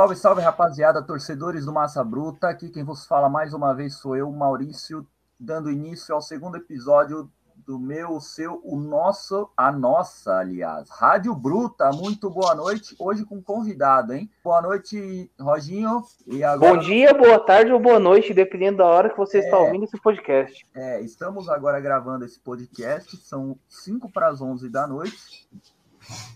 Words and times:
Salve, 0.00 0.16
salve, 0.16 0.40
rapaziada, 0.40 1.02
torcedores 1.02 1.66
do 1.66 1.74
Massa 1.74 2.02
Bruta. 2.02 2.48
Aqui 2.48 2.70
quem 2.70 2.82
vos 2.82 3.04
fala 3.04 3.28
mais 3.28 3.52
uma 3.52 3.74
vez 3.74 3.98
sou 3.98 4.16
eu, 4.16 4.32
Maurício, 4.32 5.06
dando 5.38 5.70
início 5.70 6.14
ao 6.14 6.22
segundo 6.22 6.56
episódio 6.56 7.30
do 7.66 7.78
meu, 7.78 8.12
o 8.12 8.18
seu, 8.18 8.62
o 8.64 8.78
nosso, 8.78 9.50
a 9.54 9.70
nossa, 9.70 10.38
aliás, 10.38 10.88
Rádio 10.88 11.34
Bruta. 11.34 11.90
Muito 11.92 12.30
boa 12.30 12.54
noite. 12.54 12.96
Hoje 12.98 13.26
com 13.26 13.42
convidado, 13.42 14.14
hein? 14.14 14.30
Boa 14.42 14.62
noite, 14.62 15.30
Roginho. 15.38 16.02
E 16.26 16.42
agora... 16.42 16.76
Bom 16.76 16.80
dia, 16.80 17.12
boa 17.12 17.38
tarde 17.38 17.70
ou 17.70 17.78
boa 17.78 17.98
noite, 17.98 18.32
dependendo 18.32 18.78
da 18.78 18.86
hora 18.86 19.10
que 19.10 19.18
você 19.18 19.36
é, 19.36 19.40
está 19.40 19.58
ouvindo 19.58 19.84
esse 19.84 20.00
podcast. 20.00 20.66
É, 20.74 21.02
estamos 21.02 21.46
agora 21.46 21.78
gravando 21.78 22.24
esse 22.24 22.40
podcast. 22.40 23.18
São 23.18 23.54
5 23.68 24.10
para 24.10 24.28
as 24.28 24.40
11 24.40 24.66
da 24.70 24.86
noite. 24.86 25.46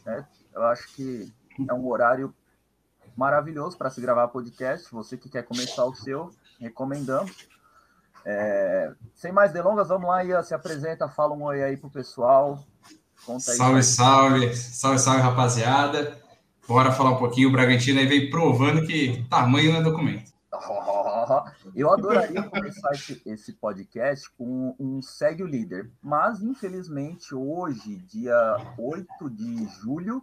É, 0.04 0.22
eu 0.54 0.62
acho 0.64 0.94
que 0.94 1.32
é 1.66 1.72
um 1.72 1.88
horário 1.88 2.34
maravilhoso 3.16 3.76
para 3.76 3.90
se 3.90 4.00
gravar 4.00 4.28
podcast. 4.28 4.90
Você 4.92 5.16
que 5.16 5.28
quer 5.28 5.42
começar 5.42 5.84
o 5.84 5.94
seu, 5.94 6.30
recomendamos. 6.58 7.48
É, 8.24 8.92
sem 9.14 9.32
mais 9.32 9.52
delongas, 9.52 9.88
vamos 9.88 10.08
lá, 10.08 10.24
Ia, 10.24 10.42
se 10.42 10.54
apresenta, 10.54 11.08
fala 11.08 11.34
um 11.34 11.42
oi 11.42 11.62
aí 11.62 11.76
pro 11.76 11.90
pessoal. 11.90 12.64
Conta 13.26 13.50
aí, 13.50 13.56
salve, 13.56 13.82
salve, 13.82 14.56
salve, 14.56 14.98
salve, 14.98 15.20
rapaziada. 15.20 16.18
Bora 16.66 16.92
falar 16.92 17.10
um 17.10 17.18
pouquinho. 17.18 17.48
O 17.48 17.52
Bragantino 17.52 18.00
aí 18.00 18.06
veio 18.06 18.30
provando 18.30 18.86
que 18.86 19.24
tamanho 19.28 19.72
não 19.72 19.80
é 19.80 19.82
documento. 19.82 20.32
Eu 21.74 21.92
adoraria 21.92 22.42
começar 22.44 22.92
esse, 22.92 23.20
esse, 23.26 23.52
podcast 23.54 24.30
com 24.38 24.74
um 24.78 25.02
segue 25.02 25.42
o 25.42 25.46
líder, 25.46 25.90
mas 26.02 26.42
infelizmente 26.42 27.34
hoje, 27.34 27.96
dia 27.96 28.56
8 28.78 29.30
de 29.30 29.66
julho, 29.80 30.22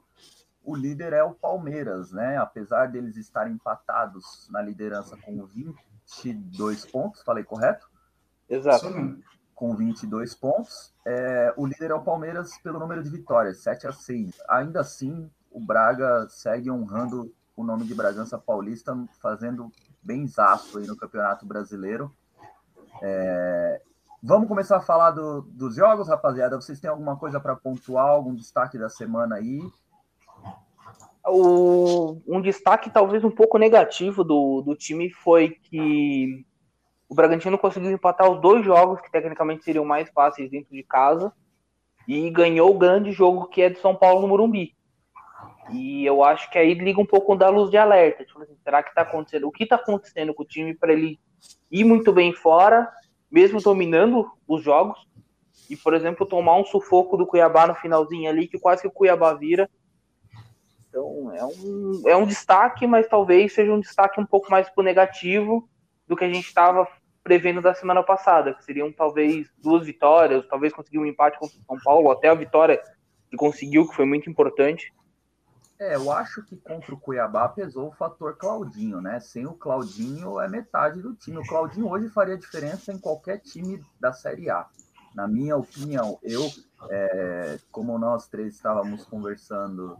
o 0.63 0.75
líder 0.75 1.13
é 1.13 1.23
o 1.23 1.33
Palmeiras, 1.33 2.11
né? 2.11 2.37
Apesar 2.37 2.87
deles 2.87 3.17
estarem 3.17 3.53
empatados 3.53 4.47
na 4.49 4.61
liderança 4.61 5.17
com 5.17 5.45
22 5.45 6.85
pontos, 6.85 7.23
falei 7.23 7.43
correto? 7.43 7.89
Exato. 8.47 8.87
Com 9.55 9.75
22 9.75 10.35
pontos. 10.35 10.93
É, 11.05 11.53
o 11.57 11.65
líder 11.65 11.91
é 11.91 11.95
o 11.95 12.03
Palmeiras 12.03 12.57
pelo 12.59 12.79
número 12.79 13.03
de 13.03 13.09
vitórias, 13.09 13.61
7 13.63 13.87
a 13.87 13.91
6. 13.91 14.41
Ainda 14.49 14.81
assim, 14.81 15.29
o 15.49 15.59
Braga 15.59 16.27
segue 16.29 16.69
honrando 16.69 17.33
o 17.55 17.63
nome 17.63 17.85
de 17.85 17.93
Bragança 17.93 18.37
Paulista, 18.37 18.97
fazendo 19.21 19.71
bem 20.01 20.27
zaço 20.27 20.77
aí 20.77 20.87
no 20.87 20.97
Campeonato 20.97 21.45
Brasileiro. 21.45 22.13
É, 23.01 23.81
vamos 24.21 24.47
começar 24.47 24.77
a 24.77 24.81
falar 24.81 25.11
do, 25.11 25.41
dos 25.41 25.75
jogos, 25.75 26.07
rapaziada. 26.07 26.55
Vocês 26.55 26.79
têm 26.79 26.89
alguma 26.89 27.17
coisa 27.17 27.39
para 27.39 27.55
pontuar, 27.55 28.07
algum 28.07 28.35
destaque 28.35 28.77
da 28.77 28.89
semana 28.89 29.35
aí? 29.35 29.61
O, 31.27 32.19
um 32.27 32.41
destaque 32.41 32.89
talvez 32.89 33.23
um 33.23 33.29
pouco 33.29 33.57
negativo 33.57 34.23
do, 34.23 34.61
do 34.61 34.75
time 34.75 35.11
foi 35.11 35.49
que 35.49 36.43
o 37.07 37.13
Bragantino 37.13 37.57
conseguiu 37.57 37.91
empatar 37.91 38.29
os 38.31 38.41
dois 38.41 38.65
jogos 38.65 39.01
que 39.01 39.11
tecnicamente 39.11 39.63
seriam 39.63 39.85
mais 39.85 40.09
fáceis 40.09 40.49
dentro 40.49 40.73
de 40.73 40.81
casa 40.81 41.31
e 42.07 42.29
ganhou 42.29 42.73
o 42.73 42.77
grande 42.77 43.11
jogo 43.11 43.47
que 43.47 43.61
é 43.61 43.69
de 43.69 43.79
São 43.79 43.95
Paulo 43.95 44.21
no 44.21 44.27
Morumbi. 44.29 44.75
E 45.71 46.05
eu 46.05 46.23
acho 46.23 46.49
que 46.49 46.57
aí 46.57 46.73
liga 46.73 46.99
um 46.99 47.05
pouco 47.05 47.35
da 47.35 47.49
luz 47.49 47.69
de 47.69 47.77
alerta. 47.77 48.25
Tipo 48.25 48.41
assim, 48.41 48.57
será 48.63 48.81
que 48.81 48.89
está 48.89 49.01
acontecendo? 49.01 49.47
O 49.47 49.51
que 49.51 49.63
está 49.63 49.75
acontecendo 49.75 50.33
com 50.33 50.43
o 50.43 50.45
time 50.45 50.73
para 50.73 50.91
ele 50.91 51.19
ir 51.69 51.83
muito 51.83 52.11
bem 52.11 52.33
fora, 52.33 52.89
mesmo 53.29 53.61
dominando 53.61 54.29
os 54.47 54.63
jogos? 54.63 54.99
E, 55.69 55.77
por 55.77 55.93
exemplo, 55.93 56.25
tomar 56.25 56.57
um 56.57 56.65
sufoco 56.65 57.15
do 57.15 57.25
Cuiabá 57.25 57.67
no 57.67 57.75
finalzinho 57.75 58.29
ali, 58.29 58.47
que 58.47 58.59
quase 58.59 58.81
que 58.81 58.87
o 58.87 58.91
Cuiabá 58.91 59.33
vira 59.33 59.69
então 60.91 61.33
é 61.33 61.45
um, 61.45 62.03
é 62.05 62.17
um 62.17 62.25
destaque, 62.25 62.85
mas 62.85 63.07
talvez 63.07 63.53
seja 63.53 63.71
um 63.71 63.79
destaque 63.79 64.19
um 64.19 64.25
pouco 64.25 64.51
mais 64.51 64.69
pro 64.69 64.83
negativo 64.83 65.67
do 66.05 66.17
que 66.17 66.25
a 66.25 66.27
gente 66.27 66.45
estava 66.45 66.85
prevendo 67.23 67.61
da 67.61 67.73
semana 67.73 68.03
passada, 68.03 68.53
que 68.53 68.63
seriam 68.65 68.91
talvez 68.91 69.49
duas 69.57 69.85
vitórias, 69.85 70.45
talvez 70.47 70.73
conseguir 70.73 70.99
um 70.99 71.05
empate 71.05 71.39
contra 71.39 71.57
o 71.57 71.63
São 71.63 71.77
Paulo, 71.81 72.11
até 72.11 72.27
a 72.27 72.35
vitória 72.35 72.81
que 73.29 73.37
conseguiu, 73.37 73.87
que 73.87 73.95
foi 73.95 74.05
muito 74.05 74.29
importante. 74.29 74.93
É, 75.79 75.95
eu 75.95 76.11
acho 76.11 76.43
que 76.43 76.57
contra 76.57 76.93
o 76.93 76.99
Cuiabá 76.99 77.47
pesou 77.47 77.87
o 77.87 77.93
fator 77.93 78.35
Claudinho, 78.35 78.99
né? 78.99 79.19
Sem 79.19 79.47
o 79.47 79.53
Claudinho 79.53 80.39
é 80.39 80.47
metade 80.47 81.01
do 81.01 81.15
time. 81.15 81.37
O 81.37 81.47
Claudinho 81.47 81.89
hoje 81.89 82.09
faria 82.09 82.37
diferença 82.37 82.91
em 82.91 82.99
qualquer 82.99 83.39
time 83.39 83.81
da 83.99 84.11
Série 84.11 84.49
A. 84.49 84.67
Na 85.13 85.27
minha 85.27 85.57
opinião, 85.57 86.17
eu 86.23 86.49
é, 86.89 87.59
como 87.71 87.97
nós 87.97 88.27
três 88.27 88.55
estávamos 88.55 89.03
conversando 89.03 89.97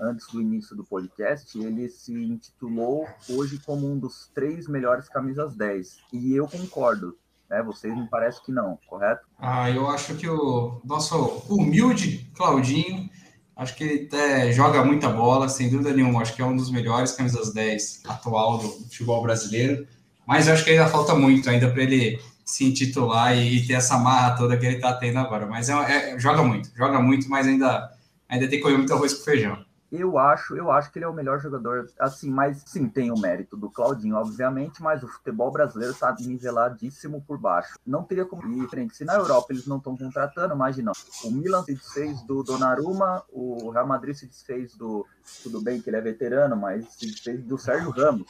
antes 0.00 0.26
do 0.28 0.40
início 0.40 0.76
do 0.76 0.84
podcast, 0.84 1.58
ele 1.58 1.88
se 1.88 2.12
intitulou 2.12 3.06
hoje 3.28 3.60
como 3.64 3.90
um 3.90 3.98
dos 3.98 4.30
três 4.34 4.68
melhores 4.68 5.08
camisas 5.08 5.54
10. 5.54 5.98
E 6.12 6.34
eu 6.34 6.46
concordo. 6.46 7.16
Né? 7.48 7.62
Vocês 7.62 7.96
me 7.96 8.06
parece 8.08 8.44
que 8.44 8.52
não, 8.52 8.78
correto? 8.86 9.26
Ah, 9.38 9.70
eu 9.70 9.88
acho 9.88 10.14
que 10.16 10.28
o 10.28 10.80
nosso 10.84 11.16
humilde 11.48 12.30
Claudinho, 12.36 13.08
acho 13.56 13.74
que 13.74 13.84
ele 13.84 14.06
até 14.06 14.52
joga 14.52 14.84
muita 14.84 15.08
bola, 15.08 15.48
sem 15.48 15.70
dúvida 15.70 15.92
nenhuma. 15.94 16.20
Acho 16.20 16.34
que 16.34 16.42
é 16.42 16.44
um 16.44 16.56
dos 16.56 16.70
melhores 16.70 17.12
camisas 17.12 17.52
10 17.54 18.02
atual 18.06 18.58
do 18.58 18.68
futebol 18.68 19.22
brasileiro. 19.22 19.86
Mas 20.26 20.46
eu 20.46 20.52
acho 20.52 20.64
que 20.64 20.70
ainda 20.70 20.88
falta 20.88 21.14
muito 21.14 21.48
ainda 21.48 21.70
para 21.70 21.82
ele 21.82 22.20
se 22.48 22.64
intitular 22.64 23.36
e, 23.36 23.66
ter 23.66 23.74
essa 23.74 23.98
marra 23.98 24.34
toda 24.34 24.56
que 24.56 24.64
ele 24.64 24.76
está 24.76 24.94
tendo 24.94 25.18
agora. 25.18 25.46
Mas 25.46 25.68
é, 25.68 26.14
é, 26.14 26.18
joga 26.18 26.42
muito, 26.42 26.70
joga 26.74 26.98
muito, 26.98 27.28
mas 27.28 27.46
ainda, 27.46 27.92
ainda 28.26 28.48
tem 28.48 28.58
que 28.58 28.62
comer 28.62 28.78
muito 28.78 28.92
arroz 28.92 29.12
com 29.12 29.22
feijão. 29.22 29.62
Eu 29.92 30.18
acho, 30.18 30.56
eu 30.56 30.70
acho 30.70 30.90
que 30.90 30.98
ele 30.98 31.04
é 31.04 31.08
o 31.08 31.14
melhor 31.14 31.40
jogador, 31.40 31.90
assim, 31.98 32.30
mas 32.30 32.62
sim, 32.66 32.88
tem 32.88 33.10
o 33.10 33.18
mérito 33.18 33.56
do 33.56 33.70
Claudinho, 33.70 34.16
obviamente, 34.16 34.82
mas 34.82 35.02
o 35.02 35.08
futebol 35.08 35.50
brasileiro 35.50 35.92
está 35.92 36.14
niveladíssimo 36.18 37.22
por 37.26 37.38
baixo. 37.38 37.74
Não 37.86 38.02
teria 38.02 38.24
como 38.24 38.46
ir 38.62 38.68
frente. 38.68 38.96
Se 38.96 39.04
na 39.04 39.14
Europa 39.14 39.46
eles 39.50 39.66
não 39.66 39.76
estão 39.76 39.96
contratando, 39.96 40.54
imagina. 40.54 40.92
O 41.24 41.30
Milan 41.30 41.62
se 41.64 41.74
desfez 41.74 42.22
do 42.22 42.42
Donnarumma, 42.42 43.24
o 43.30 43.70
Real 43.70 43.86
Madrid 43.86 44.14
se 44.14 44.26
desfez 44.26 44.74
do. 44.74 45.06
Tudo 45.42 45.60
bem 45.60 45.80
que 45.80 45.88
ele 45.88 45.96
é 45.96 46.02
veterano, 46.02 46.56
mas 46.56 46.86
se 46.94 47.06
desfez 47.06 47.42
do 47.42 47.58
Sérgio 47.58 47.90
Ramos. 47.90 48.26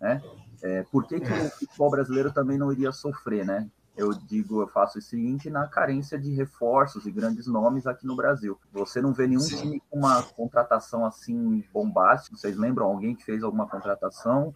Né? 0.00 0.22
É, 0.62 0.84
por 0.90 1.06
que, 1.06 1.20
que 1.20 1.32
o 1.32 1.50
futebol 1.50 1.90
brasileiro 1.90 2.32
também 2.32 2.58
não 2.58 2.72
iria 2.72 2.92
sofrer, 2.92 3.44
né? 3.44 3.68
Eu 3.96 4.14
digo, 4.14 4.62
eu 4.62 4.68
faço 4.68 4.98
esse 4.98 5.16
link 5.16 5.50
na 5.50 5.66
carência 5.66 6.18
de 6.18 6.32
reforços 6.32 7.06
e 7.06 7.10
grandes 7.10 7.46
nomes 7.46 7.86
aqui 7.86 8.06
no 8.06 8.16
Brasil. 8.16 8.58
Você 8.72 9.00
não 9.00 9.12
vê 9.12 9.26
nenhum 9.26 9.40
Sim. 9.40 9.56
time 9.56 9.82
com 9.90 9.98
uma 9.98 10.22
contratação 10.22 11.04
assim 11.04 11.64
bombástica. 11.72 12.36
Vocês 12.36 12.56
lembram 12.56 12.86
alguém 12.86 13.14
que 13.14 13.24
fez 13.24 13.42
alguma 13.42 13.66
contratação? 13.66 14.54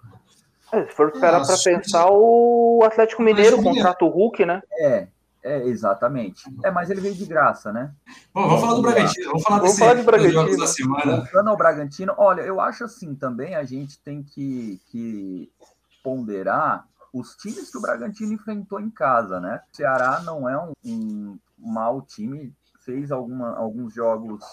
É, 0.72 0.86
se 0.86 0.92
for 0.94 1.10
esperar 1.10 1.44
para 1.44 1.56
pensar, 1.58 2.06
o 2.10 2.80
Atlético 2.84 3.22
Mineiro 3.22 3.62
contrata 3.62 4.04
o 4.04 4.08
Hulk, 4.08 4.46
né? 4.46 4.62
É, 4.78 5.08
é, 5.42 5.66
exatamente. 5.66 6.42
É, 6.64 6.70
mas 6.70 6.88
ele 6.88 7.02
veio 7.02 7.14
de 7.14 7.26
graça, 7.26 7.70
né? 7.70 7.92
Bom, 8.32 8.48
vamos 8.48 8.60
falar 8.62 8.74
do 8.76 8.82
Bragantino. 8.82 9.26
Vamos 9.26 9.42
falar, 9.42 9.58
vamos 9.60 9.78
falar 9.78 9.94
de 9.94 10.02
Bragantino. 10.02 10.58
da 10.58 10.66
semana. 10.66 11.16
Voltando 11.16 11.50
ao 11.50 11.56
Bragantino, 11.56 12.14
olha, 12.16 12.40
eu 12.40 12.60
acho 12.60 12.84
assim 12.84 13.14
também 13.14 13.54
a 13.54 13.62
gente 13.62 14.00
tem 14.00 14.22
que, 14.22 14.80
que 14.86 15.52
ponderar 16.04 16.86
os 17.12 17.34
times 17.36 17.70
que 17.70 17.78
o 17.78 17.80
Bragantino 17.80 18.34
enfrentou 18.34 18.78
em 18.78 18.90
casa, 18.90 19.40
né? 19.40 19.62
O 19.72 19.76
Ceará 19.76 20.20
não 20.22 20.48
é 20.48 20.60
um, 20.60 20.72
um 20.84 21.38
mau 21.56 22.02
time, 22.02 22.54
fez 22.80 23.10
alguma, 23.10 23.56
alguns 23.56 23.94
jogos 23.94 24.44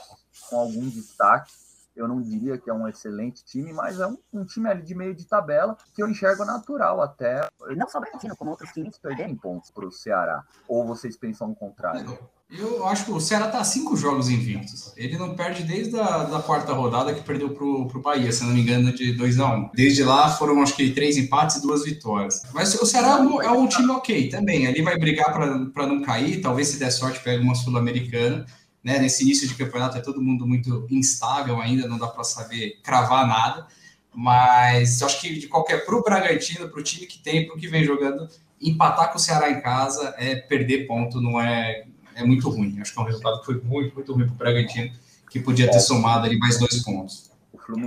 com 0.49 0.57
algum 0.57 0.87
destaque. 0.87 1.51
Eu 1.95 2.07
não 2.07 2.21
diria 2.21 2.57
que 2.57 2.69
é 2.69 2.73
um 2.73 2.87
excelente 2.87 3.43
time, 3.43 3.73
mas 3.73 3.99
é 3.99 4.07
um, 4.07 4.17
um 4.33 4.45
time 4.45 4.69
ali 4.69 4.81
de 4.81 4.95
meio 4.95 5.13
de 5.13 5.25
tabela 5.25 5.77
que 5.93 6.01
eu 6.01 6.09
enxergo 6.09 6.45
natural 6.45 7.01
até. 7.01 7.47
Não 7.75 7.87
só 7.89 7.97
o 7.97 8.01
Bragantino, 8.01 8.35
como 8.35 8.51
outros 8.51 8.71
times 8.71 8.97
perderem 8.97 9.35
pontos 9.35 9.71
para 9.71 9.85
o 9.85 9.91
Ceará. 9.91 10.43
Ou 10.67 10.85
vocês 10.85 11.17
pensam 11.17 11.51
o 11.51 11.55
contrário? 11.55 12.17
Eu 12.49 12.85
acho 12.85 13.05
que 13.05 13.11
o 13.11 13.19
Ceará 13.19 13.47
tá 13.47 13.63
cinco 13.63 13.95
jogos 13.95 14.29
invictos. 14.29 14.93
Ele 14.97 15.17
não 15.17 15.35
perde 15.35 15.63
desde 15.63 15.97
a 15.97 16.23
da 16.23 16.41
quarta 16.41 16.73
rodada 16.73 17.13
que 17.13 17.21
perdeu 17.21 17.51
pro, 17.51 17.87
pro 17.87 18.01
Bahia, 18.01 18.29
se 18.31 18.43
não 18.43 18.51
me 18.51 18.61
engano, 18.61 18.93
de 18.93 19.13
2 19.13 19.39
a 19.39 19.53
1 19.53 19.57
um. 19.57 19.69
Desde 19.73 20.03
lá 20.03 20.29
foram, 20.29 20.61
acho 20.61 20.75
que, 20.75 20.91
três 20.91 21.17
empates 21.17 21.57
e 21.57 21.61
duas 21.61 21.85
vitórias. 21.85 22.41
Mas 22.53 22.75
o 22.75 22.85
Ceará 22.85 23.19
é 23.43 23.51
um 23.51 23.67
time 23.67 23.89
ok 23.91 24.27
também. 24.27 24.67
Ali 24.67 24.81
vai 24.81 24.97
brigar 24.97 25.31
para 25.31 25.87
não 25.87 26.01
cair. 26.01 26.41
Talvez, 26.41 26.67
se 26.67 26.77
der 26.77 26.91
sorte, 26.91 27.23
pegue 27.23 27.41
uma 27.41 27.55
Sul-Americana. 27.55 28.45
Né? 28.83 28.99
Nesse 28.99 29.23
início 29.23 29.47
de 29.47 29.55
campeonato 29.55 29.97
é 29.97 30.01
todo 30.01 30.21
mundo 30.21 30.47
muito 30.47 30.87
instável 30.89 31.61
ainda, 31.61 31.87
não 31.87 31.97
dá 31.97 32.07
para 32.07 32.23
saber 32.23 32.79
cravar 32.83 33.27
nada. 33.27 33.67
Mas 34.13 35.01
acho 35.01 35.21
que 35.21 35.39
de 35.39 35.47
qualquer 35.47 35.85
pro 35.85 36.03
Bragantino, 36.03 36.69
pro 36.69 36.83
time 36.83 37.05
que 37.05 37.19
tem, 37.19 37.47
pro 37.47 37.57
que 37.57 37.67
vem 37.67 37.83
jogando, 37.83 38.27
empatar 38.61 39.09
com 39.11 39.17
o 39.17 39.21
Ceará 39.21 39.49
em 39.49 39.61
casa 39.61 40.13
é 40.17 40.35
perder 40.35 40.85
ponto, 40.85 41.21
não 41.21 41.39
é 41.39 41.85
é 42.15 42.23
muito 42.23 42.49
ruim. 42.49 42.77
Acho 42.81 42.93
que 42.93 42.99
é 42.99 43.01
um 43.01 43.05
resultado 43.05 43.39
que 43.39 43.45
foi 43.45 43.61
muito, 43.63 43.95
muito 43.95 44.13
ruim 44.13 44.25
para 44.25 44.33
o 44.33 44.37
Bragantino, 44.37 44.91
que 45.29 45.39
podia 45.39 45.69
ter 45.69 45.79
somado 45.79 46.25
ali 46.25 46.37
mais 46.37 46.59
dois 46.59 46.83
pontos. 46.83 47.31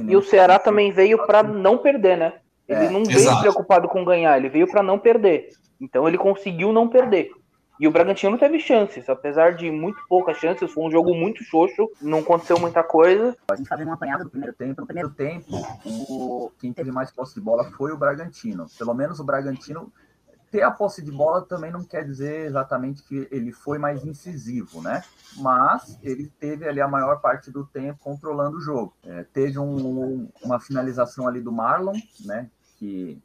E 0.09 0.17
o 0.17 0.23
Ceará 0.23 0.59
também 0.59 0.93
veio 0.93 1.27
para 1.27 1.43
não 1.43 1.79
perder, 1.79 2.17
né? 2.17 2.35
Ele 2.67 2.87
é, 2.87 2.91
não 2.91 3.05
veio 3.05 3.19
exato. 3.19 3.43
preocupado 3.43 3.89
com 3.89 4.05
ganhar, 4.05 4.39
ele 4.39 4.49
veio 4.49 4.67
para 4.67 4.83
não 4.83 4.99
perder. 4.99 5.51
Então 5.81 6.09
ele 6.09 6.17
conseguiu 6.17 6.73
não 6.73 6.89
perder. 6.89 7.31
E 7.79 7.89
o 7.89 7.91
Bragantino 7.91 8.39
teve 8.39 8.61
chances, 8.61 9.09
apesar 9.09 9.55
de 9.55 9.69
muito 9.71 9.99
poucas 10.09 10.37
chances, 10.37 10.71
foi 10.71 10.85
um 10.85 10.91
jogo 10.91 11.13
muito 11.13 11.43
xoxo, 11.43 11.91
não 12.01 12.21
aconteceu 12.21 12.59
muita 12.59 12.85
coisa. 12.85 13.37
A 13.51 13.57
gente 13.57 13.69
fazendo 13.69 13.89
uma 13.89 13.95
apanhada 13.95 14.23
do 14.23 14.31
primeiro 14.31 14.55
tempo. 14.55 14.81
No 14.81 14.87
primeiro 14.87 15.11
tempo, 15.11 15.47
o... 15.85 16.53
quem 16.61 16.73
teve 16.73 16.93
mais 16.93 17.11
posse 17.11 17.35
de 17.35 17.41
bola 17.41 17.65
foi 17.73 17.91
o 17.91 17.97
Bragantino. 17.97 18.67
Pelo 18.79 18.95
menos 18.95 19.19
o 19.19 19.25
Bragantino 19.25 19.93
ter 20.55 20.63
a 20.63 20.71
posse 20.71 21.03
de 21.03 21.11
bola 21.11 21.43
também 21.43 21.73
não 21.73 21.83
quer 21.83 22.05
dizer 22.05 22.47
exatamente 22.47 23.03
que 23.03 23.27
ele 23.33 23.51
foi 23.51 23.77
mais 23.77 24.05
incisivo, 24.05 24.81
né? 24.81 25.03
Mas 25.39 25.99
ele 26.01 26.31
teve 26.39 26.69
ali 26.69 26.81
a 26.81 26.87
maior 26.87 27.21
parte 27.21 27.51
do 27.51 27.67
tempo 27.67 27.99
controlando 27.99 28.59
o 28.59 28.61
jogo. 28.61 28.95
É, 29.05 29.25
teve 29.25 29.59
um, 29.59 30.29
uma 30.45 30.61
finalização 30.61 31.27
ali 31.27 31.41
do 31.41 31.51
Marlon, 31.51 31.99
né? 32.25 32.49
Que 32.79 33.21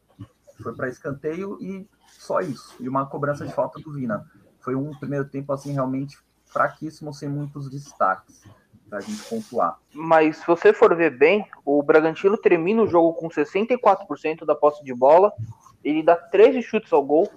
foi 0.59 0.73
para 0.73 0.89
escanteio 0.89 1.55
e 1.61 1.87
só 2.07 2.39
isso. 2.39 2.75
E 2.79 2.89
uma 2.89 3.05
cobrança 3.05 3.45
de 3.45 3.53
falta 3.53 3.79
do 3.79 3.93
Vina. 3.93 4.25
Foi 4.69 4.75
um 4.75 4.92
primeiro 4.92 5.25
tempo 5.25 5.51
assim 5.51 5.74
realmente 5.74 6.16
fraquíssimo, 6.45 7.12
sem 7.12 7.27
muitos 7.27 7.71
destaques 7.71 8.44
para 8.88 9.00
a 9.00 9.01
gente 9.01 9.24
pontuar. 9.24 9.80
Mas 9.92 10.38
se 10.38 10.45
você 10.45 10.71
for 10.71 10.95
ver 10.95 11.18
bem, 11.18 11.44
o 11.66 11.81
Bragantino 11.81 12.38
termina 12.38 12.83
o 12.83 12.88
jogo 12.88 13.13
com 13.13 13.30
64% 13.30 14.45
da 14.45 14.54
posse 14.54 14.83
de 14.83 14.94
bola 14.94 15.33
ele 15.83 16.04
dá 16.04 16.16
13 16.16 16.62
chutes 16.62 16.94
ao 16.94 17.04
gol, 17.04 17.27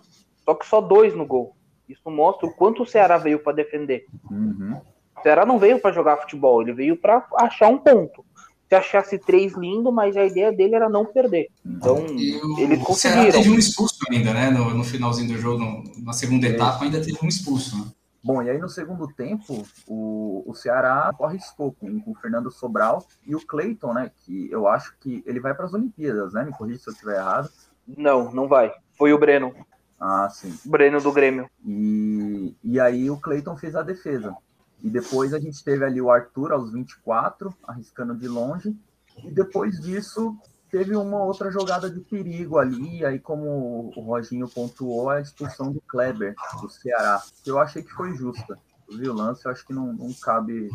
só 0.45 0.55
que 0.55 0.67
só 0.67 0.83
dois 0.83 1.15
no 1.15 1.25
gol. 1.25 1.57
Isso 1.89 2.11
mostra 2.11 2.47
o 2.47 2.53
quanto 2.53 2.83
o 2.83 2.87
Ceará 2.87 3.17
veio 3.17 3.39
para 3.39 3.55
defender. 3.55 4.05
Uhum. 4.31 4.79
O 5.17 5.23
Ceará 5.23 5.47
não 5.47 5.59
veio 5.59 5.81
para 5.81 5.93
jogar 5.93 6.19
futebol, 6.19 6.61
ele 6.61 6.75
veio 6.75 6.99
para 6.99 7.27
achar 7.37 7.69
um 7.69 7.79
ponto. 7.79 8.27
Se 8.73 8.77
achasse 8.77 9.19
três 9.19 9.53
lindo, 9.53 9.93
mas 9.93 10.17
a 10.17 10.25
ideia 10.25 10.51
dele 10.51 10.75
era 10.75 10.89
não 10.89 11.05
perder. 11.05 11.49
Então, 11.63 11.97
o, 11.97 12.59
eles 12.59 12.83
conseguiram. 12.83 12.89
O 12.89 12.95
Ceará 12.95 13.31
teve 13.31 13.51
um 13.51 13.59
expulso 13.59 13.99
ainda, 14.11 14.33
né? 14.33 14.49
No, 14.49 14.71
no 14.73 14.83
finalzinho 14.83 15.29
do 15.29 15.39
jogo, 15.39 15.59
no, 15.59 15.83
na 16.03 16.15
segunda 16.15 16.47
etapa, 16.47 16.83
ainda 16.83 16.99
teve 16.99 17.19
um 17.23 17.29
expulso. 17.29 17.77
Né? 17.77 17.85
Bom, 18.25 18.43
e 18.43 18.49
aí 18.49 18.57
no 18.57 18.71
segundo 18.71 19.07
tempo, 19.09 19.63
o, 19.87 20.43
o 20.47 20.55
Ceará 20.55 21.15
arriscou 21.21 21.73
com, 21.73 22.01
com 22.01 22.13
o 22.13 22.15
Fernando 22.15 22.51
Sobral 22.51 23.05
e 23.27 23.37
o 23.37 23.47
Cleiton, 23.47 23.93
né? 23.93 24.11
Que 24.25 24.51
eu 24.51 24.67
acho 24.67 24.97
que 25.01 25.23
ele 25.27 25.39
vai 25.39 25.53
para 25.53 25.67
as 25.67 25.75
Olimpíadas, 25.75 26.33
né? 26.33 26.43
Me 26.43 26.53
corrija 26.53 26.79
se 26.79 26.89
eu 26.89 26.95
estiver 26.95 27.17
errado. 27.19 27.51
Não, 27.87 28.33
não 28.33 28.49
vai. 28.49 28.73
Foi 28.97 29.13
o 29.13 29.19
Breno. 29.19 29.53
Ah, 30.01 30.31
sim. 30.31 30.51
Breno 30.65 30.99
do 30.99 31.13
Grêmio. 31.13 31.47
E, 31.63 32.57
e 32.65 32.81
aí 32.81 33.11
o 33.11 33.19
Cleiton 33.19 33.55
fez 33.55 33.77
a 33.77 33.83
defesa. 33.83 34.35
E 34.83 34.91
depois 34.91 35.33
a 35.33 35.39
gente 35.39 35.63
teve 35.63 35.85
ali 35.85 36.01
o 36.01 36.11
Arthur 36.11 36.53
aos 36.53 36.73
24, 36.73 37.55
arriscando 37.67 38.15
de 38.15 38.27
longe. 38.27 38.77
E 39.25 39.31
depois 39.31 39.81
disso, 39.81 40.37
teve 40.71 40.97
uma 40.97 41.23
outra 41.23 41.51
jogada 41.51 41.89
de 41.89 42.01
perigo 42.01 42.59
ali. 42.59 43.05
Aí, 43.05 43.19
como 43.19 43.93
o 43.95 44.01
Roginho 44.01 44.49
pontuou, 44.49 45.11
a 45.11 45.21
expulsão 45.21 45.73
do 45.73 45.81
Kleber, 45.83 46.35
do 46.61 46.69
Ceará. 46.69 47.23
Que 47.45 47.51
eu 47.51 47.61
achei 47.61 47.83
que 47.83 47.93
foi 47.93 48.15
justa. 48.15 48.59
Viu 48.91 49.13
o 49.13 49.17
lance, 49.17 49.47
eu 49.47 49.51
acho 49.51 49.65
que 49.67 49.73
não, 49.73 49.93
não 49.93 50.13
cabe 50.13 50.69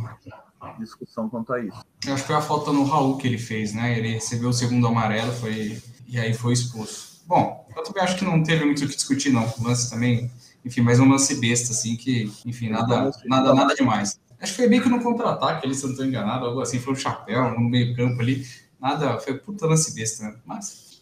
discussão 0.80 1.30
quanto 1.30 1.54
a 1.54 1.60
isso. 1.60 1.84
Eu 2.06 2.14
acho 2.14 2.24
que 2.24 2.28
foi 2.28 2.36
a 2.36 2.42
falta 2.42 2.72
no 2.72 2.84
Raul 2.84 3.18
que 3.18 3.28
ele 3.28 3.38
fez, 3.38 3.74
né? 3.74 3.98
Ele 3.98 4.14
recebeu 4.14 4.50
o 4.50 4.54
segundo 4.54 4.88
amarelo, 4.88 5.32
foi 5.34 5.82
e 6.08 6.18
aí 6.18 6.34
foi 6.34 6.54
expulso. 6.54 7.22
Bom, 7.28 7.68
eu 7.76 7.84
também 7.84 8.02
acho 8.02 8.18
que 8.18 8.24
não 8.24 8.42
teve 8.42 8.64
muito 8.64 8.84
o 8.84 8.88
que 8.88 8.96
discutir, 8.96 9.32
não. 9.32 9.46
O 9.60 9.64
lance 9.64 9.90
também, 9.90 10.32
enfim, 10.68 10.82
mais 10.82 11.00
um 11.00 11.10
lance 11.10 11.40
besta, 11.40 11.72
assim, 11.72 11.96
que, 11.96 12.32
enfim, 12.46 12.70
nada, 12.70 13.10
nada, 13.26 13.54
nada 13.54 13.74
demais. 13.74 14.20
Acho 14.40 14.52
que 14.52 14.58
foi 14.58 14.68
bem 14.68 14.82
que 14.82 14.90
no 14.90 15.02
contra-ataque, 15.02 15.66
ali, 15.66 15.74
se 15.74 15.84
eu 15.84 15.88
não 15.88 15.94
estou 15.94 16.06
enganado, 16.06 16.46
algo 16.46 16.62
assim, 16.62 16.78
foi 16.78 16.94
um 16.94 16.96
chapéu 16.96 17.52
no 17.52 17.62
meio-campo 17.62 18.22
ali. 18.22 18.46
Nada, 18.80 19.18
foi 19.18 19.36
puta 19.36 19.66
lance 19.66 19.96
besta, 19.96 20.26
né? 20.26 20.38
Mas, 20.46 21.02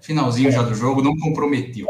finalzinho 0.00 0.52
já 0.52 0.62
do 0.62 0.74
jogo, 0.74 1.02
não 1.02 1.16
comprometeu. 1.18 1.88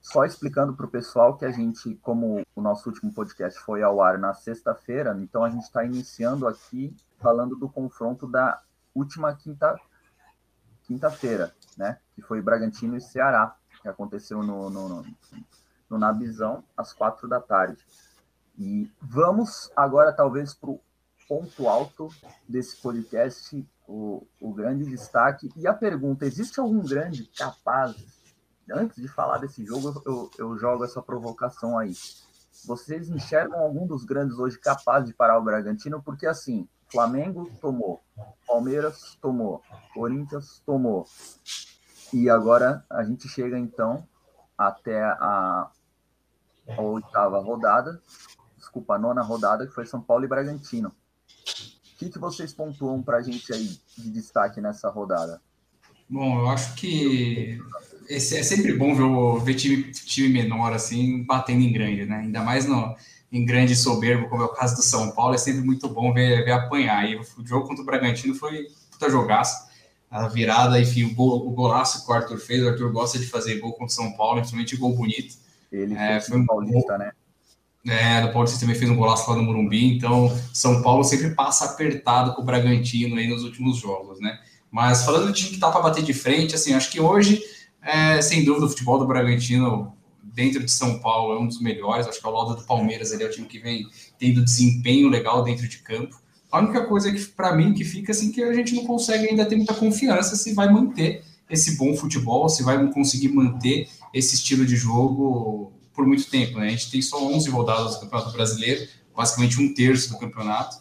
Só 0.00 0.24
explicando 0.24 0.72
para 0.74 0.86
o 0.86 0.88
pessoal 0.88 1.36
que 1.36 1.44
a 1.44 1.50
gente, 1.50 1.94
como 1.96 2.42
o 2.54 2.62
nosso 2.62 2.88
último 2.88 3.12
podcast 3.12 3.60
foi 3.60 3.82
ao 3.82 4.00
ar 4.00 4.18
na 4.18 4.32
sexta-feira, 4.32 5.16
então 5.20 5.44
a 5.44 5.50
gente 5.50 5.64
está 5.64 5.84
iniciando 5.84 6.48
aqui 6.48 6.96
falando 7.20 7.56
do 7.56 7.68
confronto 7.68 8.26
da 8.26 8.62
última 8.94 9.34
quinta 9.34 9.76
quinta-feira, 10.84 11.52
né? 11.76 11.98
Que 12.14 12.22
foi 12.22 12.40
Bragantino 12.40 12.96
e 12.96 13.00
Ceará, 13.00 13.56
que 13.82 13.88
aconteceu 13.88 14.42
no, 14.42 14.70
no, 14.70 14.88
no, 14.88 15.04
no 15.88 15.98
Nabizão, 15.98 16.64
às 16.76 16.92
quatro 16.92 17.28
da 17.28 17.40
tarde. 17.40 17.78
E 18.58 18.90
vamos 19.00 19.70
agora, 19.76 20.12
talvez, 20.12 20.54
para 20.54 20.70
o 20.70 20.80
ponto 21.28 21.68
alto 21.68 22.08
desse 22.48 22.80
podcast, 22.80 23.66
o, 23.86 24.26
o 24.40 24.52
grande 24.52 24.84
destaque. 24.84 25.50
E 25.56 25.66
a 25.66 25.74
pergunta: 25.74 26.24
existe 26.24 26.58
algum 26.58 26.82
grande 26.82 27.24
capaz? 27.36 27.94
Antes 28.70 29.00
de 29.00 29.06
falar 29.06 29.38
desse 29.38 29.64
jogo, 29.64 30.02
eu, 30.04 30.30
eu 30.38 30.58
jogo 30.58 30.84
essa 30.84 31.00
provocação 31.00 31.78
aí. 31.78 31.92
Vocês 32.64 33.08
enxergam 33.08 33.60
algum 33.60 33.86
dos 33.86 34.04
grandes 34.04 34.38
hoje 34.38 34.58
capaz 34.58 35.04
de 35.04 35.14
parar 35.14 35.38
o 35.38 35.44
Bragantino? 35.44 36.02
Porque, 36.02 36.26
assim, 36.26 36.68
Flamengo 36.90 37.48
tomou, 37.60 38.02
Palmeiras 38.46 39.16
tomou, 39.20 39.62
Corinthians 39.94 40.62
tomou. 40.64 41.06
E 42.12 42.30
agora 42.30 42.84
a 42.88 43.04
gente 43.04 43.28
chega 43.28 43.58
então 43.58 44.06
até 44.56 45.02
a, 45.04 45.70
a 46.68 46.80
oitava 46.80 47.40
rodada, 47.40 48.00
desculpa, 48.56 48.94
a 48.94 48.98
nona 48.98 49.22
rodada, 49.22 49.66
que 49.66 49.74
foi 49.74 49.86
São 49.86 50.00
Paulo 50.00 50.24
e 50.24 50.28
Bragantino. 50.28 50.88
O 50.88 51.98
que, 51.98 52.10
que 52.10 52.18
vocês 52.18 52.52
pontuam 52.52 53.02
para 53.02 53.18
a 53.18 53.22
gente 53.22 53.52
aí 53.52 53.78
de 53.96 54.10
destaque 54.10 54.60
nessa 54.60 54.90
rodada? 54.90 55.40
Bom, 56.08 56.40
eu 56.40 56.48
acho 56.50 56.74
que 56.74 57.58
é 58.08 58.20
sempre 58.20 58.74
bom 58.74 58.94
ver, 58.94 59.44
ver 59.44 59.54
time, 59.54 59.90
time 59.90 60.28
menor 60.28 60.72
assim 60.72 61.24
batendo 61.24 61.62
em 61.62 61.72
grande, 61.72 62.04
né? 62.04 62.18
Ainda 62.18 62.42
mais 62.42 62.66
no, 62.66 62.94
em 63.32 63.44
grande 63.44 63.74
soberbo, 63.74 64.28
como 64.28 64.42
é 64.42 64.44
o 64.44 64.50
caso 64.50 64.76
do 64.76 64.82
São 64.82 65.10
Paulo, 65.10 65.34
é 65.34 65.38
sempre 65.38 65.62
muito 65.62 65.88
bom 65.88 66.12
ver, 66.12 66.44
ver 66.44 66.52
apanhar. 66.52 67.10
E 67.10 67.16
o 67.16 67.24
jogo 67.44 67.66
contra 67.66 67.82
o 67.82 67.86
Bragantino 67.86 68.34
foi 68.34 68.66
puta 68.90 69.10
jogaço. 69.10 69.66
A 70.08 70.28
virada, 70.28 70.80
enfim, 70.80 71.04
o, 71.04 71.14
gol, 71.14 71.46
o 71.46 71.50
golaço 71.50 72.04
que 72.04 72.12
o 72.12 72.14
Arthur 72.14 72.38
fez. 72.38 72.62
O 72.62 72.68
Arthur 72.68 72.92
gosta 72.92 73.18
de 73.18 73.26
fazer 73.26 73.58
gol 73.58 73.72
contra 73.72 73.86
o 73.86 73.90
São 73.90 74.12
Paulo, 74.12 74.36
principalmente 74.36 74.76
gol 74.76 74.94
bonito. 74.94 75.36
Ele 75.70 75.94
é, 75.94 76.20
foi 76.20 76.38
um 76.38 76.46
paulista, 76.46 76.96
né? 76.98 77.12
É, 77.88 78.20
do 78.20 78.32
Paulista 78.32 78.58
também 78.58 78.74
fez 78.74 78.90
um 78.90 78.96
golaço 78.96 79.30
lá 79.30 79.36
no 79.36 79.44
Morumbi, 79.44 79.94
então 79.94 80.36
São 80.52 80.82
Paulo 80.82 81.04
sempre 81.04 81.30
passa 81.30 81.66
apertado 81.66 82.34
com 82.34 82.42
o 82.42 82.44
Bragantino 82.44 83.14
aí 83.14 83.28
nos 83.28 83.44
últimos 83.44 83.76
jogos, 83.76 84.18
né? 84.20 84.40
Mas 84.72 85.04
falando 85.04 85.32
de 85.32 85.40
time 85.40 85.50
que 85.52 85.60
tá 85.60 85.70
para 85.70 85.82
bater 85.82 86.02
de 86.02 86.12
frente, 86.12 86.54
assim, 86.54 86.74
acho 86.74 86.90
que 86.90 87.00
hoje, 87.00 87.40
é, 87.80 88.20
sem 88.20 88.44
dúvida, 88.44 88.66
o 88.66 88.68
futebol 88.68 88.98
do 88.98 89.06
Bragantino 89.06 89.96
dentro 90.36 90.62
de 90.62 90.70
São 90.70 90.98
Paulo 90.98 91.34
é 91.34 91.38
um 91.38 91.46
dos 91.46 91.60
melhores. 91.60 92.06
Acho 92.06 92.20
que 92.20 92.26
ao 92.26 92.32
lado 92.32 92.56
do 92.56 92.66
Palmeiras 92.66 93.12
ele 93.12 93.22
é 93.22 93.26
o 93.26 93.30
time 93.30 93.46
que 93.46 93.58
vem 93.58 93.86
tendo 94.18 94.44
desempenho 94.44 95.08
legal 95.08 95.42
dentro 95.44 95.66
de 95.68 95.78
campo. 95.78 96.20
A 96.50 96.58
única 96.58 96.84
coisa 96.84 97.10
que 97.10 97.24
para 97.24 97.54
mim 97.54 97.72
que 97.72 97.84
fica 97.84 98.12
assim 98.12 98.30
que 98.30 98.42
a 98.42 98.52
gente 98.52 98.74
não 98.74 98.84
consegue 98.84 99.28
ainda 99.28 99.46
ter 99.46 99.56
muita 99.56 99.74
confiança 99.74 100.36
se 100.36 100.52
vai 100.52 100.70
manter 100.70 101.24
esse 101.48 101.76
bom 101.76 101.96
futebol, 101.96 102.48
se 102.48 102.62
vai 102.62 102.86
conseguir 102.92 103.28
manter 103.28 103.88
esse 104.12 104.34
estilo 104.34 104.64
de 104.64 104.76
jogo 104.76 105.72
por 105.92 106.06
muito 106.06 106.28
tempo. 106.30 106.58
Né? 106.58 106.68
A 106.68 106.70
gente 106.70 106.90
tem 106.90 107.02
só 107.02 107.22
11 107.22 107.48
rodadas 107.50 107.94
do 107.94 108.00
Campeonato 108.00 108.32
Brasileiro, 108.32 108.88
basicamente 109.14 109.60
um 109.60 109.72
terço 109.72 110.10
do 110.10 110.18
campeonato. 110.18 110.76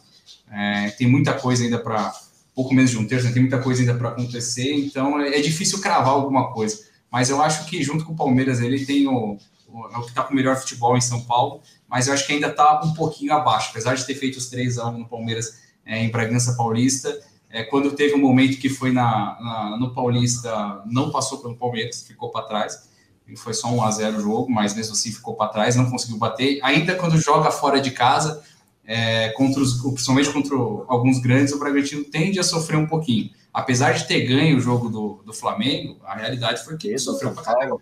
É, 0.52 0.90
tem 0.92 1.08
muita 1.08 1.34
coisa 1.34 1.64
ainda 1.64 1.80
para 1.80 2.14
pouco 2.54 2.74
menos 2.74 2.92
de 2.92 2.98
um 2.98 3.08
terço, 3.08 3.28
né? 3.28 3.34
tem 3.34 3.42
muita 3.42 3.60
coisa 3.60 3.82
ainda 3.82 3.96
para 3.96 4.10
acontecer, 4.10 4.74
então 4.74 5.20
é, 5.20 5.38
é 5.38 5.42
difícil 5.42 5.82
cravar 5.82 6.14
alguma 6.14 6.54
coisa 6.54 6.86
mas 7.16 7.30
eu 7.30 7.42
acho 7.42 7.66
que 7.68 7.82
junto 7.82 8.04
com 8.04 8.12
o 8.12 8.16
Palmeiras 8.16 8.60
ele 8.60 8.86
tem 8.86 9.08
o, 9.08 9.38
o 9.70 9.88
é 9.88 9.98
o 9.98 10.02
que 10.02 10.10
está 10.10 10.22
com 10.22 10.34
o 10.34 10.36
melhor 10.36 10.58
futebol 10.58 10.98
em 10.98 11.02
São 11.02 11.22
Paulo, 11.22 11.62
mas 11.88 12.08
eu 12.08 12.14
acho 12.14 12.28
que 12.28 12.34
ainda 12.34 12.48
está 12.48 12.82
um 12.84 12.94
pouquinho 12.94 13.32
abaixo, 13.32 13.70
apesar 13.72 13.96
de 13.96 14.06
ter 14.06 14.16
feito 14.16 14.36
os 14.36 14.50
três 14.50 14.78
anos 14.78 15.00
no 15.00 15.08
Palmeiras 15.08 15.62
é, 15.86 16.04
em 16.04 16.10
Bragança 16.10 16.58
Paulista. 16.58 17.18
É, 17.50 17.64
quando 17.64 17.94
teve 17.94 18.16
um 18.16 18.20
momento 18.20 18.58
que 18.58 18.68
foi 18.68 18.92
na, 18.92 19.38
na, 19.40 19.78
no 19.80 19.94
Paulista, 19.94 20.84
não 20.86 21.10
passou 21.10 21.38
pelo 21.38 21.56
Palmeiras, 21.56 22.06
ficou 22.06 22.32
para 22.32 22.46
trás. 22.48 22.90
Foi 23.38 23.54
só 23.54 23.70
um 23.70 23.84
a 23.84 23.90
0 23.92 24.18
o 24.18 24.22
jogo, 24.22 24.52
mas 24.52 24.76
mesmo 24.76 24.94
assim 24.94 25.12
ficou 25.12 25.36
para 25.36 25.50
trás, 25.50 25.76
não 25.76 25.90
conseguiu 25.90 26.18
bater. 26.18 26.60
Ainda 26.64 26.96
quando 26.96 27.20
joga 27.20 27.50
fora 27.50 27.82
de 27.82 27.92
casa, 27.92 28.44
é, 28.86 29.30
contra 29.30 29.62
os, 29.62 29.82
principalmente 29.82 30.32
contra 30.32 30.56
alguns 30.88 31.20
grandes, 31.20 31.54
o 31.54 31.60
Bragantino 31.60 32.04
tende 32.04 32.40
a 32.40 32.44
sofrer 32.44 32.78
um 32.78 32.86
pouquinho 32.86 33.32
apesar 33.56 33.94
de 33.94 34.06
ter 34.06 34.26
ganho 34.26 34.58
o 34.58 34.60
jogo 34.60 34.90
do, 34.90 35.24
do 35.26 35.34
Flamengo, 35.34 35.98
a 36.04 36.14
realidade 36.14 36.66
foi 36.66 36.76
que 36.76 36.90
ele 36.90 37.00
sofreu 37.00 37.32
para 37.32 37.42
caramba. 37.42 37.80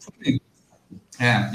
É, 1.19 1.51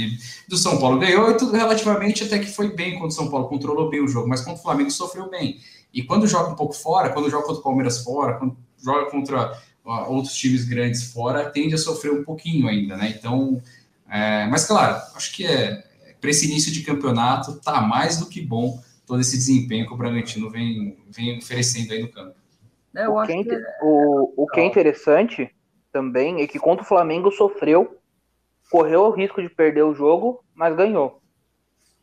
do 0.48 0.56
São 0.56 0.78
Paulo 0.78 0.98
ganhou 0.98 1.30
e 1.30 1.36
tudo 1.36 1.52
relativamente 1.52 2.24
até 2.24 2.38
que 2.38 2.46
foi 2.46 2.74
bem 2.74 2.98
quando 2.98 3.12
o 3.12 3.14
São 3.14 3.30
Paulo 3.30 3.48
controlou 3.48 3.88
bem 3.88 4.02
o 4.02 4.08
jogo, 4.08 4.28
mas 4.28 4.40
quando 4.40 4.56
o 4.56 4.60
Flamengo 4.60 4.90
sofreu 4.90 5.30
bem. 5.30 5.60
E 5.94 6.02
quando 6.02 6.26
joga 6.26 6.50
um 6.50 6.56
pouco 6.56 6.74
fora, 6.74 7.10
quando 7.10 7.30
joga 7.30 7.46
contra 7.46 7.60
o 7.60 7.62
Palmeiras 7.62 8.02
fora, 8.02 8.34
quando 8.34 8.56
joga 8.82 9.08
contra 9.08 9.56
outros 10.08 10.34
times 10.34 10.64
grandes 10.64 11.12
fora, 11.12 11.48
tende 11.48 11.76
a 11.76 11.78
sofrer 11.78 12.12
um 12.12 12.24
pouquinho 12.24 12.66
ainda, 12.66 12.96
né? 12.96 13.14
Então, 13.16 13.62
é, 14.10 14.46
mas 14.46 14.66
claro, 14.66 14.96
acho 15.14 15.34
que 15.34 15.46
é, 15.46 15.84
para 16.20 16.30
esse 16.30 16.46
início 16.46 16.72
de 16.72 16.82
campeonato 16.82 17.60
tá 17.60 17.80
mais 17.80 18.18
do 18.18 18.26
que 18.26 18.40
bom 18.40 18.80
todo 19.06 19.20
esse 19.20 19.36
desempenho 19.36 19.86
que 19.86 19.94
o 19.94 19.96
Bragantino 19.96 20.50
vem, 20.50 20.98
vem 21.08 21.38
oferecendo 21.38 21.92
aí 21.92 22.02
no 22.02 22.10
campo. 22.10 22.34
É, 22.94 23.08
o, 23.08 23.22
que 23.22 23.32
é, 23.32 23.44
que... 23.44 23.62
o, 23.82 24.34
o 24.36 24.46
que 24.46 24.60
é 24.60 24.64
interessante 24.64 25.54
também 25.92 26.42
é 26.42 26.46
que 26.46 26.58
contra 26.58 26.84
o 26.84 26.88
Flamengo 26.88 27.30
sofreu, 27.30 27.98
correu 28.70 29.02
o 29.02 29.10
risco 29.10 29.40
de 29.40 29.48
perder 29.48 29.82
o 29.82 29.94
jogo, 29.94 30.44
mas 30.54 30.76
ganhou. 30.76 31.22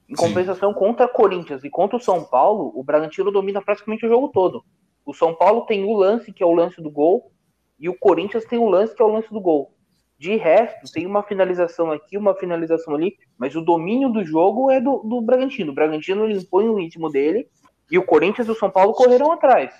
Em 0.07 0.15
compensação, 0.15 0.71
Sim. 0.71 0.79
contra 0.79 1.07
Corinthians 1.07 1.63
e 1.63 1.69
contra 1.69 1.97
o 1.97 2.01
São 2.01 2.23
Paulo, 2.23 2.71
o 2.75 2.83
Bragantino 2.83 3.31
domina 3.31 3.61
praticamente 3.61 4.05
o 4.05 4.09
jogo 4.09 4.29
todo. 4.29 4.63
O 5.05 5.13
São 5.13 5.35
Paulo 5.35 5.65
tem 5.65 5.83
o 5.83 5.93
lance, 5.93 6.31
que 6.31 6.43
é 6.43 6.45
o 6.45 6.53
lance 6.53 6.81
do 6.81 6.89
gol, 6.89 7.31
e 7.79 7.89
o 7.89 7.97
Corinthians 7.97 8.45
tem 8.45 8.57
o 8.57 8.69
lance, 8.69 8.95
que 8.95 9.01
é 9.01 9.05
o 9.05 9.11
lance 9.11 9.31
do 9.31 9.41
gol. 9.41 9.74
De 10.17 10.35
resto, 10.37 10.91
tem 10.93 11.05
uma 11.05 11.23
finalização 11.23 11.91
aqui, 11.91 12.17
uma 12.17 12.33
finalização 12.35 12.95
ali, 12.95 13.17
mas 13.37 13.55
o 13.55 13.61
domínio 13.61 14.09
do 14.09 14.23
jogo 14.23 14.71
é 14.71 14.79
do, 14.79 14.99
do 14.99 15.21
Bragantino. 15.21 15.71
O 15.71 15.75
Bragantino 15.75 16.29
impõe 16.29 16.69
o 16.69 16.75
ritmo 16.75 17.09
dele 17.09 17.49
e 17.91 17.97
o 17.97 18.05
Corinthians 18.05 18.47
e 18.47 18.51
o 18.51 18.55
São 18.55 18.71
Paulo 18.71 18.93
correram 18.93 19.31
atrás. 19.31 19.73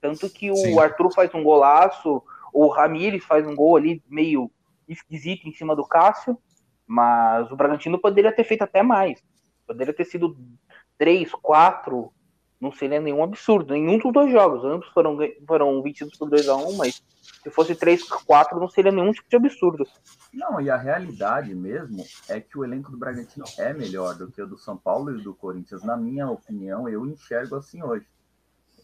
Tanto 0.00 0.28
que 0.28 0.50
o 0.50 0.56
Sim. 0.56 0.78
Arthur 0.78 1.12
faz 1.12 1.34
um 1.34 1.42
golaço, 1.42 2.22
o 2.52 2.68
Ramires 2.68 3.24
faz 3.24 3.46
um 3.46 3.54
gol 3.54 3.76
ali 3.76 4.02
meio 4.08 4.50
esquisito 4.86 5.48
em 5.48 5.52
cima 5.52 5.74
do 5.74 5.86
Cássio, 5.86 6.38
mas 6.86 7.50
o 7.50 7.56
Bragantino 7.56 7.98
poderia 7.98 8.32
ter 8.32 8.44
feito 8.44 8.62
até 8.62 8.82
mais. 8.82 9.22
Poderia 9.66 9.92
ter 9.92 10.04
sido 10.04 10.36
três, 10.96 11.32
quatro, 11.32 12.12
não 12.60 12.72
seria 12.72 13.00
nenhum 13.00 13.22
absurdo. 13.22 13.72
Nenhum 13.72 13.98
dos 13.98 14.12
dois 14.12 14.32
jogos. 14.32 14.64
Ambos 14.64 14.88
foram, 14.88 15.16
foram 15.46 15.82
vencidos 15.82 16.16
por 16.18 16.28
2x1, 16.28 16.76
mas 16.76 17.02
se 17.42 17.50
fosse 17.50 17.74
3, 17.74 18.02
4, 18.02 18.58
não 18.58 18.68
seria 18.68 18.90
nenhum 18.90 19.12
tipo 19.12 19.28
de 19.28 19.36
absurdo. 19.36 19.86
Não, 20.32 20.60
e 20.60 20.68
a 20.68 20.76
realidade 20.76 21.54
mesmo 21.54 22.04
é 22.28 22.40
que 22.40 22.58
o 22.58 22.64
elenco 22.64 22.90
do 22.90 22.98
Bragantino 22.98 23.44
é 23.58 23.72
melhor 23.72 24.14
do 24.16 24.30
que 24.30 24.42
o 24.42 24.46
do 24.46 24.58
São 24.58 24.76
Paulo 24.76 25.16
e 25.16 25.22
do 25.22 25.34
Corinthians. 25.34 25.84
Na 25.84 25.96
minha 25.96 26.28
opinião, 26.28 26.88
eu 26.88 27.06
enxergo 27.06 27.56
assim 27.56 27.82
hoje. 27.82 28.06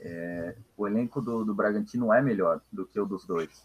É, 0.00 0.56
o 0.76 0.86
elenco 0.86 1.20
do, 1.20 1.44
do 1.44 1.54
Bragantino 1.54 2.12
é 2.12 2.20
melhor 2.20 2.60
do 2.72 2.86
que 2.86 2.98
o 3.00 3.06
dos 3.06 3.26
dois. 3.26 3.64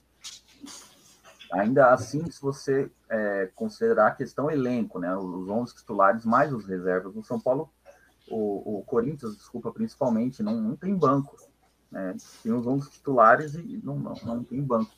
Ainda 1.52 1.92
assim, 1.92 2.30
se 2.30 2.40
você 2.42 2.92
é, 3.10 3.50
considerar 3.56 4.08
a 4.08 4.12
questão 4.12 4.52
elenco, 4.52 5.00
né, 5.00 5.16
os 5.16 5.50
11 5.50 5.76
titulares 5.76 6.24
mais 6.24 6.54
os 6.54 6.66
reservas, 6.66 7.16
no 7.16 7.24
São 7.24 7.40
Paulo, 7.40 7.72
o, 8.30 8.80
o 8.80 8.84
Corinthians, 8.84 9.36
desculpa, 9.36 9.72
principalmente, 9.72 10.44
não, 10.44 10.60
não 10.60 10.76
tem 10.76 10.96
banco. 10.96 11.36
Né, 11.92 12.16
tem 12.44 12.52
os 12.52 12.66
11 12.66 12.90
titulares 12.92 13.56
e 13.56 13.82
não, 13.84 13.98
não, 13.98 14.14
não 14.24 14.44
tem 14.44 14.62
banco. 14.62 14.92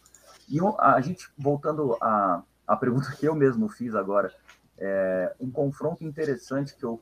E 0.49 0.57
a 0.79 0.99
gente, 1.01 1.29
voltando 1.37 1.97
à, 2.01 2.43
à 2.67 2.75
pergunta 2.75 3.11
que 3.17 3.25
eu 3.25 3.35
mesmo 3.35 3.69
fiz 3.69 3.95
agora, 3.95 4.33
é, 4.77 5.33
um 5.39 5.49
confronto 5.49 6.03
interessante 6.03 6.75
que 6.75 6.83
eu 6.83 7.01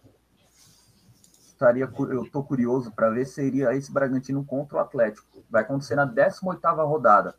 estaria 1.48 1.91
eu 1.98 2.24
estou 2.24 2.43
curioso 2.43 2.91
para 2.91 3.09
ver 3.09 3.25
seria 3.25 3.75
esse 3.75 3.91
Bragantino 3.91 4.45
contra 4.45 4.77
o 4.77 4.79
Atlético. 4.79 5.43
Vai 5.50 5.63
acontecer 5.63 5.95
na 5.95 6.07
18ª 6.07 6.88
rodada 6.88 7.36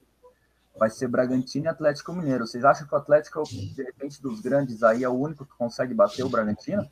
vai 0.80 0.88
ser 0.88 1.08
Bragantino 1.08 1.66
e 1.66 1.68
Atlético 1.68 2.12
Mineiro. 2.12 2.46
Vocês 2.46 2.64
acham 2.64 2.86
que 2.86 2.94
o 2.94 2.96
Atlético, 2.96 3.42
de 3.42 3.82
repente, 3.82 4.22
dos 4.22 4.40
grandes 4.40 4.82
aí, 4.82 5.04
é 5.04 5.08
o 5.08 5.12
único 5.12 5.44
que 5.44 5.56
consegue 5.56 5.92
bater 5.92 6.24
o 6.24 6.28
Bragantino? 6.28 6.88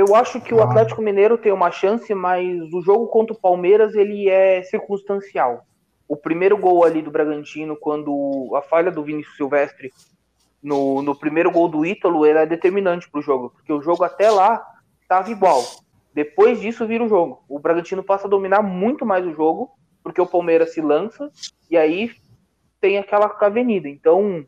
Eu 0.00 0.14
acho 0.14 0.40
que 0.40 0.54
o 0.54 0.62
Atlético 0.62 1.02
Mineiro 1.02 1.36
tem 1.36 1.52
uma 1.52 1.70
chance, 1.70 2.14
mas 2.14 2.58
o 2.72 2.80
jogo 2.80 3.06
contra 3.08 3.34
o 3.34 3.38
Palmeiras 3.38 3.94
ele 3.94 4.30
é 4.30 4.62
circunstancial. 4.62 5.66
O 6.08 6.16
primeiro 6.16 6.56
gol 6.56 6.86
ali 6.86 7.02
do 7.02 7.10
Bragantino, 7.10 7.76
quando 7.76 8.50
a 8.56 8.62
falha 8.62 8.90
do 8.90 9.04
Vinícius 9.04 9.36
Silvestre 9.36 9.92
no, 10.62 11.02
no 11.02 11.14
primeiro 11.14 11.50
gol 11.50 11.68
do 11.68 11.84
Ítalo, 11.84 12.24
era 12.24 12.46
determinante 12.46 13.10
para 13.10 13.18
o 13.18 13.22
jogo, 13.22 13.50
porque 13.50 13.70
o 13.70 13.82
jogo 13.82 14.02
até 14.02 14.30
lá 14.30 14.64
estava 15.02 15.30
igual. 15.30 15.62
Depois 16.14 16.58
disso 16.62 16.86
vira 16.86 17.04
o 17.04 17.08
jogo. 17.08 17.44
O 17.46 17.58
Bragantino 17.58 18.02
passa 18.02 18.26
a 18.26 18.30
dominar 18.30 18.62
muito 18.62 19.04
mais 19.04 19.26
o 19.26 19.34
jogo, 19.34 19.70
porque 20.02 20.20
o 20.20 20.26
Palmeiras 20.26 20.72
se 20.72 20.80
lança, 20.80 21.30
e 21.70 21.76
aí 21.76 22.10
tem 22.80 22.96
aquela 22.96 23.26
avenida. 23.38 23.86
Então, 23.86 24.46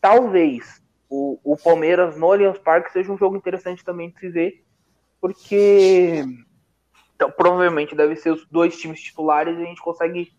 talvez 0.00 0.80
o, 1.10 1.40
o 1.42 1.56
Palmeiras 1.56 2.16
no 2.16 2.30
Allianz 2.30 2.56
Parque 2.58 2.92
seja 2.92 3.10
um 3.10 3.18
jogo 3.18 3.36
interessante 3.36 3.84
também 3.84 4.10
de 4.10 4.20
se 4.20 4.28
ver, 4.28 4.61
porque 5.22 6.24
então, 7.14 7.30
provavelmente 7.30 7.94
deve 7.94 8.16
ser 8.16 8.32
os 8.32 8.44
dois 8.50 8.76
times 8.76 9.00
titulares 9.00 9.56
e 9.56 9.62
a 9.62 9.66
gente 9.66 9.80
consegue 9.80 10.32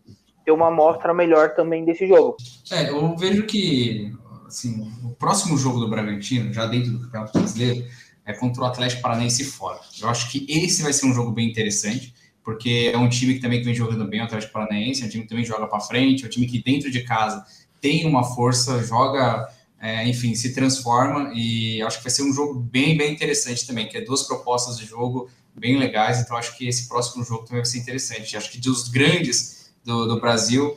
ter 0.44 0.52
uma 0.52 0.68
amostra 0.68 1.14
melhor 1.14 1.54
também 1.54 1.86
desse 1.86 2.06
jogo. 2.06 2.36
É, 2.70 2.90
eu 2.90 3.16
vejo 3.16 3.46
que 3.46 4.12
assim, 4.46 4.92
o 5.02 5.14
próximo 5.14 5.56
jogo 5.56 5.80
do 5.80 5.88
Bragantino, 5.88 6.52
já 6.52 6.66
dentro 6.66 6.92
do 6.92 7.00
Campeonato 7.00 7.38
Brasileiro, 7.38 7.88
é 8.26 8.34
contra 8.34 8.62
o 8.62 8.66
Atlético 8.66 9.00
Paranaense 9.00 9.44
fora. 9.44 9.80
Eu 10.00 10.08
acho 10.10 10.30
que 10.30 10.46
esse 10.48 10.82
vai 10.82 10.92
ser 10.92 11.06
um 11.06 11.14
jogo 11.14 11.32
bem 11.32 11.48
interessante 11.48 12.14
porque 12.44 12.90
é 12.92 12.98
um 12.98 13.08
time 13.08 13.34
que 13.34 13.40
também 13.40 13.62
vem 13.62 13.74
jogando 13.74 14.06
bem, 14.06 14.20
o 14.20 14.24
Atlético 14.24 14.52
Paranaense, 14.52 15.02
é 15.02 15.06
um 15.06 15.08
time 15.08 15.22
que 15.22 15.30
também 15.30 15.46
joga 15.46 15.66
para 15.66 15.80
frente, 15.80 16.24
é 16.24 16.26
um 16.26 16.30
time 16.30 16.46
que 16.46 16.62
dentro 16.62 16.90
de 16.90 17.02
casa 17.02 17.42
tem 17.80 18.04
uma 18.04 18.22
força, 18.22 18.82
joga, 18.82 19.48
é, 19.84 20.08
enfim, 20.08 20.34
se 20.34 20.54
transforma 20.54 21.30
e 21.34 21.82
acho 21.82 21.98
que 21.98 22.04
vai 22.04 22.10
ser 22.10 22.22
um 22.22 22.32
jogo 22.32 22.58
bem, 22.58 22.96
bem 22.96 23.12
interessante 23.12 23.66
também, 23.66 23.86
que 23.86 23.98
é 23.98 24.00
duas 24.00 24.22
propostas 24.22 24.78
de 24.78 24.86
jogo 24.86 25.28
bem 25.54 25.78
legais, 25.78 26.20
então 26.20 26.38
acho 26.38 26.56
que 26.56 26.66
esse 26.66 26.88
próximo 26.88 27.22
jogo 27.22 27.44
também 27.44 27.60
vai 27.60 27.66
ser 27.66 27.80
interessante. 27.80 28.34
Acho 28.34 28.50
que 28.50 28.58
dos 28.58 28.88
grandes 28.88 29.70
do, 29.84 30.06
do 30.06 30.18
Brasil, 30.18 30.74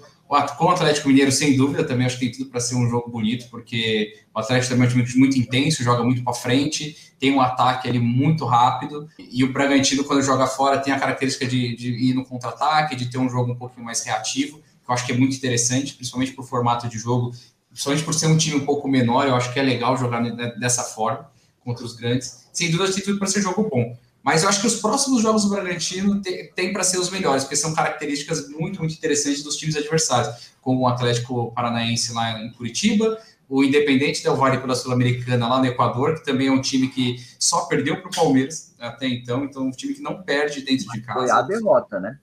com 0.58 0.66
o 0.66 0.70
Atlético 0.70 1.08
Mineiro, 1.08 1.32
sem 1.32 1.56
dúvida, 1.56 1.86
também 1.86 2.06
acho 2.06 2.20
que 2.20 2.26
tem 2.26 2.38
tudo 2.38 2.50
para 2.50 2.60
ser 2.60 2.76
um 2.76 2.90
jogo 2.90 3.10
bonito, 3.10 3.50
porque 3.50 4.14
o 4.36 4.40
Atlético 4.42 4.74
também 4.74 4.90
é 4.90 4.92
um 4.92 5.06
time 5.06 5.20
muito 5.20 5.40
intenso, 5.40 5.84
joga 5.84 6.04
muito 6.04 6.22
para 6.22 6.34
frente, 6.34 7.14
tem 7.18 7.32
um 7.32 7.40
ataque 7.40 7.88
ali 7.88 8.00
muito 8.00 8.44
rápido, 8.44 9.08
e 9.18 9.42
o 9.42 9.54
Bragantino, 9.54 10.04
quando 10.04 10.22
joga 10.22 10.48
fora, 10.48 10.80
tem 10.80 10.92
a 10.92 11.00
característica 11.00 11.48
de, 11.48 11.78
de 11.78 11.94
ir 11.94 12.14
no 12.14 12.26
contra-ataque, 12.26 12.94
de 12.94 13.10
ter 13.10 13.20
um 13.20 13.30
jogo 13.30 13.54
um 13.54 13.56
pouquinho 13.56 13.86
mais 13.86 14.04
reativo, 14.04 14.58
que 14.58 14.92
eu 14.92 14.94
acho 14.94 15.06
que 15.06 15.14
é 15.14 15.18
muito 15.18 15.34
interessante, 15.34 15.94
principalmente 15.94 16.34
por 16.34 16.46
formato 16.46 16.90
de 16.90 17.00
jogo, 17.00 17.32
principalmente 17.78 18.04
por 18.04 18.14
ser 18.16 18.26
um 18.26 18.36
time 18.36 18.56
um 18.56 18.66
pouco 18.66 18.88
menor, 18.88 19.28
eu 19.28 19.36
acho 19.36 19.54
que 19.54 19.60
é 19.60 19.64
legal 19.64 19.96
jogar 19.96 20.20
dessa 20.60 20.84
forma 20.84 21.30
contra 21.64 21.86
os 21.86 21.96
grandes. 21.96 22.48
Sem 22.52 22.72
dúvida, 22.72 22.92
tem 22.92 23.04
tudo 23.04 23.20
para 23.20 23.28
ser 23.28 23.40
jogo 23.40 23.70
bom. 23.70 23.96
Mas 24.24 24.42
eu 24.42 24.50
acho 24.50 24.62
que 24.62 24.68
os 24.68 24.82
próximos 24.82 25.22
jogos 25.22 25.44
do 25.44 25.50
Bragantino 25.50 26.20
têm 26.20 26.52
tem 26.54 26.74
para 26.74 26.84
ser 26.84 26.98
os 26.98 27.12
melhores, 27.12 27.44
porque 27.44 27.56
são 27.56 27.76
características 27.76 28.50
muito, 28.50 28.80
muito 28.80 28.96
interessantes 28.96 29.44
dos 29.44 29.56
times 29.58 29.76
adversários, 29.76 30.50
como 30.60 30.82
o 30.82 30.88
Atlético 30.88 31.52
Paranaense 31.54 32.14
lá 32.14 32.42
em 32.42 32.52
Curitiba, 32.52 33.16
o 33.48 33.64
Independente 33.64 34.24
Del 34.24 34.36
Valle 34.36 34.58
pela 34.58 34.74
Sul-Americana 34.74 35.48
lá 35.48 35.60
no 35.60 35.68
Equador, 35.68 36.16
que 36.16 36.26
também 36.26 36.48
é 36.48 36.52
um 36.52 36.60
time 36.60 36.88
que 36.88 37.24
só 37.38 37.66
perdeu 37.66 38.02
para 38.02 38.10
o 38.10 38.16
Palmeiras 38.16 38.74
até 38.80 39.08
então, 39.08 39.44
então 39.46 39.64
um 39.64 39.72
time 39.72 39.94
que 39.94 40.02
não 40.02 40.24
perde 40.24 40.62
dentro 40.62 40.88
de 40.88 41.02
casa. 41.02 41.20
Foi 41.20 41.30
a 41.30 41.42
derrota, 41.44 42.00
né? 42.00 42.18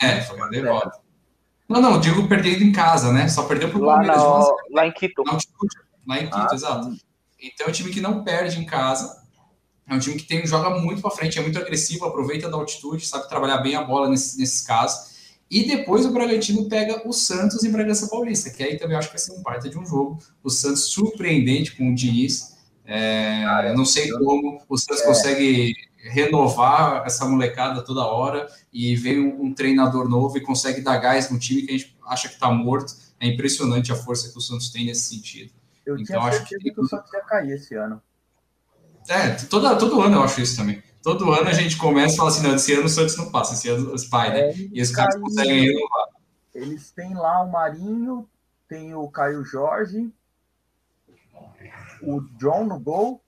É, 0.00 0.22
foi 0.22 0.40
a 0.40 0.46
derrota. 0.46 1.05
Não, 1.68 1.80
não, 1.80 2.00
digo 2.00 2.28
perdendo 2.28 2.62
em 2.62 2.72
casa, 2.72 3.12
né? 3.12 3.28
Só 3.28 3.42
perdeu 3.44 3.68
para 3.68 3.78
o 3.78 3.84
Palmeiras. 3.84 4.18
No... 4.18 4.56
Lá 4.70 4.86
em 4.86 4.92
Quito. 4.92 5.22
Lá 6.06 6.18
em 6.20 6.26
Quito, 6.26 6.36
ah, 6.36 6.54
exato. 6.54 6.96
Então 7.40 7.66
é 7.66 7.70
um 7.70 7.72
time 7.72 7.90
que 7.90 8.00
não 8.00 8.24
perde 8.24 8.58
em 8.58 8.64
casa, 8.64 9.22
é 9.88 9.94
um 9.94 9.98
time 9.98 10.16
que 10.16 10.24
tem, 10.24 10.46
joga 10.46 10.70
muito 10.70 11.02
para 11.02 11.10
frente, 11.10 11.38
é 11.38 11.42
muito 11.42 11.58
agressivo, 11.58 12.06
aproveita 12.06 12.48
da 12.48 12.56
altitude, 12.56 13.06
sabe 13.06 13.28
trabalhar 13.28 13.58
bem 13.58 13.74
a 13.74 13.82
bola 13.82 14.08
nesse, 14.08 14.38
nesses 14.38 14.60
casos. 14.60 15.16
E 15.48 15.64
depois 15.64 16.04
o 16.04 16.12
Bragantino 16.12 16.68
pega 16.68 17.06
o 17.06 17.12
Santos 17.12 17.62
em 17.62 17.70
Bragança 17.70 18.08
Paulista, 18.08 18.50
que 18.50 18.62
aí 18.62 18.76
também 18.76 18.96
acho 18.96 19.08
que 19.08 19.14
vai 19.14 19.22
ser 19.22 19.32
um 19.32 19.42
parte 19.42 19.68
de 19.68 19.78
um 19.78 19.86
jogo. 19.86 20.18
O 20.42 20.50
Santos 20.50 20.86
surpreendente 20.86 21.76
com 21.76 21.90
o 21.90 21.94
Diniz. 21.94 22.56
É, 22.84 23.44
eu 23.68 23.76
não 23.76 23.84
sei 23.84 24.10
como 24.10 24.60
o 24.68 24.76
Santos 24.76 25.02
é. 25.02 25.06
consegue 25.06 25.74
renovar 26.08 27.04
essa 27.06 27.24
molecada 27.26 27.82
toda 27.82 28.06
hora 28.06 28.46
e 28.72 28.94
vem 28.96 29.20
um, 29.20 29.46
um, 29.46 29.54
treinador 29.54 30.08
novo 30.08 30.36
e 30.36 30.40
consegue 30.40 30.80
dar 30.80 30.98
gás 30.98 31.30
no 31.30 31.38
time 31.38 31.62
que 31.62 31.74
a 31.74 31.78
gente 31.78 31.96
acha 32.06 32.28
que 32.28 32.34
está 32.34 32.50
morto. 32.50 32.94
É 33.20 33.26
impressionante 33.26 33.92
a 33.92 33.96
força 33.96 34.30
que 34.30 34.38
o 34.38 34.40
Santos 34.40 34.70
tem 34.70 34.86
nesse 34.86 35.14
sentido. 35.14 35.52
Eu 35.84 35.96
então, 35.98 36.22
acho 36.22 36.44
que, 36.44 36.58
que 36.58 36.80
o 36.80 36.86
Santos 36.86 37.12
ia 37.12 37.20
cair 37.20 37.52
esse 37.52 37.74
ano. 37.74 38.02
É, 39.08 39.30
todo, 39.30 39.78
todo 39.78 40.00
ano 40.00 40.16
eu 40.16 40.22
acho 40.22 40.40
isso 40.40 40.56
também. 40.56 40.82
Todo 41.02 41.32
ano 41.32 41.48
a 41.48 41.52
gente 41.52 41.76
começa 41.76 42.14
e 42.14 42.16
fala 42.16 42.28
assim, 42.30 42.42
não, 42.42 42.56
esse 42.56 42.72
ano 42.72 42.86
o 42.86 42.88
Santos 42.88 43.16
não 43.16 43.30
passa, 43.30 43.54
esse 43.54 43.68
ano 43.68 43.94
os 43.94 44.04
pai, 44.04 44.30
né? 44.30 44.50
É, 44.50 44.54
e 44.72 44.82
os 44.82 44.90
caras 44.90 45.14
conseguem 45.20 45.66
renovar. 45.66 46.08
Eles 46.52 46.90
têm 46.90 47.14
lá 47.14 47.42
o 47.42 47.50
Marinho, 47.50 48.28
tem 48.68 48.94
o 48.94 49.08
Caio 49.08 49.44
Jorge, 49.44 50.10
o 52.02 52.20
John 52.38 52.64
no 52.64 52.78
gol. 52.78 53.22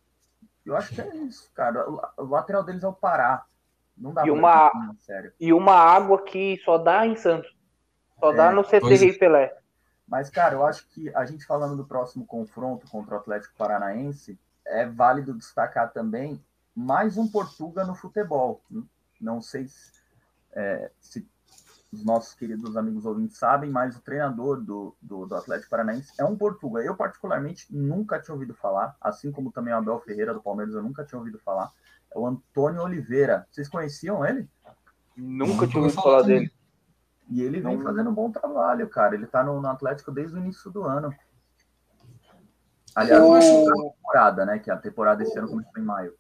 Eu 0.69 0.77
acho 0.77 0.95
que 0.95 1.01
é 1.01 1.17
isso, 1.17 1.51
cara. 1.55 1.89
O 2.19 2.27
lateral 2.27 2.63
deles 2.63 2.83
é 2.83 2.87
o 2.87 2.93
Pará. 2.93 3.43
Não 3.97 4.13
dá 4.13 4.27
e 4.27 4.31
uma, 4.31 4.71
sério. 5.01 5.33
E 5.41 5.53
uma 5.53 5.75
água 5.75 6.23
que 6.23 6.61
só 6.63 6.77
dá 6.77 7.07
em 7.07 7.17
Santos. 7.17 7.57
Só 8.21 8.33
é, 8.33 8.37
dá 8.37 8.53
no 8.53 8.63
CT 8.63 8.87
Rei 8.87 9.13
Pelé. 9.15 9.57
Mas, 10.07 10.29
cara, 10.29 10.55
eu 10.55 10.67
acho 10.67 10.87
que 10.89 11.15
a 11.15 11.25
gente 11.25 11.47
falando 11.47 11.75
do 11.75 11.87
próximo 11.87 12.27
confronto 12.27 12.87
contra 12.91 13.15
o 13.15 13.19
Atlético 13.19 13.55
Paranaense, 13.57 14.39
é 14.67 14.87
válido 14.87 15.33
destacar 15.33 15.91
também 15.91 16.43
mais 16.75 17.17
um 17.17 17.27
Portuga 17.27 17.85
no 17.85 17.95
futebol. 17.95 18.63
Não 19.19 19.41
sei 19.41 19.69
se, 19.69 19.93
é, 20.53 20.91
se 21.01 21.27
os 21.91 22.05
nossos 22.05 22.35
queridos 22.35 22.77
amigos 22.77 23.07
ouvintes 23.07 23.39
sabem, 23.39 23.71
mas 23.71 23.97
o 23.97 24.03
treinador 24.03 24.61
do, 24.61 24.95
do, 25.01 25.27
do, 25.27 25.35
Atlético 25.35 25.71
Paranaense 25.71 26.13
é 26.19 26.25
um 26.25 26.37
Portuga. 26.37 26.83
Eu, 26.83 26.95
particularmente, 26.95 27.67
nunca 27.75 28.21
tinha 28.21 28.35
ouvido 28.35 28.55
falar, 28.55 28.95
assim 29.01 29.33
como 29.33 29.51
também 29.51 29.73
o 29.73 29.79
Abel 29.79 29.99
Ferreira 30.01 30.35
do 30.35 30.43
Palmeiras, 30.43 30.75
eu 30.75 30.83
nunca 30.83 31.05
tinha 31.05 31.19
ouvido 31.19 31.39
falar. 31.39 31.73
É 32.15 32.19
o 32.19 32.27
Antônio 32.27 32.83
Oliveira. 32.83 33.47
Vocês 33.51 33.69
conheciam 33.69 34.25
ele? 34.25 34.49
Nunca 35.17 35.67
tinha 35.67 35.83
ouvido 35.83 36.01
falar 36.01 36.23
dele. 36.23 36.53
E 37.31 37.43
ele 37.43 37.61
vem 37.61 37.81
fazendo 37.83 38.11
um 38.11 38.15
bom 38.15 38.31
trabalho, 38.31 38.89
cara. 38.89 39.15
Ele 39.15 39.27
tá 39.27 39.43
no, 39.43 39.61
no 39.61 39.69
Atlético 39.69 40.11
desde 40.11 40.35
o 40.35 40.39
início 40.39 40.71
do 40.71 40.85
ano. 40.85 41.15
Aliás, 42.95 43.23
o... 43.23 43.93
temporada, 43.93 44.47
né? 44.47 44.59
Que 44.59 44.71
a 44.71 44.77
temporada 44.77 45.23
esse 45.23 45.39
ano 45.39 45.49
começou 45.49 45.81
em 45.81 45.85
maio. 45.85 46.15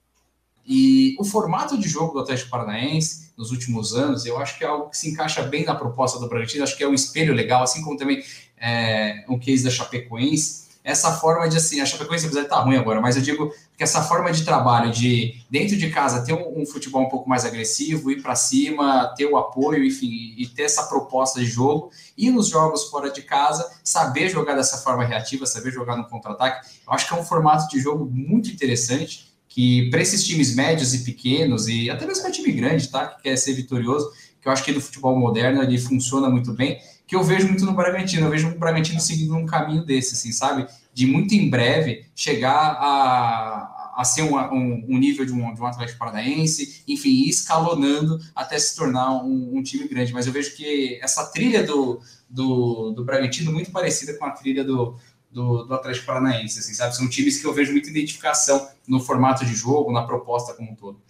E 0.68 1.16
o 1.18 1.24
formato 1.24 1.78
de 1.78 1.88
jogo 1.88 2.12
do 2.12 2.20
Atlético 2.20 2.50
Paranaense 2.50 3.30
nos 3.38 3.50
últimos 3.50 3.94
anos, 3.94 4.26
eu 4.26 4.36
acho 4.36 4.58
que 4.58 4.64
é 4.64 4.66
algo 4.66 4.90
que 4.90 4.98
se 4.98 5.08
encaixa 5.08 5.42
bem 5.42 5.64
na 5.64 5.74
proposta 5.74 6.18
do 6.18 6.28
Bragantino, 6.28 6.62
acho 6.62 6.76
que 6.76 6.84
é 6.84 6.88
um 6.88 6.92
espelho 6.92 7.32
legal, 7.32 7.62
assim 7.62 7.82
como 7.82 7.96
também 7.96 8.22
é, 8.60 9.24
case 9.40 9.64
da 9.64 9.70
Chapecoense. 9.70 10.68
Essa 10.84 11.12
forma 11.12 11.48
de 11.48 11.56
assim, 11.56 11.80
a 11.80 11.86
Chapecoense 11.86 12.26
apesar 12.26 12.40
de 12.40 12.46
estar 12.46 12.58
tá 12.58 12.62
ruim 12.62 12.76
agora, 12.76 13.00
mas 13.00 13.16
eu 13.16 13.22
digo 13.22 13.50
que 13.76 13.82
essa 13.82 14.02
forma 14.02 14.30
de 14.30 14.44
trabalho 14.44 14.90
de 14.90 15.40
dentro 15.50 15.76
de 15.76 15.90
casa 15.90 16.24
ter 16.24 16.32
um, 16.32 16.62
um 16.62 16.66
futebol 16.66 17.02
um 17.02 17.08
pouco 17.08 17.28
mais 17.28 17.44
agressivo, 17.44 18.10
ir 18.10 18.20
para 18.20 18.34
cima, 18.34 19.14
ter 19.16 19.26
o 19.26 19.36
apoio, 19.36 19.84
enfim, 19.84 20.34
e 20.36 20.46
ter 20.46 20.62
essa 20.64 20.82
proposta 20.84 21.40
de 21.40 21.46
jogo, 21.46 21.90
e 22.16 22.30
nos 22.30 22.48
jogos 22.48 22.84
fora 22.84 23.10
de 23.10 23.22
casa, 23.22 23.70
saber 23.82 24.28
jogar 24.28 24.54
dessa 24.54 24.78
forma 24.78 25.04
reativa, 25.04 25.46
saber 25.46 25.70
jogar 25.70 25.96
no 25.96 26.08
contra-ataque, 26.08 26.66
eu 26.86 26.92
acho 26.92 27.06
que 27.06 27.14
é 27.14 27.16
um 27.16 27.24
formato 27.24 27.68
de 27.68 27.80
jogo 27.80 28.04
muito 28.04 28.50
interessante, 28.50 29.27
que 29.48 29.88
para 29.90 30.00
esses 30.00 30.24
times 30.24 30.54
médios 30.54 30.94
e 30.94 30.98
pequenos, 30.98 31.68
e 31.68 31.90
até 31.90 32.06
mesmo 32.06 32.22
para 32.22 32.30
time 32.30 32.52
grande, 32.52 32.88
tá, 32.88 33.06
que 33.06 33.22
quer 33.22 33.36
ser 33.36 33.54
vitorioso, 33.54 34.10
que 34.40 34.46
eu 34.46 34.52
acho 34.52 34.64
que 34.64 34.72
no 34.72 34.80
futebol 34.80 35.18
moderno 35.18 35.62
ele 35.62 35.78
funciona 35.78 36.28
muito 36.28 36.52
bem, 36.52 36.78
que 37.08 37.16
eu 37.16 37.24
vejo 37.24 37.48
muito 37.48 37.64
no 37.64 37.72
Bragantino. 37.72 38.26
Eu 38.26 38.30
vejo 38.30 38.48
o 38.48 38.58
Bragantino 38.58 39.00
seguindo 39.00 39.34
um 39.34 39.46
caminho 39.46 39.84
desse, 39.84 40.14
assim, 40.14 40.30
sabe? 40.30 40.66
De 40.92 41.06
muito 41.06 41.34
em 41.34 41.48
breve 41.48 42.04
chegar 42.14 42.76
a, 42.78 43.94
a 43.96 44.04
ser 44.04 44.22
um, 44.22 44.36
um, 44.36 44.98
nível 44.98 45.24
de 45.24 45.32
um, 45.32 45.54
de 45.54 45.60
um 45.60 45.66
Atlético 45.66 45.98
Paranaense, 45.98 46.84
enfim, 46.86 47.24
escalonando 47.26 48.20
até 48.34 48.58
se 48.58 48.76
tornar 48.76 49.24
um, 49.24 49.56
um, 49.56 49.62
time 49.62 49.88
grande. 49.88 50.12
Mas 50.12 50.26
eu 50.26 50.32
vejo 50.32 50.54
que 50.54 51.00
essa 51.02 51.24
trilha 51.26 51.62
do, 51.62 52.00
do, 52.28 52.92
do 52.92 53.04
Bragantino 53.04 53.52
muito 53.52 53.70
parecida 53.70 54.12
com 54.18 54.26
a 54.26 54.30
trilha 54.30 54.62
do, 54.62 54.94
do, 55.30 55.64
do, 55.64 55.74
Atlético 55.74 56.06
Paranaense, 56.06 56.58
assim, 56.58 56.74
sabe? 56.74 56.96
São 56.96 57.08
times 57.08 57.40
que 57.40 57.46
eu 57.46 57.52
vejo 57.52 57.72
muita 57.72 57.90
identificação 57.90 58.70
no 58.86 59.00
formato 59.00 59.44
de 59.44 59.54
jogo, 59.54 59.92
na 59.92 60.06
proposta 60.06 60.54
como 60.54 60.72
um 60.72 60.74
todo. 60.74 61.00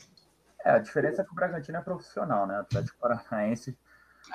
É, 0.64 0.70
a 0.70 0.78
diferença 0.78 1.22
é 1.22 1.24
que 1.24 1.32
o 1.32 1.34
Bragantino 1.34 1.78
é 1.78 1.80
profissional, 1.80 2.46
né? 2.46 2.58
O 2.58 2.60
Atlético 2.60 2.98
Paranaense 2.98 3.76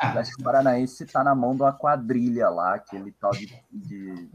o 0.01 0.05
Atlético 0.05 0.43
Paranaense 0.43 1.03
está 1.03 1.23
na 1.23 1.35
mão 1.35 1.55
de 1.55 1.61
uma 1.61 1.73
quadrilha 1.73 2.49
lá, 2.49 2.75
aquele 2.75 3.11
tal 3.11 3.31
de. 3.31 3.53
de 3.71 4.29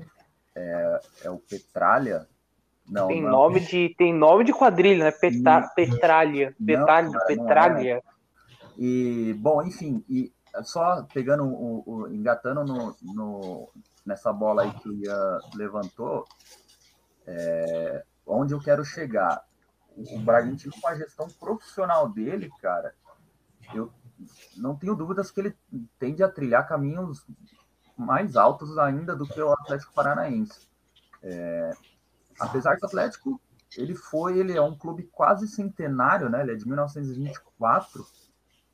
é, 0.55 1.01
é, 1.25 1.31
o 1.31 1.39
Petralha. 1.39 2.29
Não, 2.89 3.09
tem, 3.09 3.23
não. 3.23 3.31
Nome 3.31 3.61
de, 3.61 3.95
tem 3.99 4.15
nome 4.15 4.45
de 4.45 4.53
quadrilha, 4.53 5.05
né? 5.05 5.11
Peta, 5.11 5.71
Petralha. 5.75 6.55
Petralha, 6.65 7.11
cara, 7.11 7.27
Petralha. 7.27 7.97
É. 7.97 8.03
E, 8.79 9.35
bom, 9.35 9.63
enfim, 9.63 10.05
e 10.09 10.33
só 10.63 11.03
pegando 11.13 11.45
o, 11.45 11.83
o 11.85 12.15
engatando 12.15 12.65
no, 12.65 12.97
no, 13.03 13.69
nessa 14.09 14.33
bola 14.33 14.63
aí 14.63 14.73
que 14.73 14.89
o 14.89 14.95
Ian 14.95 15.39
levantou, 15.55 16.27
é, 17.27 18.05
onde 18.27 18.55
eu 18.55 18.61
quero 18.61 18.85
chegar. 18.85 19.47
O 19.97 20.19
Bragantino, 20.21 20.73
com 20.81 20.89
a 20.89 20.95
gestão 20.95 21.29
profissional 21.29 22.09
dele, 22.09 22.51
cara, 22.61 22.95
eu 23.75 23.93
não 24.57 24.75
tenho 24.75 24.97
dúvidas 24.97 25.31
que 25.31 25.41
ele 25.41 25.57
tende 25.99 26.23
a 26.23 26.29
trilhar 26.29 26.67
caminhos 26.67 27.27
mais 27.97 28.37
altos 28.37 28.79
ainda 28.79 29.15
do 29.15 29.27
que 29.27 29.41
o 29.41 29.53
Atlético 29.53 29.93
Paranaense. 29.93 30.69
É, 31.23 31.73
apesar 32.41 32.77
que 32.77 32.85
o 32.85 32.87
Atlético 32.87 33.41
ele 33.77 33.95
foi, 33.95 34.39
ele 34.39 34.57
é 34.57 34.63
um 34.63 34.77
clube 34.77 35.03
quase 35.13 35.47
centenário, 35.47 36.31
né? 36.31 36.41
Ele 36.43 36.53
é 36.53 36.55
de 36.55 36.67
1924. 36.67 38.07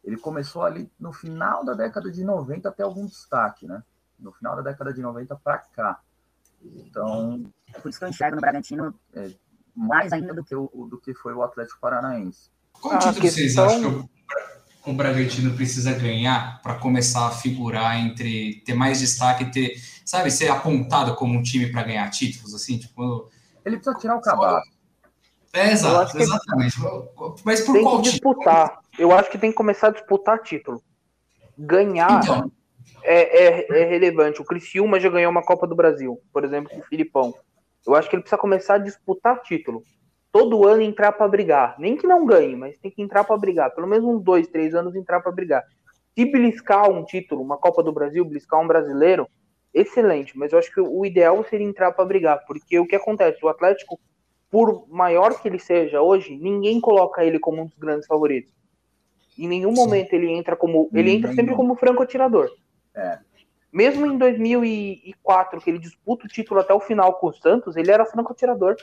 Ele 0.05 0.19
começou 0.19 0.63
ali 0.63 0.93
no 1.01 1.13
final 1.13 1.65
da 1.65 1.73
década 1.73 2.13
de 2.13 2.23
90 2.23 2.69
até 2.69 2.83
algum 2.83 3.07
destaque, 3.07 3.67
né? 3.67 3.83
No 4.19 4.33
final 4.33 4.57
da 4.57 4.63
década 4.63 4.93
de 4.93 5.01
90 5.01 5.37
para 5.37 5.59
cá. 5.59 6.01
Então, 6.63 7.45
é 7.75 7.79
por 7.79 7.89
isso 7.89 7.99
que 7.99 8.05
eu 8.05 8.09
enxergo 8.09 8.37
no 8.37 8.41
Bragantino 8.41 8.95
é, 9.15 9.31
mais 9.75 10.13
ainda 10.13 10.33
do 10.33 10.45
que, 10.45 10.55
o, 10.55 10.69
do 10.89 10.99
que 10.99 11.15
foi 11.15 11.35
o 11.35 11.43
Atlético 11.43 11.81
Paranaense. 11.81 12.51
Qual 12.73 12.99
título 12.99 13.21
questão... 13.21 13.31
vocês 13.31 13.59
acham 13.59 14.09
que 14.83 14.91
o 14.91 14.93
Bragantino 14.93 15.55
precisa 15.55 15.93
ganhar 15.93 16.61
para 16.63 16.75
começar 16.75 17.27
a 17.27 17.31
figurar 17.31 17.99
entre 17.99 18.63
ter 18.65 18.75
mais 18.75 19.01
destaque, 19.01 19.51
ter, 19.51 19.75
sabe, 20.05 20.31
ser 20.31 20.49
apontado 20.49 21.15
como 21.15 21.39
um 21.39 21.43
time 21.43 21.71
para 21.71 21.83
ganhar 21.83 22.09
títulos, 22.11 22.55
assim, 22.55 22.79
tipo. 22.79 23.31
Ele 23.65 23.77
precisa 23.77 23.97
tirar 23.97 24.17
o 24.17 24.21
cavalo. 24.21 24.63
É, 25.53 25.71
exato, 25.71 26.19
exatamente. 26.19 26.77
Mas 27.45 27.61
por 27.61 27.75
tem 27.75 27.83
qual 27.83 28.03
que 28.03 28.11
disputar. 28.11 28.69
Título? 28.69 28.85
Eu 28.99 29.13
acho 29.17 29.31
que 29.31 29.39
tem 29.39 29.51
que 29.51 29.57
começar 29.57 29.89
a 29.89 29.91
disputar 29.93 30.43
título. 30.43 30.83
Ganhar 31.57 32.23
então. 32.23 32.51
É, 33.03 33.47
é, 33.47 33.83
é, 33.83 33.85
relevante. 33.85 34.41
O 34.41 34.45
Criciúma 34.45 34.99
já 34.99 35.09
ganhou 35.09 35.31
uma 35.31 35.43
Copa 35.43 35.67
do 35.67 35.75
Brasil, 35.75 36.21
por 36.33 36.45
exemplo, 36.45 36.71
com 36.71 36.81
o 36.81 36.85
Filipão. 36.85 37.35
Eu 37.87 37.95
acho 37.95 38.09
que 38.09 38.17
ele 38.17 38.23
precisa 38.23 38.41
começar 38.41 38.75
a 38.75 38.79
disputar 38.79 39.43
título 39.43 39.83
todo 40.35 40.67
ano 40.67 40.83
entrar 40.83 41.13
para 41.13 41.29
brigar. 41.29 41.77
Nem 41.79 41.97
que 41.97 42.09
não 42.09 42.27
ganhe, 42.27 42.57
mas 42.57 42.77
tem 42.79 42.91
que 42.91 43.01
entrar 43.01 43.23
para 43.23 43.37
brigar. 43.37 43.73
Pelo 43.73 43.87
menos 43.87 44.05
uns 44.05 44.21
dois, 44.21 44.49
três 44.49 44.75
anos 44.75 44.97
entrar 44.97 45.21
para 45.21 45.31
brigar. 45.31 45.63
Se 46.13 46.25
beliscar 46.25 46.91
um 46.91 47.05
título, 47.05 47.41
uma 47.41 47.57
Copa 47.57 47.85
do 47.85 47.93
Brasil, 47.93 48.25
beliscar 48.25 48.61
um 48.61 48.67
brasileiro, 48.67 49.29
excelente. 49.73 50.37
Mas 50.37 50.53
eu 50.53 50.59
acho 50.59 50.73
que 50.73 50.81
o 50.81 51.07
ideal 51.07 51.45
seria 51.45 51.65
entrar 51.65 51.93
para 51.93 52.05
brigar, 52.05 52.45
porque 52.47 52.77
o 52.81 52.87
que 52.87 52.97
acontece? 52.97 53.45
O 53.45 53.49
Atlético, 53.49 54.01
por 54.51 54.89
maior 54.89 55.41
que 55.41 55.47
ele 55.47 55.61
seja 55.61 56.03
hoje, 56.03 56.37
ninguém 56.37 56.81
coloca 56.81 57.25
ele 57.25 57.39
como 57.39 57.63
um 57.63 57.67
dos 57.67 57.79
grandes 57.79 58.09
favoritos. 58.09 58.53
Em 59.39 59.47
nenhum 59.47 59.75
Sim. 59.75 59.83
momento 59.83 60.15
ele 60.15 60.33
entra 60.33 60.57
como. 60.57 60.91
Ele 60.93 61.13
entra 61.13 61.33
sempre 61.33 61.55
como 61.55 61.77
franco 61.77 62.03
atirador. 62.03 62.51
É. 62.95 63.19
Mesmo 63.73 64.07
em 64.07 64.17
2004, 64.17 65.61
que 65.61 65.71
ele 65.71 65.79
disputa 65.79 66.27
o 66.27 66.29
título 66.29 66.61
até 66.61 66.73
o 66.73 66.81
final 66.81 67.15
com 67.15 67.29
o 67.29 67.33
Santos, 67.33 67.77
ele 67.77 67.91
era 67.91 68.07
franco 68.07 68.33
atirador. 68.33 68.77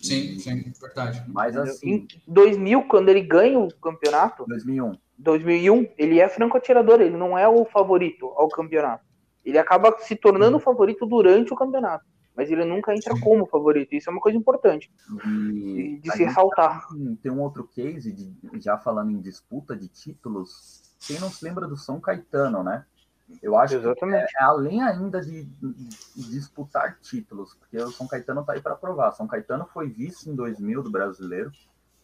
Sim, 0.00 0.38
sim, 0.38 0.72
verdade. 0.80 1.22
Mas 1.28 1.56
assim. 1.56 1.88
Em 1.88 2.08
2000, 2.26 2.82
quando 2.84 3.08
ele 3.08 3.20
ganha 3.20 3.58
o 3.58 3.72
campeonato. 3.74 4.44
2001. 4.46 4.96
2001, 5.18 5.88
ele 5.96 6.20
é 6.20 6.28
franco-atirador, 6.28 7.00
ele 7.00 7.16
não 7.16 7.38
é 7.38 7.48
o 7.48 7.64
favorito 7.64 8.26
ao 8.36 8.48
campeonato. 8.48 9.04
Ele 9.44 9.58
acaba 9.58 9.94
se 10.00 10.16
tornando 10.16 10.56
o 10.56 10.60
favorito 10.60 11.06
durante 11.06 11.52
o 11.52 11.56
campeonato, 11.56 12.04
mas 12.34 12.50
ele 12.50 12.64
nunca 12.64 12.94
entra 12.94 13.14
sim. 13.14 13.20
como 13.20 13.46
favorito. 13.46 13.94
Isso 13.94 14.08
é 14.08 14.12
uma 14.12 14.20
coisa 14.20 14.36
importante 14.36 14.90
e 15.28 16.00
de 16.02 16.10
se 16.10 16.24
ressaltar. 16.24 16.88
Tem, 16.88 17.16
tem 17.16 17.32
um 17.32 17.40
outro 17.40 17.64
case, 17.64 18.12
de, 18.12 18.32
já 18.60 18.78
falando 18.78 19.12
em 19.12 19.20
disputa 19.20 19.76
de 19.76 19.88
títulos. 19.88 20.82
Quem 21.06 21.20
não 21.20 21.30
se 21.30 21.44
lembra 21.44 21.68
do 21.68 21.76
São 21.76 22.00
Caetano, 22.00 22.62
né? 22.62 22.84
Eu 23.42 23.56
acho 23.56 23.74
Exatamente. 23.76 24.32
que 24.32 24.38
é, 24.38 24.42
é, 24.42 24.44
além 24.44 24.82
ainda 24.82 25.20
de, 25.20 25.44
de, 25.44 26.30
disputar 26.30 26.98
títulos, 27.00 27.54
porque 27.54 27.76
o 27.78 27.90
São 27.90 28.06
Caetano 28.06 28.42
está 28.42 28.52
aí 28.52 28.60
para 28.60 28.76
provar. 28.76 29.12
São 29.12 29.26
Caetano 29.26 29.66
foi 29.72 29.88
vice 29.88 30.28
em 30.28 30.34
2000 30.34 30.82
do 30.82 30.90
Brasileiro, 30.90 31.50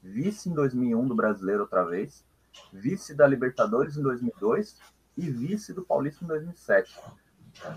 vice 0.02 0.48
em 0.48 0.54
2001 0.54 1.06
do 1.06 1.14
Brasileiro 1.14 1.62
outra 1.62 1.84
vez, 1.84 2.24
vice 2.72 3.14
da 3.14 3.26
Libertadores 3.26 3.96
em 3.96 4.02
2002 4.02 4.78
e 5.16 5.30
vice 5.30 5.72
do 5.72 5.84
Paulista 5.84 6.24
em 6.24 6.28
2007. 6.28 6.98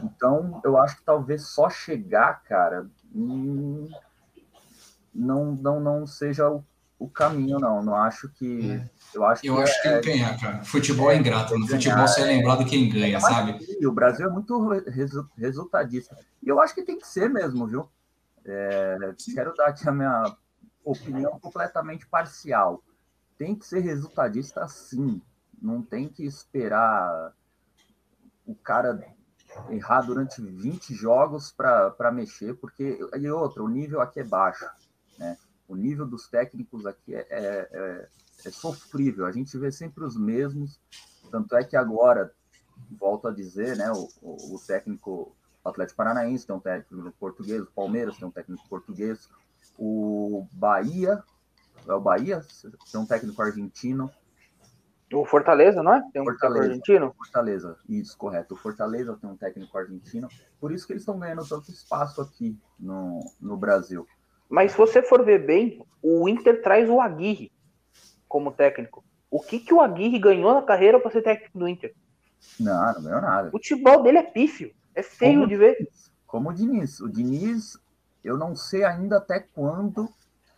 Então, 0.04 0.62
eu 0.64 0.78
acho 0.78 0.98
que 0.98 1.04
talvez 1.04 1.48
só 1.48 1.70
chegar, 1.70 2.44
cara, 2.44 2.88
hum, 3.14 3.90
não, 5.14 5.54
não, 5.54 5.80
não 5.80 6.08
seja 6.08 6.50
o, 6.50 6.64
o 7.04 7.10
caminho, 7.10 7.60
não. 7.60 7.84
Não 7.84 7.96
acho 7.96 8.30
que. 8.30 8.72
É 8.72 8.90
eu 9.14 9.26
acho 9.26 9.46
eu 9.46 9.58
que, 9.58 9.62
acho 9.62 9.74
é, 9.74 9.82
que 9.82 9.90
tem 9.90 10.02
que 10.02 10.20
ganhar, 10.20 10.40
cara. 10.40 10.64
Futebol 10.64 11.12
é, 11.12 11.16
é 11.16 11.18
ingrato. 11.18 11.60
No 11.60 11.68
futebol 11.68 12.08
você 12.08 12.22
é 12.22 12.26
lembrado 12.26 12.66
quem 12.66 12.90
ganha, 12.90 13.20
sabe? 13.20 13.60
o 13.86 13.92
Brasil 13.92 14.26
é 14.26 14.30
muito 14.30 14.70
resultadista. 15.38 16.18
E 16.42 16.48
eu 16.48 16.62
acho 16.62 16.74
que 16.74 16.82
tem 16.84 16.98
que 16.98 17.06
ser 17.06 17.30
mesmo, 17.30 17.68
viu? 17.68 17.90
É, 18.46 18.98
quero 19.36 19.54
dar 19.54 19.68
aqui 19.68 19.88
a 19.88 19.92
minha 19.92 20.36
opinião 20.84 21.38
completamente 21.40 22.08
parcial. 22.08 22.82
Tem 23.38 23.54
que 23.54 23.66
ser 23.66 23.82
resultadista 23.82 24.66
sim. 24.70 25.22
Não 25.62 25.82
tem 25.82 26.08
que 26.08 26.26
esperar 26.26 27.34
o 28.46 28.56
cara 28.56 28.98
errar 29.70 30.02
durante 30.02 30.42
20 30.42 30.94
jogos 30.94 31.52
para 31.52 32.12
mexer, 32.14 32.54
porque 32.56 32.98
e 33.14 33.30
outra, 33.30 33.62
o 33.62 33.68
nível 33.68 34.00
aqui 34.00 34.22
é 34.22 34.24
baixo, 34.24 34.66
né? 35.20 35.38
O 35.68 35.76
nível 35.76 36.06
dos 36.06 36.28
técnicos 36.28 36.86
aqui 36.86 37.16
é, 37.16 37.26
é, 37.30 37.70
é 37.72 38.10
é 38.46 38.52
sofrível. 38.52 39.26
A 39.26 39.32
gente 39.32 39.58
vê 39.58 39.72
sempre 39.72 40.04
os 40.04 40.18
mesmos. 40.18 40.80
Tanto 41.32 41.56
é 41.56 41.64
que 41.64 41.76
agora, 41.76 42.34
volto 42.92 43.28
a 43.28 43.32
dizer, 43.32 43.78
né, 43.78 43.92
o, 43.92 44.10
o, 44.22 44.56
o 44.56 44.60
técnico 44.60 45.36
o 45.64 45.70
Atlético 45.70 45.96
Paranaense 45.96 46.46
tem 46.46 46.54
um 46.54 46.60
técnico 46.60 47.14
português, 47.18 47.62
o 47.62 47.72
Palmeiras 47.72 48.18
tem 48.18 48.28
um 48.28 48.32
técnico 48.32 48.68
português, 48.68 49.30
o 49.80 50.46
Bahia, 50.52 51.24
é 51.88 51.94
o 51.94 52.02
Bahia, 52.02 52.46
tem 52.92 53.00
um 53.00 53.06
técnico 53.06 53.42
argentino. 53.42 54.12
O 55.14 55.24
Fortaleza, 55.24 55.82
não 55.82 55.94
é? 55.94 56.02
Tem 56.12 56.22
um 56.22 56.26
Fortaleza, 56.26 56.64
técnico 56.64 56.92
argentino? 56.92 57.14
Fortaleza, 57.18 57.78
isso, 57.88 58.18
correto. 58.18 58.56
O 58.56 58.58
Fortaleza 58.58 59.16
tem 59.16 59.30
um 59.30 59.38
técnico 59.38 59.78
argentino, 59.78 60.28
por 60.60 60.74
isso 60.74 60.86
que 60.86 60.92
eles 60.92 61.04
estão 61.04 61.18
ganhando 61.18 61.48
tanto 61.48 61.72
espaço 61.72 62.22
aqui 62.22 62.60
no, 62.78 63.22
no 63.40 63.56
Brasil. 63.56 64.06
Mas 64.54 64.74
se 64.74 64.78
você 64.78 65.02
for 65.02 65.26
ver 65.26 65.44
bem, 65.44 65.84
o 66.00 66.30
Inter 66.30 66.62
traz 66.62 66.88
o 66.88 67.02
Aguirre 67.02 67.52
como 68.28 68.52
técnico. 68.52 69.04
O 69.32 69.42
que, 69.42 69.60
que 69.60 69.74
o 69.74 69.82
Aguirre 69.82 70.20
ganhou 70.20 70.54
na 70.54 70.62
carreira 70.62 71.00
para 71.00 71.10
ser 71.10 71.24
técnico 71.24 71.58
do 71.58 71.68
Inter? 71.68 71.92
Não, 72.60 72.94
não 72.94 73.02
ganhou 73.02 73.20
nada. 73.20 73.48
O 73.48 73.52
futebol 73.54 74.04
dele 74.04 74.20
é 74.20 74.22
pífio. 74.22 74.72
É 74.94 75.02
feio 75.02 75.40
como, 75.40 75.48
de 75.48 75.58
ver. 75.58 75.90
Como 76.28 76.50
o 76.52 76.54
Diniz. 76.54 77.00
O 77.00 77.10
Diniz, 77.10 77.80
eu 78.24 78.38
não 78.38 78.56
sei 78.56 78.84
ainda 78.84 79.18
até 79.18 79.40
quando 79.40 80.08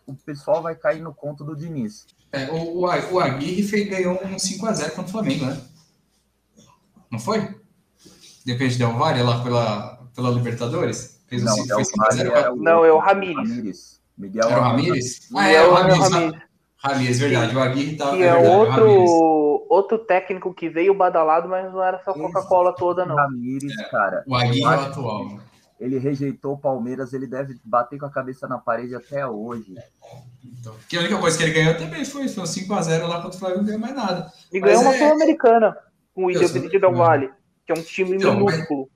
o 0.04 0.14
pessoal 0.14 0.60
vai 0.60 0.74
cair 0.74 1.00
no 1.00 1.14
conto 1.14 1.42
do 1.42 1.56
Diniz. 1.56 2.06
É, 2.30 2.50
o, 2.50 2.80
o 2.80 3.18
Aguirre 3.18 3.62
fez, 3.62 3.88
ganhou 3.88 4.16
um 4.22 4.36
5x0 4.36 4.90
contra 4.90 5.04
o 5.04 5.08
Flamengo, 5.08 5.46
né? 5.46 5.58
Não 7.10 7.18
foi? 7.18 7.58
Depois 8.44 8.76
de 8.76 8.84
Valle 8.84 9.22
lá 9.22 9.42
pela, 9.42 10.06
pela 10.14 10.28
Libertadores? 10.28 11.15
Fez 11.26 11.42
não, 11.42 11.54
um, 11.54 11.66
foi 11.66 11.82
5x0. 11.82 12.56
Não, 12.56 12.84
é 12.84 12.92
o 12.92 12.98
Ramires. 12.98 14.00
Miguel 14.16 14.48
era 14.48 14.58
o 14.58 14.62
Ramires? 14.62 15.28
Ah, 15.34 15.48
é, 15.48 15.66
o 15.66 15.74
Ramires. 15.74 16.10
Ramires, 16.10 16.42
Ramires 16.76 17.18
verdade. 17.18 17.56
O 17.56 17.60
Aguirre 17.60 17.96
tá. 17.96 18.10
Que 18.10 18.22
é, 18.22 18.26
é 18.28 18.34
outro, 18.34 19.66
outro 19.68 19.98
técnico 19.98 20.54
que 20.54 20.68
veio 20.68 20.94
badalado, 20.94 21.48
mas 21.48 21.70
não 21.72 21.82
era 21.82 21.98
só 22.02 22.12
Coca-Cola 22.12 22.74
toda, 22.74 23.04
não. 23.04 23.16
Ramires, 23.16 23.76
é, 23.78 23.84
cara. 23.84 24.24
O 24.26 24.34
Aguirre 24.34 24.62
é 24.62 24.68
o 24.68 24.80
atual. 24.80 25.38
Ele 25.78 25.98
rejeitou 25.98 26.54
o 26.54 26.58
Palmeiras, 26.58 27.12
ele 27.12 27.26
deve 27.26 27.58
bater 27.62 27.98
com 27.98 28.06
a 28.06 28.10
cabeça 28.10 28.48
na 28.48 28.56
parede 28.56 28.94
até 28.94 29.26
hoje. 29.26 29.74
Então, 30.42 30.74
que 30.88 30.96
a 30.96 31.00
única 31.00 31.18
coisa 31.18 31.36
que 31.36 31.44
ele 31.44 31.52
ganhou 31.52 31.76
também 31.76 32.02
foi, 32.02 32.28
foi 32.28 32.44
5x0 32.44 33.06
lá 33.06 33.20
contra 33.20 33.36
o 33.36 33.38
Flamengo, 33.38 33.60
não 33.60 33.66
ganhou 33.66 33.80
mais 33.80 33.94
nada. 33.94 34.32
E 34.50 34.58
ganhou 34.58 34.80
uma 34.80 34.94
é... 34.94 34.98
Sul-Americana 34.98 35.76
com 36.14 36.24
o 36.24 36.30
Independente 36.30 36.78
Del 36.78 36.94
Vale, 36.94 37.30
que 37.66 37.72
é 37.72 37.74
um 37.74 37.82
time 37.82 38.16
então, 38.16 38.36
minúsculo. 38.36 38.88
Mas 38.88 38.95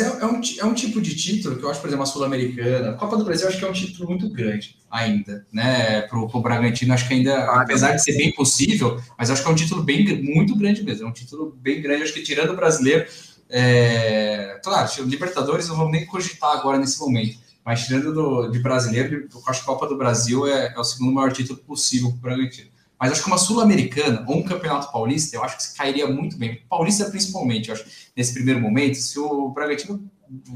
é, 0.00 0.04
é, 0.20 0.26
um, 0.26 0.40
é 0.60 0.64
um 0.64 0.74
tipo 0.74 1.00
de 1.00 1.14
título 1.14 1.56
que 1.56 1.64
eu 1.64 1.70
acho, 1.70 1.80
por 1.80 1.88
exemplo, 1.88 2.04
a 2.04 2.06
Sul-Americana, 2.06 2.90
a 2.90 2.94
Copa 2.94 3.16
do 3.16 3.24
Brasil, 3.24 3.48
acho 3.48 3.58
que 3.58 3.64
é 3.64 3.68
um 3.68 3.72
título 3.72 4.08
muito 4.08 4.28
grande 4.30 4.76
ainda, 4.90 5.46
né? 5.52 6.02
Pro, 6.02 6.28
pro 6.28 6.40
Bragantino, 6.40 6.94
acho 6.94 7.08
que 7.08 7.14
ainda, 7.14 7.34
ah, 7.34 7.62
apesar 7.62 7.92
de 7.92 8.02
ser 8.02 8.16
bem 8.16 8.32
possível, 8.32 9.00
mas 9.18 9.30
acho 9.30 9.42
que 9.42 9.48
é 9.48 9.52
um 9.52 9.56
título 9.56 9.82
bem, 9.82 10.22
muito 10.22 10.56
grande 10.56 10.82
mesmo, 10.82 11.06
é 11.06 11.08
um 11.08 11.12
título 11.12 11.56
bem 11.60 11.82
grande, 11.82 12.04
acho 12.04 12.14
que 12.14 12.22
tirando 12.22 12.50
o 12.50 12.56
brasileiro, 12.56 13.06
é, 13.50 14.60
claro, 14.62 14.90
Libertadores 15.04 15.68
não 15.68 15.76
vamos 15.76 15.92
nem 15.92 16.06
cogitar 16.06 16.52
agora 16.52 16.78
nesse 16.78 16.98
momento, 17.00 17.38
mas 17.64 17.84
tirando 17.84 18.12
do, 18.12 18.48
de 18.48 18.58
brasileiro, 18.58 19.28
eu 19.32 19.42
acho 19.46 19.64
que 19.64 19.70
a 19.70 19.72
Copa 19.72 19.86
do 19.86 19.96
Brasil 19.96 20.46
é, 20.46 20.72
é 20.74 20.78
o 20.78 20.84
segundo 20.84 21.12
maior 21.12 21.32
título 21.32 21.58
possível 21.60 22.10
para 22.10 22.16
o 22.16 22.20
Bragantino. 22.20 22.73
Mas 23.04 23.12
acho 23.12 23.22
que 23.22 23.28
uma 23.28 23.36
Sul-Americana 23.36 24.24
ou 24.26 24.38
um 24.38 24.42
Campeonato 24.42 24.90
Paulista, 24.90 25.36
eu 25.36 25.44
acho 25.44 25.58
que 25.58 25.76
cairia 25.76 26.06
muito 26.06 26.38
bem. 26.38 26.62
Paulista, 26.70 27.04
principalmente, 27.10 27.70
acho, 27.70 27.84
nesse 28.16 28.32
primeiro 28.32 28.58
momento, 28.58 28.94
se 28.94 29.18
o 29.18 29.50
Bragantino 29.50 30.10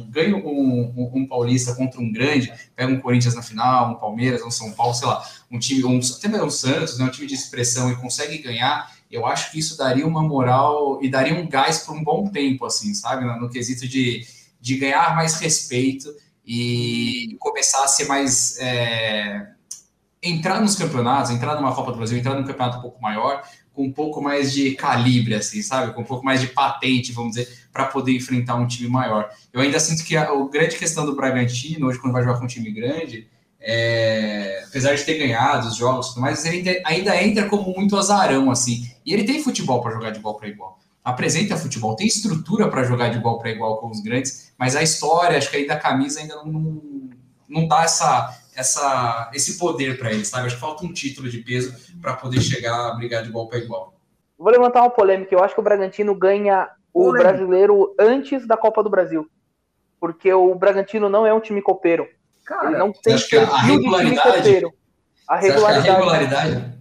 ganha 0.09 0.35
um, 0.35 0.95
um, 0.97 1.11
um, 1.15 1.27
Paulista 1.27 1.75
contra 1.75 2.01
um 2.01 2.11
grande, 2.11 2.51
pega 2.75 2.91
um 2.91 3.01
Corinthians 3.01 3.35
na 3.35 3.43
final, 3.43 3.91
um 3.91 3.97
Palmeiras, 3.97 4.41
um 4.41 4.51
São 4.51 4.73
Paulo, 4.73 4.95
sei 4.95 5.07
lá, 5.07 5.23
um 5.51 5.59
time, 5.59 5.85
um, 5.85 5.99
até 5.99 6.27
mesmo 6.27 6.47
um 6.47 6.51
Santos, 6.51 6.99
né, 6.99 7.05
um 7.05 7.11
time 7.11 7.27
de 7.27 7.35
expressão 7.35 7.93
e 7.93 7.97
consegue 7.97 8.39
ganhar, 8.39 8.97
eu 9.11 9.27
acho 9.27 9.53
que 9.53 9.59
isso 9.59 9.77
daria 9.77 10.07
uma 10.07 10.23
moral 10.23 11.01
e 11.03 11.11
daria 11.11 11.35
um 11.35 11.47
gás 11.47 11.81
por 11.81 11.95
um 11.95 12.03
bom 12.03 12.31
tempo, 12.31 12.65
assim, 12.65 12.95
sabe? 12.95 13.27
No, 13.27 13.39
no 13.39 13.51
quesito 13.51 13.87
de, 13.87 14.27
de 14.59 14.79
ganhar 14.79 15.15
mais 15.15 15.39
respeito 15.39 16.09
e 16.47 17.37
começar 17.39 17.85
a 17.85 17.89
ser 17.89 18.07
mais. 18.07 18.57
É, 18.59 19.58
entrar 20.23 20.61
nos 20.61 20.75
campeonatos, 20.75 21.31
entrar 21.31 21.57
numa 21.57 21.75
Copa 21.75 21.93
do 21.93 21.99
Brasil, 21.99 22.19
entrar 22.19 22.35
num 22.35 22.45
campeonato 22.45 22.79
um 22.79 22.83
pouco 22.83 23.01
maior, 23.01 23.43
com 23.73 23.85
um 23.85 23.93
pouco 23.93 24.21
mais 24.21 24.53
de 24.53 24.73
calibre, 24.73 25.35
assim, 25.35 25.63
sabe? 25.63 25.93
Com 25.93 26.01
um 26.01 26.05
pouco 26.05 26.25
mais 26.25 26.41
de 26.41 26.49
patente, 26.49 27.13
vamos 27.13 27.37
dizer, 27.37 27.49
para 27.73 27.85
poder 27.85 28.13
enfrentar 28.13 28.57
um 28.57 28.67
time 28.67 28.89
maior. 28.89 29.31
Eu 29.53 29.61
ainda 29.61 29.79
sinto 29.79 30.05
que 30.05 30.17
a, 30.17 30.25
a 30.25 30.49
grande 30.49 30.77
questão 30.77 31.07
do 31.07 31.15
Bragantino, 31.15 31.87
hoje, 31.87 31.99
quando 31.99 32.13
vai 32.13 32.25
jogar 32.25 32.39
com 32.39 32.45
um 32.45 32.49
time 32.49 32.71
grande, 32.73 33.29
é, 33.61 34.65
apesar 34.67 34.95
de 34.95 35.05
ter 35.05 35.19
ganhado 35.19 35.69
os 35.69 35.77
jogos 35.77 36.07
e 36.07 36.09
tudo 36.11 36.21
mais, 36.21 36.45
ele 36.45 36.69
ainda, 36.69 36.83
ainda 36.85 37.23
entra 37.23 37.49
como 37.49 37.73
muito 37.73 37.97
azarão, 37.97 38.51
assim. 38.51 38.91
E 39.05 39.13
ele 39.13 39.25
tem 39.25 39.43
futebol 39.43 39.81
para 39.81 39.93
jogar 39.93 40.11
de 40.11 40.19
igual 40.19 40.37
para 40.37 40.49
igual. 40.49 40.79
Apresenta 41.05 41.57
futebol, 41.57 41.97
tem 41.97 42.07
estrutura 42.07 42.69
para 42.69 42.85
jogar 42.85 43.09
de 43.09 43.19
igual 43.19 43.39
para 43.39 43.51
igual 43.51 43.79
com 43.79 43.91
os 43.91 44.01
grandes, 44.01 44.53
mas 44.59 44.77
a 44.77 44.83
história, 44.83 45.39
acho 45.39 45.51
que 45.51 45.57
aí 45.57 45.67
da 45.67 45.77
camisa 45.77 46.21
ainda 46.21 46.37
não, 46.37 46.47
não, 46.47 46.83
não 47.49 47.69
dá 47.69 47.85
essa, 47.85 48.38
essa, 48.59 49.31
esse 49.33 49.57
poder 49.57 49.99
para 49.99 50.13
ele, 50.13 50.25
sabe? 50.25 50.47
Acho 50.47 50.57
que 50.57 50.61
falta 50.61 50.85
um 50.85 50.93
título 50.93 51.29
de 51.29 51.39
peso 51.39 51.75
para 52.03 52.15
poder 52.15 52.41
chegar 52.41 52.89
a 52.89 52.95
brigar 52.95 53.23
de 53.23 53.29
igual 53.29 53.47
para 53.47 53.59
igual. 53.59 53.95
Vou 54.37 54.51
levantar 54.51 54.83
uma 54.83 54.91
polêmica. 54.91 55.33
Eu 55.35 55.43
acho 55.43 55.55
que 55.55 55.61
o 55.61 55.65
Bragantino 55.65 56.15
ganha 56.15 56.69
o 56.93 57.05
Polêmica. 57.05 57.29
brasileiro 57.29 57.95
antes 57.99 58.47
da 58.47 58.57
Copa 58.57 58.83
do 58.83 58.91
Brasil. 58.91 59.29
Porque 60.01 60.33
o 60.33 60.55
Bragantino 60.55 61.09
não 61.09 61.25
é 61.25 61.33
um 61.33 61.41
time 61.41 61.63
copeiro. 61.63 62.09
Cara, 62.45 62.71
ele 62.71 62.79
não 62.79 62.93
tem 62.93 63.17
que 63.17 63.37
a 63.37 63.59
regularidade. 63.59 64.67
A 65.29 65.37
regularidade. 65.37 65.89
A 65.89 65.95
regularidade? 65.95 66.79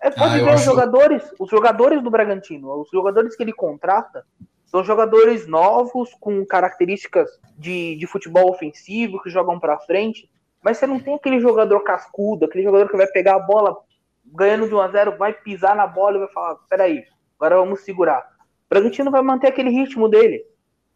É, 0.00 0.10
pode 0.10 0.34
ah, 0.34 0.44
ver 0.44 0.48
os 0.48 0.60
acho... 0.60 0.64
jogadores, 0.64 1.22
os 1.40 1.50
jogadores 1.50 2.02
do 2.02 2.10
Bragantino, 2.10 2.80
os 2.80 2.90
jogadores 2.90 3.34
que 3.34 3.42
ele 3.42 3.52
contrata 3.52 4.24
são 4.66 4.84
jogadores 4.84 5.46
novos 5.46 6.10
com 6.20 6.44
características 6.44 7.30
de, 7.56 7.96
de 7.96 8.06
futebol 8.06 8.50
ofensivo 8.50 9.22
que 9.22 9.30
jogam 9.30 9.58
para 9.58 9.78
frente. 9.78 10.28
Mas 10.64 10.78
você 10.78 10.86
não 10.86 10.98
tem 10.98 11.14
aquele 11.14 11.38
jogador 11.40 11.80
cascudo, 11.80 12.46
aquele 12.46 12.64
jogador 12.64 12.88
que 12.88 12.96
vai 12.96 13.06
pegar 13.06 13.36
a 13.36 13.38
bola 13.38 13.76
ganhando 14.24 14.66
de 14.66 14.74
1 14.74 14.80
a 14.80 14.88
0 14.88 15.18
vai 15.18 15.34
pisar 15.34 15.76
na 15.76 15.86
bola 15.86 16.16
e 16.16 16.20
vai 16.20 16.28
falar: 16.28 16.56
peraí, 16.70 17.04
agora 17.38 17.56
vamos 17.56 17.80
segurar. 17.80 18.20
O 18.64 18.68
Bragantino 18.70 19.10
vai 19.10 19.20
manter 19.20 19.48
aquele 19.48 19.68
ritmo 19.68 20.08
dele. 20.08 20.42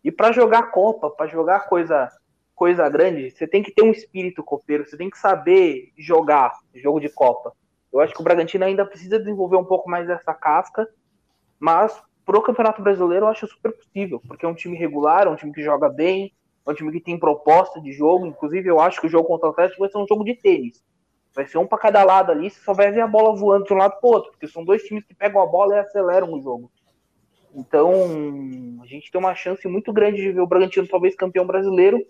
E 0.03 0.11
para 0.11 0.33
jogar 0.33 0.71
Copa, 0.71 1.11
para 1.11 1.27
jogar 1.27 1.69
coisa 1.69 2.09
coisa 2.55 2.89
grande, 2.89 3.31
você 3.31 3.47
tem 3.47 3.63
que 3.63 3.71
ter 3.71 3.83
um 3.83 3.93
espírito 3.93 4.43
copeiro, 4.43 4.85
você 4.85 4.97
tem 4.97 5.09
que 5.09 5.19
saber 5.19 5.93
jogar 5.97 6.53
jogo 6.75 6.99
de 6.99 7.09
Copa. 7.09 7.53
Eu 7.93 8.01
acho 8.01 8.13
que 8.13 8.21
o 8.21 8.25
Bragantino 8.25 8.65
ainda 8.65 8.85
precisa 8.85 9.19
desenvolver 9.19 9.57
um 9.57 9.65
pouco 9.65 9.89
mais 9.89 10.09
dessa 10.09 10.35
casca, 10.35 10.89
mas 11.61 12.03
pro 12.27 12.43
Campeonato 12.43 12.83
Brasileiro 12.83 13.27
eu 13.27 13.29
acho 13.29 13.47
super 13.47 13.71
possível, 13.73 14.21
porque 14.27 14.45
é 14.45 14.49
um 14.49 14.55
time 14.55 14.77
regular, 14.77 15.27
é 15.27 15.31
um 15.31 15.37
time 15.37 15.53
que 15.53 15.63
joga 15.63 15.89
bem, 15.89 16.35
é 16.69 16.73
um 16.73 16.75
time 16.75 16.93
que 16.93 17.01
tem 17.01 17.19
proposta 17.19 17.81
de 17.81 17.93
jogo. 17.93 18.27
Inclusive, 18.27 18.69
eu 18.69 18.81
acho 18.81 19.01
que 19.01 19.07
o 19.07 19.11
jogo 19.11 19.27
contra 19.27 19.49
o 19.49 19.53
Atlético 19.53 19.81
vai 19.81 19.91
ser 19.91 19.99
um 19.99 20.07
jogo 20.07 20.25
de 20.25 20.35
tênis. 20.35 20.85
Vai 21.35 21.47
ser 21.47 21.59
um 21.59 21.67
para 21.67 21.79
cada 21.79 22.05
lado 22.05 22.33
ali, 22.33 22.51
você 22.51 22.61
só 22.61 22.73
vai 22.73 22.91
ver 22.91 23.01
a 23.01 23.07
bola 23.07 23.37
voando 23.37 23.65
de 23.65 23.73
um 23.73 23.77
lado 23.77 23.99
para 24.01 24.11
outro, 24.11 24.31
porque 24.31 24.49
são 24.49 24.65
dois 24.65 24.83
times 24.83 25.05
que 25.05 25.15
pegam 25.15 25.41
a 25.41 25.47
bola 25.47 25.77
e 25.77 25.79
aceleram 25.79 26.33
o 26.33 26.41
jogo. 26.41 26.71
Então, 27.55 27.93
a 28.83 28.87
gente 28.87 29.11
tem 29.11 29.19
uma 29.19 29.35
chance 29.35 29.67
muito 29.69 29.93
grande 29.93 30.21
de 30.21 30.33
ver 30.33 30.41
o 30.41 30.47
Bragantino 30.47 30.87
talvez 30.87 31.15
campeão 31.15 31.47
brasileiro 31.47 32.05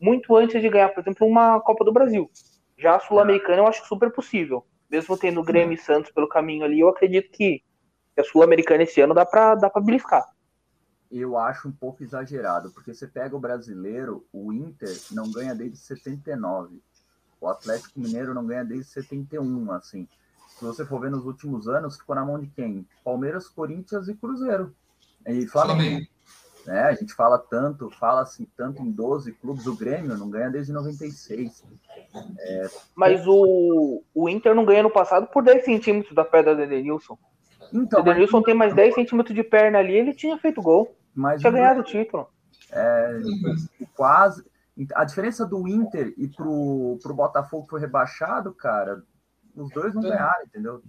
muito 0.00 0.36
antes 0.36 0.60
de 0.60 0.68
ganhar, 0.68 0.90
por 0.90 1.00
exemplo, 1.00 1.26
uma 1.26 1.60
Copa 1.60 1.84
do 1.84 1.92
Brasil. 1.92 2.30
Já 2.76 2.96
a 2.96 3.00
Sul-Americana 3.00 3.58
eu 3.58 3.66
acho 3.66 3.86
super 3.86 4.10
possível. 4.12 4.64
Mesmo 4.90 5.16
tendo 5.16 5.42
Grêmio 5.42 5.74
e 5.74 5.78
Santos 5.78 6.12
pelo 6.12 6.28
caminho 6.28 6.64
ali, 6.64 6.80
eu 6.80 6.88
acredito 6.88 7.30
que 7.30 7.62
a 8.18 8.22
Sul-Americana 8.22 8.82
esse 8.82 9.00
ano 9.00 9.14
dá 9.14 9.24
para 9.24 9.54
dá 9.54 9.70
beliscar 9.80 10.24
eu 11.20 11.38
acho 11.38 11.68
um 11.68 11.72
pouco 11.72 12.02
exagerado, 12.02 12.70
porque 12.70 12.92
você 12.92 13.06
pega 13.06 13.36
o 13.36 13.40
brasileiro, 13.40 14.26
o 14.32 14.52
Inter 14.52 14.96
não 15.12 15.30
ganha 15.30 15.54
desde 15.54 15.78
79. 15.78 16.82
O 17.40 17.48
Atlético 17.48 18.00
Mineiro 18.00 18.34
não 18.34 18.46
ganha 18.46 18.64
desde 18.64 18.90
71, 18.90 19.70
assim. 19.72 20.08
Se 20.48 20.64
você 20.64 20.84
for 20.84 21.00
ver 21.00 21.10
nos 21.10 21.24
últimos 21.24 21.68
anos, 21.68 21.96
ficou 21.96 22.14
na 22.14 22.24
mão 22.24 22.38
de 22.38 22.46
quem? 22.48 22.86
Palmeiras, 23.04 23.48
Corinthians 23.48 24.08
e 24.08 24.14
Cruzeiro. 24.14 24.74
E 25.26 25.46
Flamengo. 25.46 26.06
Né? 26.66 26.80
A 26.80 26.94
gente 26.94 27.12
fala 27.12 27.38
tanto, 27.38 27.90
fala-se 27.90 28.48
tanto 28.56 28.82
em 28.82 28.90
12 28.90 29.32
clubes, 29.32 29.66
o 29.66 29.76
Grêmio 29.76 30.16
não 30.16 30.30
ganha 30.30 30.50
desde 30.50 30.72
96. 30.72 31.64
É... 32.38 32.70
Mas 32.94 33.26
o, 33.26 34.02
o 34.14 34.28
Inter 34.28 34.54
não 34.54 34.64
ganha 34.64 34.82
no 34.82 34.90
passado 34.90 35.26
por 35.26 35.42
10 35.42 35.64
centímetros 35.64 36.14
da 36.14 36.24
pedra 36.24 36.54
do 36.54 36.62
Edenilson. 36.62 37.18
Então, 37.72 38.00
o 38.00 38.02
Edenilson 38.02 38.38
mas... 38.38 38.44
tem 38.46 38.54
mais 38.54 38.74
10 38.74 38.94
centímetros 38.94 39.34
de 39.34 39.42
perna 39.42 39.78
ali, 39.78 39.94
ele 39.94 40.14
tinha 40.14 40.38
feito 40.38 40.62
gol. 40.62 40.96
Mas 41.14 41.40
tinha 41.40 41.52
ganhado 41.52 41.80
o 41.80 41.84
título. 41.84 42.28
É, 42.70 43.20
quase. 43.94 44.44
A 44.94 45.04
diferença 45.04 45.46
do 45.46 45.68
Inter 45.68 46.12
e 46.16 46.26
pro, 46.26 46.98
pro 47.00 47.14
Botafogo 47.14 47.64
que 47.64 47.70
foi 47.70 47.80
rebaixado, 47.80 48.52
cara, 48.52 49.02
os 49.54 49.70
dois 49.70 49.94
não 49.94 50.04
é. 50.04 50.08
ganharam, 50.08 50.44
entendeu? 50.44 50.82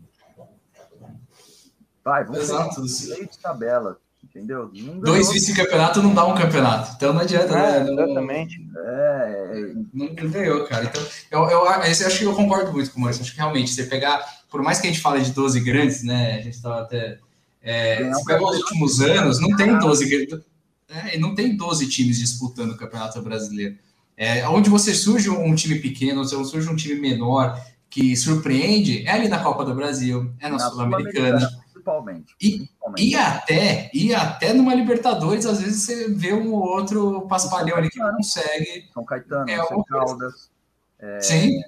Vai, 2.03 2.23
vamos 2.23 2.41
Exato. 2.41 2.81
Meio 2.81 3.27
de 3.27 3.37
tabela, 3.39 3.99
entendeu? 4.23 4.71
Dois 5.01 5.31
vice-campeonato 5.31 6.01
não 6.01 6.13
dá 6.13 6.25
um 6.25 6.35
campeonato, 6.35 6.93
então 6.95 7.13
não 7.13 7.21
adianta, 7.21 7.53
é, 7.57 7.83
né? 7.83 7.91
Exatamente. 7.91 8.69
É, 8.75 9.73
não, 9.93 10.07
não 10.07 10.29
ganhou, 10.29 10.67
cara. 10.67 10.85
Então, 10.85 11.01
eu, 11.31 11.41
eu, 11.49 11.65
eu, 11.65 11.67
acho 11.67 12.17
que 12.17 12.25
eu 12.25 12.35
concordo 12.35 12.71
muito 12.71 12.91
com 12.91 12.97
o 12.97 13.01
Maurício. 13.01 13.23
Acho 13.23 13.31
que 13.31 13.37
realmente, 13.37 13.71
você 13.71 13.83
pegar, 13.83 14.23
por 14.49 14.63
mais 14.63 14.79
que 14.79 14.87
a 14.87 14.91
gente 14.91 15.01
fale 15.01 15.21
de 15.21 15.31
12 15.31 15.59
grandes, 15.61 16.03
né? 16.03 16.35
A 16.35 16.41
gente 16.41 16.55
estava 16.55 16.81
até 16.81 17.19
é, 17.65 18.13
se 18.13 18.23
pega 18.25 18.43
os 18.43 18.57
últimos 18.59 19.01
anos, 19.01 19.41
não 19.41 19.55
tem 19.55 19.77
12, 19.79 20.43
é, 20.87 21.17
não 21.17 21.33
tem 21.33 21.57
12 21.57 21.89
times 21.89 22.19
disputando 22.19 22.71
o 22.71 22.77
Campeonato 22.77 23.19
Brasileiro. 23.23 23.75
É, 24.15 24.47
onde 24.47 24.69
você 24.69 24.93
surge 24.93 25.29
um 25.31 25.53
time 25.55 25.79
pequeno, 25.79 26.21
onde 26.21 26.29
surge 26.29 26.69
um 26.69 26.75
time 26.75 27.01
menor 27.01 27.59
que 27.89 28.15
surpreende, 28.15 29.05
é 29.07 29.11
ali 29.11 29.27
na 29.27 29.39
Copa 29.39 29.65
do 29.65 29.73
Brasil, 29.73 30.31
é 30.39 30.47
na, 30.47 30.57
na 30.57 30.69
Sul-Americana. 30.69 31.49
principalmente, 31.73 32.35
e, 32.39 32.69
e 32.99 33.15
até 33.15 33.89
e 33.93 34.13
até 34.13 34.53
numa 34.53 34.75
Libertadores, 34.75 35.45
às 35.45 35.59
vezes 35.59 35.81
você 35.81 36.09
vê 36.09 36.33
um 36.33 36.53
outro 36.53 37.21
paspalhão 37.27 37.77
ali 37.77 37.89
que 37.89 37.99
consegue. 37.99 38.89
São 38.93 39.03
Caetano, 39.03 39.49
é, 39.49 39.65
São 39.65 39.83
Caldas. 39.83 40.51
É, 40.99 41.19
Sim. 41.19 41.61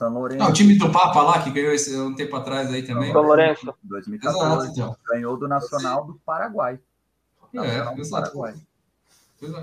São 0.00 0.14
Lourenço. 0.14 0.42
Não, 0.42 0.48
o 0.48 0.52
time 0.54 0.76
do 0.76 0.90
Papa 0.90 1.20
lá, 1.20 1.42
que 1.42 1.50
ganhou 1.50 1.74
esse 1.74 1.94
um 1.94 2.14
tempo 2.14 2.34
atrás 2.34 2.72
aí 2.72 2.82
também. 2.82 3.12
São 3.12 3.20
Lourenço. 3.20 3.70
2014. 3.82 4.40
Exato, 4.40 4.72
então. 4.72 4.96
Ganhou 5.06 5.36
do 5.36 5.46
Nacional 5.46 6.06
do 6.06 6.14
Paraguai. 6.24 6.80
É, 7.52 8.00
exato. 8.00 8.32
Paraguai. 8.32 8.54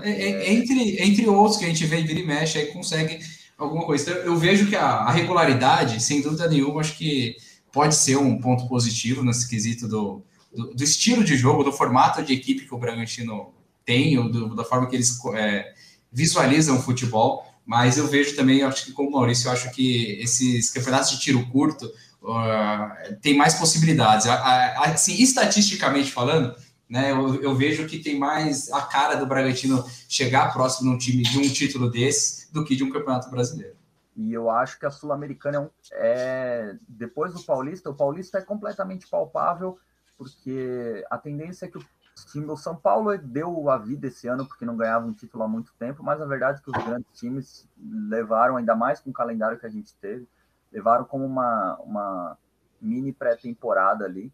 É, 0.02 0.10
é, 0.10 0.52
entre, 0.52 1.02
entre 1.02 1.28
outros 1.28 1.56
que 1.56 1.64
a 1.64 1.68
gente 1.68 1.84
vê 1.86 1.98
e 1.98 2.06
vira 2.06 2.20
e 2.20 2.24
mexe, 2.24 2.56
aí 2.56 2.66
consegue 2.66 3.18
alguma 3.56 3.84
coisa. 3.84 4.12
Então, 4.12 4.22
eu 4.22 4.36
vejo 4.36 4.68
que 4.68 4.76
a, 4.76 4.86
a, 4.86 5.10
regularidade, 5.10 6.00
sem 6.00 6.22
dúvida 6.22 6.46
nenhuma, 6.46 6.82
acho 6.82 6.96
que 6.96 7.36
pode 7.72 7.96
ser 7.96 8.16
um 8.16 8.40
ponto 8.40 8.68
positivo 8.68 9.24
nesse 9.24 9.48
quesito 9.48 9.88
do, 9.88 10.22
do, 10.54 10.72
do 10.72 10.84
estilo 10.84 11.24
de 11.24 11.36
jogo, 11.36 11.64
do 11.64 11.72
formato 11.72 12.22
de 12.22 12.32
equipe 12.32 12.64
que 12.64 12.74
o 12.74 12.78
Bragantino 12.78 13.52
tem, 13.84 14.16
ou 14.16 14.30
do, 14.30 14.54
da 14.54 14.62
forma 14.62 14.88
que 14.88 14.94
eles 14.94 15.18
é, 15.34 15.74
visualizam 16.12 16.76
o 16.76 16.80
futebol. 16.80 17.44
Mas 17.68 17.98
eu 17.98 18.06
vejo 18.06 18.34
também, 18.34 18.62
acho 18.62 18.86
que 18.86 18.92
como 18.92 19.10
Maurício, 19.10 19.46
eu 19.46 19.52
acho 19.52 19.70
que 19.72 20.18
esses 20.22 20.70
campeonatos 20.70 21.10
de 21.10 21.20
tiro 21.20 21.46
curto 21.50 21.84
uh, 22.22 23.14
tem 23.20 23.36
mais 23.36 23.56
possibilidades. 23.56 24.26
Assim, 24.26 25.12
estatisticamente 25.22 26.10
falando, 26.10 26.56
né, 26.88 27.12
eu, 27.12 27.42
eu, 27.42 27.54
vejo 27.54 27.86
que 27.86 27.98
tem 27.98 28.18
mais 28.18 28.72
a 28.72 28.80
cara 28.80 29.16
do 29.16 29.26
Bragantino 29.26 29.84
chegar 30.08 30.50
próximo 30.50 30.90
num 30.90 30.96
time 30.96 31.22
de 31.22 31.38
um 31.38 31.42
título 31.42 31.90
desse 31.90 32.50
do 32.50 32.64
que 32.64 32.74
de 32.74 32.82
um 32.82 32.90
campeonato 32.90 33.30
brasileiro. 33.30 33.76
E 34.16 34.32
eu 34.32 34.48
acho 34.48 34.78
que 34.78 34.86
a 34.86 34.90
Sul-Americana 34.90 35.58
é, 35.58 35.60
um, 35.60 35.68
é, 35.92 36.74
depois 36.88 37.34
do 37.34 37.42
Paulista, 37.42 37.90
o 37.90 37.94
Paulista 37.94 38.38
é 38.38 38.40
completamente 38.40 39.06
palpável, 39.06 39.78
porque 40.16 41.04
a 41.10 41.18
tendência 41.18 41.66
é 41.66 41.68
que 41.68 41.76
o 41.76 41.84
time, 42.32 42.46
o 42.46 42.56
São 42.56 42.76
Paulo 42.76 43.16
deu 43.18 43.70
a 43.70 43.78
vida 43.78 44.06
esse 44.06 44.28
ano 44.28 44.46
porque 44.46 44.64
não 44.64 44.76
ganhava 44.76 45.06
um 45.06 45.12
título 45.12 45.44
há 45.44 45.48
muito 45.48 45.72
tempo, 45.78 46.02
mas 46.02 46.20
a 46.20 46.26
verdade 46.26 46.60
é 46.60 46.62
que 46.62 46.70
os 46.70 46.84
grandes 46.84 47.18
times 47.18 47.68
levaram, 47.76 48.56
ainda 48.56 48.74
mais 48.74 49.00
com 49.00 49.10
o 49.10 49.12
calendário 49.12 49.58
que 49.58 49.66
a 49.66 49.70
gente 49.70 49.94
teve, 49.96 50.28
levaram 50.72 51.04
como 51.04 51.24
uma, 51.24 51.76
uma 51.76 52.38
mini 52.80 53.12
pré-temporada 53.12 54.04
ali. 54.04 54.32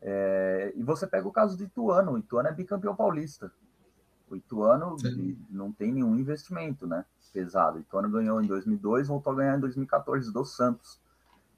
É, 0.00 0.72
e 0.74 0.82
você 0.82 1.06
pega 1.06 1.26
o 1.28 1.32
caso 1.32 1.56
do 1.56 1.62
Ituano, 1.62 2.12
o 2.12 2.18
Ituano 2.18 2.48
é 2.48 2.52
bicampeão 2.52 2.94
paulista. 2.94 3.52
O 4.28 4.36
Ituano 4.36 4.98
Sim. 4.98 5.38
não 5.50 5.70
tem 5.70 5.92
nenhum 5.92 6.16
investimento 6.16 6.86
né, 6.86 7.04
pesado. 7.32 7.78
O 7.78 7.80
Ituano 7.80 8.08
ganhou 8.10 8.42
em 8.42 8.46
2002, 8.46 9.08
voltou 9.08 9.32
a 9.32 9.36
ganhar 9.36 9.56
em 9.56 9.60
2014 9.60 10.32
do 10.32 10.44
Santos. 10.44 11.00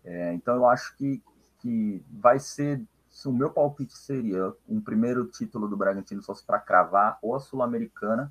É, 0.04 0.34
então 0.34 0.54
eu 0.54 0.68
acho 0.68 0.94
que, 0.96 1.22
que 1.60 2.04
vai 2.10 2.38
ser, 2.38 2.82
se 3.14 3.28
o 3.28 3.32
meu 3.32 3.48
palpite 3.48 3.96
seria 3.96 4.52
um 4.68 4.80
primeiro 4.80 5.24
título 5.26 5.68
do 5.68 5.76
Bragantino 5.76 6.20
só 6.20 6.34
para 6.44 6.58
cravar 6.58 7.16
ou 7.22 7.36
a 7.36 7.38
Sul-Americana 7.38 8.30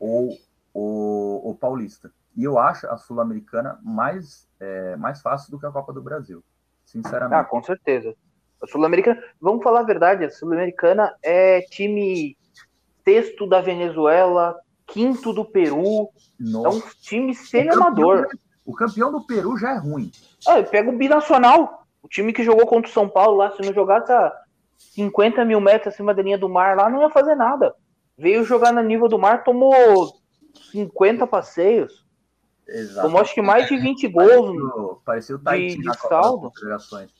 ou 0.00 0.36
o, 0.74 1.56
Paulista. 1.60 2.12
E 2.36 2.42
eu 2.42 2.58
acho 2.58 2.88
a 2.88 2.96
Sul-Americana 2.96 3.78
mais, 3.84 4.48
é, 4.58 4.96
mais 4.96 5.22
fácil 5.22 5.52
do 5.52 5.60
que 5.60 5.64
a 5.64 5.70
Copa 5.70 5.92
do 5.92 6.02
Brasil, 6.02 6.42
sinceramente. 6.84 7.38
Ah, 7.38 7.44
com 7.44 7.62
certeza. 7.62 8.16
A 8.60 8.66
Sul-Americana, 8.66 9.22
vamos 9.40 9.62
falar 9.62 9.80
a 9.80 9.84
verdade, 9.84 10.24
a 10.24 10.30
Sul-Americana 10.30 11.14
é 11.22 11.60
time 11.60 12.36
sexto 13.04 13.48
da 13.48 13.60
Venezuela, 13.60 14.56
quinto 14.88 15.32
do 15.32 15.44
Peru. 15.44 16.10
Nossa. 16.38 16.66
É 16.66 16.70
um 16.70 16.82
time 17.00 17.32
semi-amador. 17.32 18.26
O 18.64 18.74
campeão 18.74 19.12
do 19.12 19.24
Peru 19.24 19.56
já 19.56 19.74
é 19.74 19.78
ruim. 19.78 20.10
É, 20.48 20.62
pega 20.64 20.90
o 20.90 20.98
binacional. 20.98 21.75
O 22.06 22.08
time 22.08 22.32
que 22.32 22.44
jogou 22.44 22.64
contra 22.68 22.88
o 22.88 22.94
São 22.94 23.08
Paulo 23.08 23.38
lá, 23.38 23.50
se 23.50 23.60
não 23.62 23.74
jogasse 23.74 24.12
a 24.12 24.32
50 24.94 25.44
mil 25.44 25.60
metros 25.60 25.92
acima 25.92 26.14
da 26.14 26.22
linha 26.22 26.38
do 26.38 26.48
mar 26.48 26.76
lá, 26.76 26.88
não 26.88 27.02
ia 27.02 27.10
fazer 27.10 27.34
nada. 27.34 27.74
Veio 28.16 28.44
jogar 28.44 28.72
no 28.72 28.80
nível 28.80 29.08
do 29.08 29.18
mar, 29.18 29.42
tomou 29.42 30.14
50 30.70 31.26
passeios. 31.26 32.06
Exato. 32.68 33.08
Tomou 33.08 33.20
acho 33.20 33.34
que 33.34 33.42
mais 33.42 33.66
de 33.68 33.76
20 33.76 34.06
gols 34.06 35.00
pareceu, 35.04 35.36
pareceu 35.40 35.82
de, 35.82 35.82
de 35.82 35.98
saldo. 35.98 36.52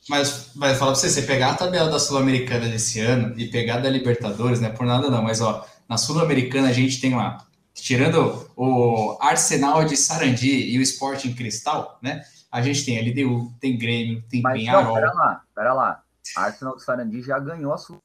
Mas, 0.09 0.51
mas 0.55 0.77
fala 0.77 0.91
pra 0.91 1.01
você, 1.01 1.09
você 1.09 1.21
pegar 1.23 1.51
a 1.51 1.55
tabela 1.55 1.89
da 1.89 1.99
Sul-Americana 1.99 2.69
desse 2.69 3.01
ano 3.01 3.37
e 3.37 3.47
pegar 3.47 3.79
da 3.79 3.89
Libertadores, 3.89 4.61
não 4.61 4.69
é 4.69 4.71
por 4.71 4.85
nada 4.85 5.09
não, 5.09 5.21
mas 5.21 5.41
ó, 5.41 5.65
na 5.87 5.97
Sul-Americana 5.97 6.69
a 6.69 6.73
gente 6.73 7.01
tem 7.01 7.13
lá, 7.13 7.45
tirando 7.73 8.49
o 8.55 9.17
Arsenal 9.19 9.83
de 9.83 9.97
Sarandi 9.97 10.49
e 10.49 10.79
o 10.79 10.81
Sporting 10.81 11.33
Cristal, 11.33 11.99
né? 12.01 12.23
A 12.57 12.61
gente 12.61 12.85
tem 12.85 12.99
LDU, 12.99 13.53
tem 13.59 13.77
Grêmio, 13.77 14.23
tem 14.29 14.41
mas 14.41 14.59
Penharol. 14.59 14.83
Não, 14.85 14.93
pera 14.93 15.13
lá, 15.13 15.41
pera 15.55 15.73
lá. 15.73 16.03
Arsenal 16.35 16.75
de 16.75 16.83
Sarandi 16.83 17.21
já 17.21 17.39
ganhou 17.39 17.73
a 17.73 17.77
Sul 17.77 17.99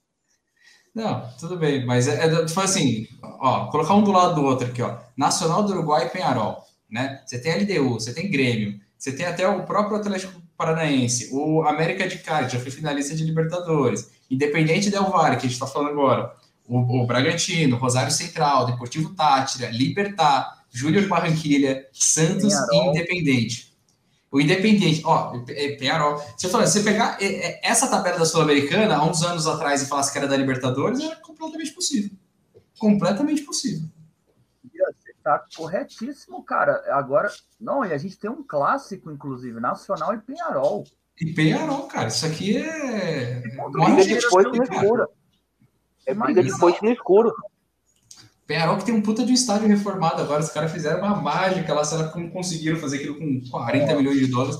não, 0.94 1.26
tudo 1.40 1.56
bem, 1.56 1.86
mas 1.86 2.06
é, 2.06 2.26
é 2.26 2.44
tipo 2.44 2.60
assim, 2.60 3.08
ó, 3.22 3.70
colocar 3.70 3.94
um 3.94 4.04
do 4.04 4.12
lado 4.12 4.34
do 4.34 4.42
outro 4.42 4.66
aqui, 4.66 4.82
ó. 4.82 4.98
Nacional 5.16 5.62
do 5.62 5.72
Uruguai 5.72 6.04
e 6.04 6.10
Penharol 6.10 6.62
né? 6.92 7.22
Você 7.24 7.38
tem 7.38 7.52
a 7.52 7.56
LDU, 7.56 7.94
você 7.94 8.12
tem 8.12 8.30
Grêmio, 8.30 8.78
você 8.98 9.10
tem 9.10 9.24
até 9.24 9.48
o 9.48 9.64
próprio 9.64 9.96
Atlético 9.96 10.40
Paranaense, 10.58 11.30
o 11.32 11.62
América 11.62 12.06
de 12.06 12.18
Cali, 12.18 12.50
já 12.50 12.60
foi 12.60 12.70
finalista 12.70 13.16
de 13.16 13.24
Libertadores, 13.24 14.10
Independente 14.30 14.90
Del 14.90 15.10
Valle, 15.10 15.36
que 15.36 15.46
a 15.46 15.48
gente 15.48 15.54
está 15.54 15.66
falando 15.66 15.92
agora, 15.92 16.34
o, 16.68 17.02
o, 17.02 17.06
Bragantino, 17.06 17.76
Rosário 17.76 18.12
Central, 18.12 18.66
Deportivo 18.66 19.14
Tátira, 19.14 19.70
Libertar, 19.70 20.64
Júnior 20.70 21.08
Barranquilha, 21.08 21.88
Santos 21.92 22.54
Penharol. 22.54 22.84
e 22.84 22.88
Independente. 22.90 23.71
O 24.32 24.40
Independente, 24.40 25.02
ó, 25.04 25.38
é, 25.50 25.76
Penharol. 25.76 26.18
Falar, 26.50 26.66
se 26.66 26.80
você 26.80 26.82
pegar 26.82 27.18
essa 27.62 27.86
tabela 27.86 28.18
da 28.18 28.24
Sul-Americana, 28.24 28.96
há 28.96 29.04
uns 29.04 29.22
anos 29.22 29.46
atrás, 29.46 29.82
e 29.82 29.86
falasse 29.86 30.10
que 30.10 30.16
era 30.16 30.26
da 30.26 30.36
Libertadores, 30.36 31.00
era 31.00 31.16
completamente 31.16 31.72
possível. 31.72 32.10
Completamente 32.78 33.42
possível. 33.42 33.86
Tá 35.22 35.44
corretíssimo, 35.54 36.42
cara. 36.42 36.82
Agora, 36.88 37.30
não, 37.60 37.84
e 37.84 37.92
a 37.92 37.98
gente 37.98 38.18
tem 38.18 38.30
um 38.30 38.42
clássico, 38.42 39.12
inclusive, 39.12 39.60
Nacional 39.60 40.14
e 40.14 40.18
Penharol. 40.18 40.84
E 41.20 41.32
Penharol, 41.32 41.86
cara, 41.86 42.08
isso 42.08 42.24
aqui 42.26 42.56
é. 42.56 43.42
Briga 43.70 44.04
de 44.04 44.20
foice 44.22 44.48
no 44.48 44.62
escuro. 44.64 45.08
É 46.06 46.14
briga 46.14 46.42
de 46.42 46.50
foice 46.58 46.82
no 46.82 46.90
escuro. 46.90 47.32
Penharol 48.46 48.76
que 48.76 48.84
tem 48.84 48.94
um 48.94 49.02
puta 49.02 49.24
de 49.24 49.30
um 49.30 49.34
estádio 49.34 49.68
reformado 49.68 50.20
agora. 50.20 50.42
Os 50.42 50.50
caras 50.50 50.72
fizeram 50.72 50.98
uma 50.98 51.20
mágica 51.20 51.72
lá, 51.72 51.84
se 51.84 51.94
elas 51.94 52.12
conseguiram 52.32 52.78
fazer 52.78 52.96
aquilo 52.98 53.18
com 53.18 53.40
40 53.50 53.92
é. 53.92 53.96
milhões 53.96 54.18
de 54.18 54.26
dólares. 54.26 54.58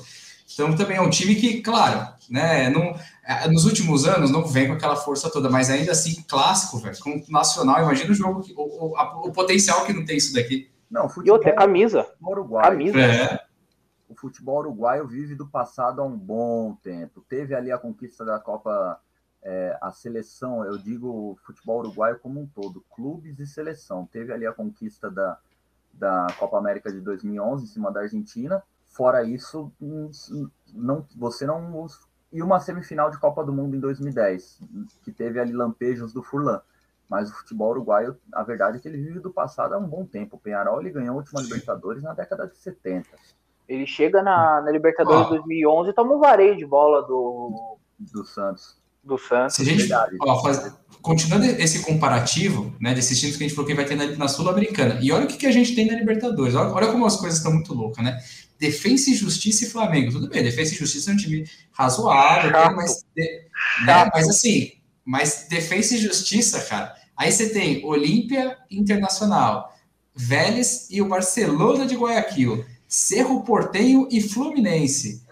Então 0.53 0.75
também 0.77 0.99
é 0.99 1.01
um 1.01 1.11
time 1.11 1.35
que, 1.35 1.62
claro, 1.62 2.09
né, 2.29 2.68
não, 2.68 2.95
é, 3.25 3.49
nos 3.49 3.64
últimos 3.64 4.07
anos 4.07 4.31
não 4.31 4.45
vem 4.45 4.68
com 4.68 4.75
aquela 4.75 4.97
força 4.97 5.31
toda, 5.31 5.49
mas 5.49 5.71
ainda 5.71 5.92
assim, 5.92 6.23
clássico, 6.29 6.79
velho, 6.79 6.99
com 6.99 7.23
nacional, 7.29 7.83
imagina 7.83 8.11
o 8.11 8.14
jogo, 8.14 8.42
que, 8.42 8.53
o, 8.55 8.90
o, 8.90 8.97
a, 8.97 9.21
o, 9.27 9.33
potencial 9.33 9.85
que 9.85 9.92
não 9.92 10.05
tem 10.05 10.16
isso 10.16 10.35
daqui. 10.35 10.71
Não, 10.90 11.09
futebol, 11.09 11.27
e 11.27 11.31
outra, 11.31 11.51
é 11.51 11.55
camisa. 11.55 12.07
Uruguai. 12.21 12.64
Camisa. 12.64 13.01
É. 13.01 13.40
O 14.09 14.14
futebol 14.14 14.59
uruguaio 14.59 15.07
vive 15.07 15.35
do 15.35 15.47
passado 15.47 16.03
há 16.03 16.05
um 16.05 16.16
bom 16.16 16.77
tempo. 16.83 17.25
Teve 17.27 17.55
ali 17.55 17.73
a 17.73 17.79
conquista 17.79 18.25
da 18.25 18.38
Copa, 18.38 19.01
é, 19.42 19.76
a 19.81 19.90
seleção, 19.90 20.64
eu 20.64 20.78
digo 20.78 21.37
futebol 21.44 21.81
uruguaio 21.81 22.18
como 22.18 22.40
um 22.40 22.46
todo, 22.46 22.85
clubes 22.94 23.38
e 23.40 23.46
seleção. 23.46 24.07
Teve 24.07 24.33
ali 24.33 24.46
a 24.46 24.52
conquista 24.52 25.11
da, 25.11 25.38
da 25.92 26.26
Copa 26.38 26.59
América 26.59 26.92
de 26.92 27.00
2011 27.00 27.64
em 27.64 27.66
cima 27.66 27.90
da 27.90 28.00
Argentina. 28.00 28.62
Fora 28.87 29.24
isso, 29.24 29.72
não, 30.72 31.05
você 31.16 31.46
não 31.46 31.87
e 32.33 32.42
uma 32.42 32.61
semifinal 32.61 33.11
de 33.11 33.18
Copa 33.18 33.44
do 33.44 33.52
Mundo 33.52 33.76
em 33.76 33.81
2010, 33.81 34.61
que 35.02 35.12
teve 35.12 35.38
ali 35.38 35.52
lampejos 35.52 36.12
do 36.12 36.22
Furlan. 36.22 36.62
Mas 37.09 37.31
o 37.31 37.35
futebol 37.35 37.70
uruguaio, 37.70 38.16
a 38.33 38.42
verdade 38.42 38.78
é 38.78 38.81
que 38.81 38.88
ele 38.88 38.96
vive 38.96 39.20
do 39.20 39.31
passado 39.31 39.74
há 39.74 39.78
um 39.78 39.87
bom 39.87 40.07
tempo. 40.07 40.37
O 40.37 40.38
Penharol 40.38 40.81
ele 40.81 40.90
ganhou 40.90 41.12
a 41.12 41.16
última 41.18 41.42
Libertadores 41.42 42.02
na 42.02 42.14
década 42.14 42.46
de 42.46 42.57
70. 42.57 43.07
Ele 43.68 43.87
chega 43.87 44.22
na, 44.22 44.62
na 44.62 44.70
Libertadores 44.70 45.26
oh. 45.26 45.35
2011 45.35 45.90
e 45.90 45.92
toma 45.92 46.14
um 46.14 46.20
vareio 46.20 46.57
de 46.57 46.64
bola 46.64 47.02
do, 47.02 47.76
do 47.98 48.24
Santos. 48.24 48.82
Do 49.04 49.18
Santos. 49.18 49.56
Se 49.56 49.62
a 49.62 49.64
gente, 49.64 49.88
ó, 50.20 50.42
faz, 50.42 50.72
continuando 51.02 51.44
esse 51.44 51.80
comparativo, 51.80 52.74
né, 52.80 52.94
desses 52.94 53.18
times 53.18 53.36
que 53.36 53.44
a 53.44 53.46
gente 53.46 53.56
falou 53.56 53.68
que 53.68 53.74
vai 53.74 53.84
ter 53.84 53.96
na, 53.96 54.06
na 54.16 54.28
Sul-Americana, 54.28 54.98
e 55.02 55.10
olha 55.10 55.24
o 55.24 55.28
que, 55.28 55.36
que 55.36 55.46
a 55.46 55.52
gente 55.52 55.74
tem 55.74 55.86
na 55.86 55.94
Libertadores, 55.94 56.54
olha, 56.54 56.70
olha 56.70 56.86
como 56.86 57.04
as 57.04 57.16
coisas 57.16 57.38
estão 57.38 57.52
muito 57.52 57.74
loucas, 57.74 58.04
né? 58.04 58.18
Defensa 58.58 59.10
e 59.10 59.14
Justiça 59.14 59.64
e 59.64 59.68
Flamengo. 59.68 60.12
Tudo 60.12 60.28
bem, 60.28 60.44
Defensa 60.44 60.72
e 60.72 60.76
Justiça 60.76 61.10
é 61.10 61.14
um 61.14 61.16
time 61.16 61.44
razoável, 61.72 62.52
mas, 62.76 63.04
de, 63.16 63.22
né, 63.84 64.08
mas 64.14 64.28
assim, 64.28 64.72
mas 65.04 65.46
Defensa 65.50 65.96
e 65.96 65.98
Justiça, 65.98 66.60
cara. 66.60 66.94
Aí 67.16 67.32
você 67.32 67.48
tem 67.48 67.84
Olímpia 67.84 68.56
Internacional, 68.70 69.74
Vélez 70.14 70.86
e 70.90 71.02
o 71.02 71.08
Barcelona 71.08 71.86
de 71.86 71.96
Guayaquil, 71.96 72.64
Cerro 72.86 73.42
Portenho 73.42 74.06
e 74.12 74.20
Fluminense, 74.20 75.22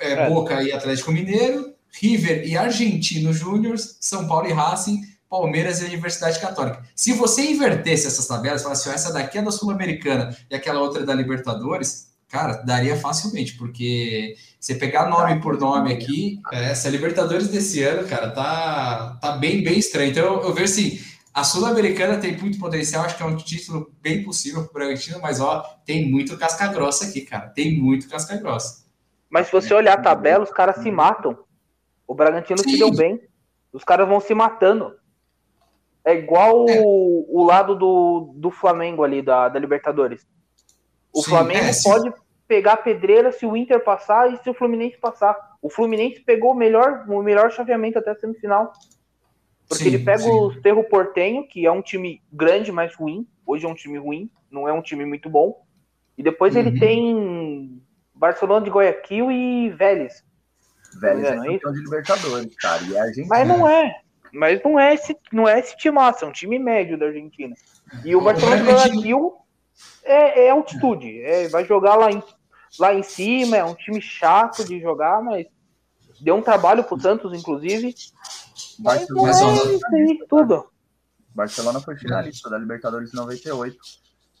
é, 0.00 0.12
é. 0.12 0.28
Boca 0.28 0.60
e 0.62 0.72
Atlético 0.72 1.12
Mineiro, 1.12 1.75
River 2.00 2.46
e 2.46 2.56
Argentino 2.56 3.32
Júnior, 3.32 3.76
São 3.78 4.26
Paulo 4.26 4.48
e 4.48 4.52
Racing, 4.52 5.00
Palmeiras 5.28 5.80
e 5.80 5.84
Universidade 5.84 6.40
Católica. 6.40 6.82
Se 6.94 7.12
você 7.12 7.50
invertesse 7.50 8.06
essas 8.06 8.26
tabelas, 8.26 8.62
falasse, 8.62 8.88
essa 8.88 9.12
daqui 9.12 9.38
é 9.38 9.42
da 9.42 9.50
Sul-Americana 9.50 10.36
e 10.50 10.54
aquela 10.54 10.80
outra 10.80 11.02
é 11.02 11.06
da 11.06 11.14
Libertadores, 11.14 12.06
Cara, 12.28 12.54
daria 12.54 12.96
facilmente, 12.96 13.56
porque 13.56 14.34
você 14.58 14.74
pegar 14.74 15.08
nome 15.08 15.40
por 15.40 15.58
nome 15.60 15.92
aqui, 15.92 16.40
é, 16.52 16.72
essa 16.72 16.88
Libertadores 16.88 17.48
desse 17.48 17.82
ano, 17.84 18.06
cara, 18.08 18.30
tá, 18.30 19.16
tá 19.20 19.32
bem, 19.36 19.62
bem 19.62 19.78
estranho. 19.78 20.10
Então, 20.10 20.42
eu, 20.42 20.52
vejo 20.52 20.64
assim, 20.64 21.00
a 21.32 21.44
Sul-Americana 21.44 22.18
tem 22.18 22.36
muito 22.36 22.58
potencial, 22.58 23.04
acho 23.04 23.16
que 23.16 23.22
é 23.22 23.26
um 23.26 23.36
título 23.36 23.92
bem 24.02 24.24
possível 24.24 24.62
para 24.62 24.70
o 24.70 24.72
Bragantino, 24.74 25.20
mas 25.22 25.40
ó, 25.40 25.62
tem 25.84 26.10
muito 26.10 26.36
casca-grossa 26.36 27.06
aqui, 27.06 27.20
cara, 27.20 27.48
tem 27.48 27.80
muito 27.80 28.08
casca-grossa. 28.08 28.84
Mas 29.30 29.46
se 29.46 29.52
você 29.52 29.72
olhar 29.72 29.94
a 29.94 30.02
tabela, 30.02 30.42
os 30.42 30.52
caras 30.52 30.82
se 30.82 30.90
matam. 30.90 31.38
O 32.06 32.14
Bragantino 32.14 32.58
Sim. 32.58 32.70
se 32.70 32.78
deu 32.78 32.90
bem. 32.90 33.20
Os 33.72 33.84
caras 33.84 34.08
vão 34.08 34.20
se 34.20 34.34
matando. 34.34 34.94
É 36.04 36.14
igual 36.14 36.68
é. 36.68 36.80
O, 36.80 37.26
o, 37.28 37.44
lado 37.44 37.74
do, 37.74 38.32
do 38.36 38.50
Flamengo 38.50 39.02
ali, 39.02 39.20
da, 39.20 39.48
da 39.48 39.58
Libertadores 39.58 40.24
O 41.12 41.20
Sim, 41.20 41.30
Flamengo 41.30 41.66
é, 41.66 41.72
pode 41.82 42.12
pegar 42.46 42.74
a 42.74 42.76
pedreira 42.76 43.32
se 43.32 43.44
o 43.44 43.56
Inter 43.56 43.82
passar 43.82 44.32
e 44.32 44.36
se 44.36 44.48
o 44.48 44.54
Fluminense 44.54 44.96
passar. 44.98 45.36
O 45.60 45.68
Fluminense 45.68 46.20
pegou 46.20 46.52
o 46.52 46.54
melhor, 46.54 47.04
o 47.08 47.22
melhor 47.22 47.50
chaveamento 47.50 47.98
até 47.98 48.12
a 48.12 48.14
semifinal. 48.14 48.72
Porque 49.68 49.82
sim, 49.82 49.90
ele 49.90 49.98
pega 49.98 50.20
sim. 50.20 50.30
o 50.30 50.52
Cerro 50.62 50.84
Portenho, 50.84 51.46
que 51.48 51.66
é 51.66 51.72
um 51.72 51.82
time 51.82 52.22
grande, 52.32 52.70
mas 52.70 52.94
ruim. 52.94 53.26
Hoje 53.44 53.66
é 53.66 53.68
um 53.68 53.74
time 53.74 53.98
ruim, 53.98 54.30
não 54.50 54.68
é 54.68 54.72
um 54.72 54.82
time 54.82 55.04
muito 55.04 55.28
bom. 55.28 55.60
E 56.16 56.22
depois 56.22 56.54
uhum. 56.54 56.60
ele 56.60 56.78
tem 56.78 57.82
Barcelona 58.14 58.64
de 58.64 58.70
Guayaquil 58.70 59.30
e 59.30 59.70
Vélez. 59.70 60.24
Vélez 61.00 61.24
é, 61.24 61.30
é 61.30 61.36
campeão 61.36 61.72
de 61.72 61.80
Libertadores, 61.80 62.56
cara. 62.56 62.82
E 62.84 62.96
a 62.96 63.02
Argentina. 63.02 63.26
Mas 63.28 63.48
não 63.48 63.68
é. 63.68 64.00
Mas 64.32 64.62
não 64.62 64.78
é 64.78 64.94
esse, 64.94 65.16
não 65.32 65.48
é 65.48 65.58
esse 65.58 65.76
time 65.76 65.94
massa, 65.94 66.24
é 66.24 66.28
um 66.28 66.32
time 66.32 66.58
médio 66.58 66.98
da 66.98 67.06
Argentina. 67.06 67.54
E 68.04 68.14
o 68.14 68.20
Barcelona 68.20 68.58
de 68.58 68.70
Guayaquil 68.70 69.32
é, 70.04 70.46
é 70.46 70.50
altitude. 70.50 71.22
É, 71.22 71.48
vai 71.48 71.64
jogar 71.64 71.94
lá 71.94 72.10
em, 72.10 72.22
lá 72.78 72.94
em 72.94 73.02
cima, 73.02 73.56
é 73.56 73.64
um 73.64 73.74
time 73.74 74.00
chato 74.00 74.64
de 74.64 74.80
jogar, 74.80 75.22
mas 75.22 75.46
deu 76.20 76.34
um 76.34 76.42
trabalho 76.42 76.84
pro 76.84 77.00
Santos, 77.00 77.32
inclusive. 77.32 77.94
Barcelona, 78.78 79.28
mas 79.28 79.40
é 79.40 79.74
isso 79.74 79.86
aí, 79.94 80.24
tudo. 80.28 80.66
Barcelona 81.34 81.80
foi 81.80 81.96
finalista 81.96 82.50
da 82.50 82.58
Libertadores 82.58 83.12
98. 83.12 83.76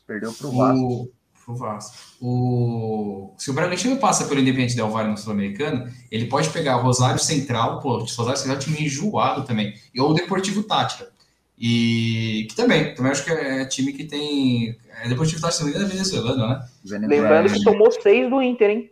Perdeu 0.06 0.32
pro 0.32 0.50
Vasco. 0.50 1.10
Pro 1.46 1.54
Vasco. 1.54 1.96
O... 2.20 3.32
Se 3.38 3.50
o 3.50 3.54
Bragantino 3.54 3.96
passa 3.98 4.26
pelo 4.26 4.40
Independente 4.40 4.74
Del 4.74 4.90
Valle 4.90 5.10
no 5.10 5.16
Sul-Americano, 5.16 5.88
ele 6.10 6.26
pode 6.26 6.50
pegar 6.50 6.76
o 6.76 6.82
Rosário 6.82 7.20
Central, 7.20 7.80
pô, 7.80 7.98
o 7.98 8.00
Rosário 8.00 8.36
Central 8.36 8.56
é 8.56 8.58
um 8.58 8.62
time 8.62 8.84
enjoado 8.84 9.44
também, 9.44 9.72
e 9.94 10.00
ou 10.00 10.10
o 10.10 10.14
Deportivo 10.14 10.64
Tátira. 10.64 11.08
E 11.56 12.46
que 12.50 12.56
também, 12.56 12.94
também 12.94 13.12
acho 13.12 13.24
que 13.24 13.30
é 13.30 13.64
time 13.64 13.92
que 13.92 14.04
tem. 14.04 14.76
É 15.02 15.08
Deportivo 15.08 15.40
Tátira 15.40 15.70
também 15.70 15.82
é 15.82 15.88
venezuelano, 15.88 16.48
né? 16.48 16.66
Lembrando 16.84 17.52
que 17.52 17.62
tomou 17.62 17.90
seis 17.92 18.28
do 18.28 18.42
Inter, 18.42 18.70
hein? 18.70 18.90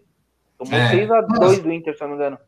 Tomou 0.56 0.78
é. 0.78 0.90
6 0.90 1.10
a 1.10 1.20
2 1.20 1.58
do 1.58 1.72
Inter, 1.72 1.94
se 1.94 2.00
não 2.00 2.08
me 2.08 2.14
engano. 2.14 2.38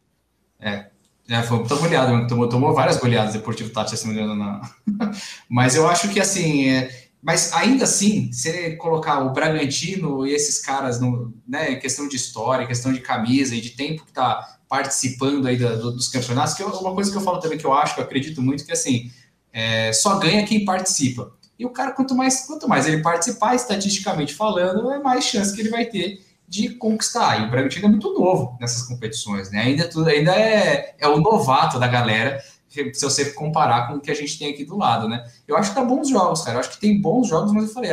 É, 0.60 0.86
é, 1.28 1.42
foi 1.42 1.58
muita 1.58 1.74
goleada, 1.74 2.26
tomou, 2.28 2.48
tomou 2.48 2.72
várias 2.72 2.98
goleadas 2.98 3.34
Deportivo 3.34 3.70
Tati, 3.70 3.96
se 3.96 4.06
não 4.06 4.14
me 4.14 4.20
engano. 4.20 4.36
Na... 4.36 4.60
Mas 5.50 5.74
eu 5.74 5.88
acho 5.88 6.08
que 6.08 6.20
assim, 6.20 6.70
é... 6.70 7.05
mas 7.26 7.52
ainda 7.52 7.82
assim, 7.82 8.30
se 8.30 8.76
colocar 8.76 9.18
o 9.18 9.32
Bragantino 9.32 10.24
e 10.24 10.32
esses 10.32 10.60
caras, 10.60 11.00
no, 11.00 11.34
né, 11.44 11.74
questão 11.74 12.06
de 12.06 12.14
história, 12.14 12.68
questão 12.68 12.92
de 12.92 13.00
camisa 13.00 13.52
e 13.56 13.60
de 13.60 13.70
tempo 13.70 14.06
que 14.06 14.12
tá 14.12 14.58
participando 14.68 15.44
aí 15.48 15.56
da, 15.56 15.74
do, 15.74 15.90
dos 15.90 16.06
campeonatos, 16.06 16.54
que 16.54 16.62
é 16.62 16.66
uma 16.66 16.94
coisa 16.94 17.10
que 17.10 17.16
eu 17.16 17.20
falo 17.20 17.40
também 17.40 17.58
que 17.58 17.66
eu 17.66 17.72
acho, 17.72 17.96
que 17.96 18.00
eu 18.00 18.04
acredito 18.04 18.40
muito, 18.40 18.64
que 18.64 18.70
assim, 18.70 19.10
é, 19.52 19.92
só 19.92 20.20
ganha 20.20 20.46
quem 20.46 20.64
participa. 20.64 21.32
E 21.58 21.66
o 21.66 21.70
cara, 21.70 21.90
quanto 21.90 22.14
mais, 22.14 22.46
quanto 22.46 22.68
mais 22.68 22.86
ele 22.86 23.02
participar, 23.02 23.56
estatisticamente 23.56 24.32
falando, 24.32 24.92
é 24.92 25.00
mais 25.00 25.24
chance 25.24 25.52
que 25.52 25.60
ele 25.60 25.70
vai 25.70 25.84
ter 25.84 26.24
de 26.46 26.76
conquistar. 26.76 27.42
E 27.42 27.46
o 27.48 27.50
Bragantino 27.50 27.86
é 27.86 27.88
muito 27.88 28.14
novo 28.14 28.56
nessas 28.60 28.82
competições, 28.82 29.50
né? 29.50 29.62
Ainda, 29.62 29.88
tudo, 29.88 30.08
ainda 30.08 30.32
é, 30.32 30.94
é 30.96 31.08
o 31.08 31.20
novato 31.20 31.76
da 31.80 31.88
galera, 31.88 32.40
se 32.94 33.04
você 33.04 33.32
comparar 33.32 33.88
com 33.88 33.94
o 33.94 34.00
que 34.00 34.10
a 34.10 34.14
gente 34.14 34.38
tem 34.38 34.52
aqui 34.52 34.64
do 34.64 34.76
lado, 34.76 35.08
né? 35.08 35.24
Eu 35.46 35.56
acho 35.56 35.70
que 35.70 35.76
tá 35.76 35.84
bons 35.84 36.08
jogos, 36.08 36.42
cara. 36.42 36.56
Eu 36.56 36.60
acho 36.60 36.70
que 36.70 36.80
tem 36.80 37.00
bons 37.00 37.28
jogos, 37.28 37.52
mas 37.52 37.64
eu 37.64 37.74
falei, 37.74 37.90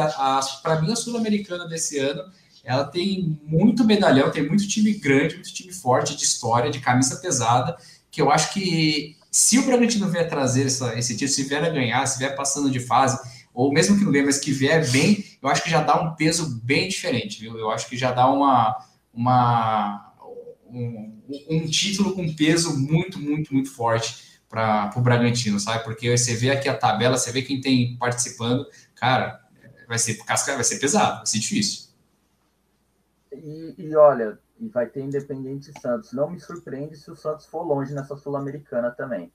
para 0.61 0.81
mim 0.81 0.91
a 0.91 0.95
Sul-Americana 0.95 1.67
desse 1.67 1.97
ano, 1.99 2.23
ela 2.63 2.85
tem 2.85 3.39
muito 3.43 3.83
medalhão, 3.83 4.31
tem 4.31 4.47
muito 4.47 4.67
time 4.67 4.93
grande, 4.93 5.35
muito 5.35 5.53
time 5.53 5.73
forte 5.73 6.15
de 6.15 6.23
história, 6.23 6.71
de 6.71 6.79
camisa 6.79 7.17
pesada, 7.17 7.75
que 8.09 8.21
eu 8.21 8.31
acho 8.31 8.53
que 8.53 9.17
se 9.29 9.59
o 9.59 9.65
Bragantino 9.65 10.07
vier 10.09 10.29
trazer 10.29 10.67
essa, 10.67 10.97
esse 10.97 11.13
título, 11.13 11.31
se 11.31 11.43
vier 11.43 11.63
a 11.63 11.69
ganhar, 11.69 12.05
se 12.05 12.19
vier 12.19 12.35
passando 12.35 12.69
de 12.69 12.79
fase, 12.79 13.19
ou 13.53 13.73
mesmo 13.73 13.97
que 13.97 14.05
não 14.05 14.11
ganhe, 14.11 14.25
mas 14.25 14.39
que 14.39 14.51
vier 14.51 14.89
bem, 14.91 15.23
eu 15.41 15.49
acho 15.49 15.63
que 15.63 15.69
já 15.69 15.81
dá 15.81 15.99
um 16.01 16.15
peso 16.15 16.61
bem 16.63 16.87
diferente, 16.87 17.39
viu? 17.39 17.57
Eu 17.57 17.69
acho 17.69 17.89
que 17.89 17.97
já 17.97 18.11
dá 18.11 18.29
uma, 18.31 18.77
uma 19.13 20.13
um, 20.67 21.19
um 21.49 21.67
título 21.67 22.13
com 22.13 22.33
peso 22.33 22.79
muito, 22.79 23.19
muito, 23.19 23.53
muito 23.53 23.71
forte 23.71 24.32
para 24.53 24.91
o 24.95 25.01
Bragantino, 25.01 25.59
sabe? 25.59 25.83
Porque 25.83 26.15
você 26.15 26.35
vê 26.35 26.51
aqui 26.51 26.69
a 26.69 26.77
tabela, 26.77 27.17
você 27.17 27.31
vê 27.31 27.41
quem 27.41 27.59
tem 27.59 27.97
participando, 27.97 28.69
cara, 28.93 29.41
vai 29.87 29.97
ser 29.97 30.23
casca, 30.23 30.53
vai 30.53 30.63
ser 30.63 30.77
pesado, 30.77 31.17
vai 31.17 31.25
ser 31.25 31.39
difícil. 31.39 31.89
E, 33.31 33.73
e 33.79 33.95
olha, 33.95 34.37
vai 34.71 34.85
ter 34.85 35.01
Independente 35.01 35.71
Santos. 35.81 36.13
Não 36.13 36.29
me 36.29 36.39
surpreende 36.39 36.95
se 36.95 37.09
o 37.09 37.15
Santos 37.15 37.47
for 37.47 37.63
longe 37.63 37.95
nessa 37.95 38.15
Sul-Americana 38.15 38.91
também. 38.91 39.33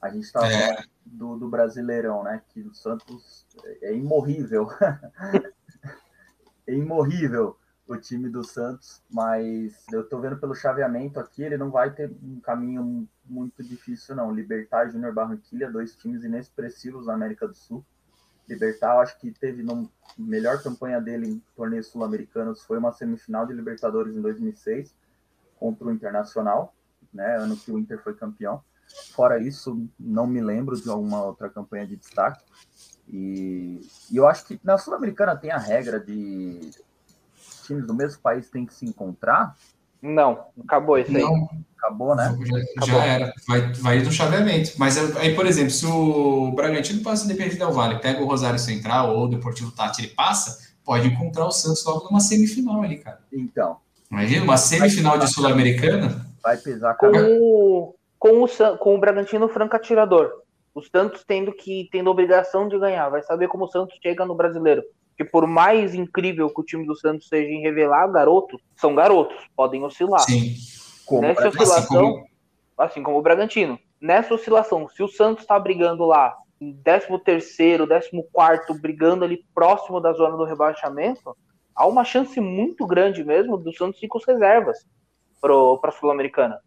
A 0.00 0.08
gente 0.10 0.26
estava 0.26 0.46
é. 0.46 0.84
do, 1.04 1.36
do 1.36 1.48
Brasileirão, 1.48 2.22
né? 2.22 2.40
Que 2.50 2.60
o 2.60 2.72
Santos 2.72 3.44
é 3.82 3.92
imorrível. 3.92 4.68
é 6.68 6.72
imorrível 6.72 7.58
o 7.88 7.96
time 7.96 8.28
do 8.28 8.44
Santos, 8.44 9.02
mas 9.10 9.84
eu 9.92 10.02
estou 10.02 10.20
vendo 10.20 10.36
pelo 10.38 10.54
chaveamento 10.54 11.18
aqui, 11.18 11.42
ele 11.42 11.56
não 11.56 11.70
vai 11.70 11.90
ter 11.90 12.14
um 12.22 12.38
caminho 12.38 13.08
muito 13.28 13.62
difícil, 13.62 14.14
não. 14.14 14.32
Libertar 14.32 14.88
Júnior 14.88 15.12
Barranquilha, 15.12 15.70
dois 15.70 15.94
times 15.94 16.24
inexpressivos 16.24 17.06
na 17.06 17.14
América 17.14 17.46
do 17.46 17.54
Sul. 17.54 17.84
Libertar, 18.48 18.94
eu 18.94 19.00
acho 19.00 19.18
que 19.18 19.30
teve 19.30 19.62
no 19.62 19.90
melhor 20.16 20.62
campanha 20.62 21.00
dele 21.00 21.28
em 21.28 21.42
torneios 21.54 21.88
sul-americanos, 21.88 22.62
foi 22.62 22.78
uma 22.78 22.92
semifinal 22.92 23.46
de 23.46 23.52
Libertadores 23.52 24.16
em 24.16 24.22
2006 24.22 24.94
contra 25.56 25.86
o 25.86 25.92
Internacional, 25.92 26.74
né? 27.12 27.36
Ano 27.36 27.56
que 27.56 27.70
o 27.70 27.78
Inter 27.78 28.02
foi 28.02 28.14
campeão. 28.14 28.62
Fora 29.12 29.38
isso, 29.38 29.86
não 30.00 30.26
me 30.26 30.40
lembro 30.40 30.80
de 30.80 30.88
alguma 30.88 31.22
outra 31.22 31.50
campanha 31.50 31.86
de 31.86 31.96
destaque. 31.96 32.42
E, 33.06 33.80
e 34.10 34.16
eu 34.16 34.26
acho 34.26 34.46
que 34.46 34.58
na 34.64 34.78
Sul-Americana 34.78 35.36
tem 35.36 35.50
a 35.50 35.58
regra 35.58 36.00
de 36.00 36.70
times 37.64 37.86
do 37.86 37.94
mesmo 37.94 38.20
país 38.22 38.48
têm 38.48 38.64
que 38.64 38.74
se 38.74 38.86
encontrar. 38.86 39.56
Não, 40.00 40.46
acabou 40.64 40.98
isso 40.98 41.14
aí. 41.16 41.22
Não, 41.22 41.48
acabou, 41.76 42.14
né? 42.14 42.36
Já, 42.44 42.56
acabou. 42.56 42.86
já 42.86 43.04
era. 43.04 43.32
Vai, 43.46 43.72
vai 43.74 44.00
do 44.00 44.12
chaveamento. 44.12 44.72
Mas 44.78 45.16
aí, 45.16 45.34
por 45.34 45.46
exemplo, 45.46 45.70
se 45.70 45.86
o 45.86 46.52
Bragantino 46.52 47.02
passa 47.02 47.22
o 47.22 47.24
Independente 47.26 47.58
Del 47.58 47.72
Vale, 47.72 47.98
pega 47.98 48.22
o 48.22 48.26
Rosário 48.26 48.58
Central 48.58 49.16
ou 49.16 49.24
o 49.24 49.28
Deportivo 49.28 49.72
Tati, 49.72 50.02
ele 50.02 50.14
passa, 50.14 50.72
pode 50.84 51.08
encontrar 51.08 51.46
o 51.46 51.50
Santos 51.50 51.84
logo 51.84 52.04
numa 52.04 52.20
semifinal 52.20 52.82
ali, 52.82 52.98
cara. 52.98 53.20
Então. 53.32 53.78
Imagina, 54.10 54.44
uma 54.44 54.56
semifinal 54.56 55.18
de 55.18 55.28
Sul-Americana. 55.32 56.26
Vai 56.42 56.56
pesar 56.56 56.94
com 56.94 57.08
o, 57.08 57.94
com 58.18 58.42
o, 58.42 58.78
com 58.78 58.94
o 58.94 58.98
Bragantino 59.00 59.48
franco 59.48 59.76
atirador. 59.76 60.30
O 60.74 60.82
Santos 60.82 61.24
tendo 61.26 61.52
que 61.52 61.88
tendo 61.90 62.08
obrigação 62.08 62.68
de 62.68 62.78
ganhar. 62.78 63.08
Vai 63.08 63.22
saber 63.22 63.48
como 63.48 63.64
o 63.64 63.68
Santos 63.68 63.98
chega 64.02 64.24
no 64.24 64.34
brasileiro. 64.34 64.82
Que 65.18 65.24
por 65.24 65.46
mais 65.46 65.94
incrível 65.94 66.48
que 66.48 66.60
o 66.60 66.64
time 66.64 66.86
do 66.86 66.94
Santos 66.94 67.28
seja 67.28 67.50
em 67.50 67.60
revelar, 67.60 68.06
garotos 68.06 68.62
são 68.76 68.94
garotos, 68.94 69.36
podem 69.54 69.82
oscilar. 69.82 70.20
Sim. 70.20 70.54
Como 71.04 71.22
Nessa 71.22 71.48
oscilação, 71.48 71.80
assim 71.80 71.88
como... 71.88 72.26
assim 72.78 73.02
como... 73.02 73.18
o 73.18 73.22
Bragantino. 73.22 73.78
Nessa 74.00 74.32
oscilação, 74.32 74.88
se 74.88 75.02
o 75.02 75.08
Santos 75.08 75.42
está 75.42 75.58
brigando 75.58 76.06
lá 76.06 76.36
em 76.60 76.72
13 76.72 77.18
terceiro, 77.24 77.86
14 77.86 78.10
quarto, 78.32 78.74
brigando 78.74 79.24
ali 79.24 79.44
próximo 79.52 80.00
da 80.00 80.12
zona 80.12 80.36
do 80.36 80.44
rebaixamento, 80.44 81.36
há 81.74 81.86
uma 81.86 82.04
chance 82.04 82.40
muito 82.40 82.86
grande 82.86 83.24
mesmo 83.24 83.56
do 83.56 83.72
Santos 83.72 84.00
ir 84.02 84.08
com 84.08 84.18
as 84.18 84.24
reservas 84.24 84.86
para 85.40 85.90
a 85.90 85.92
Sul-Americana. 85.92 86.60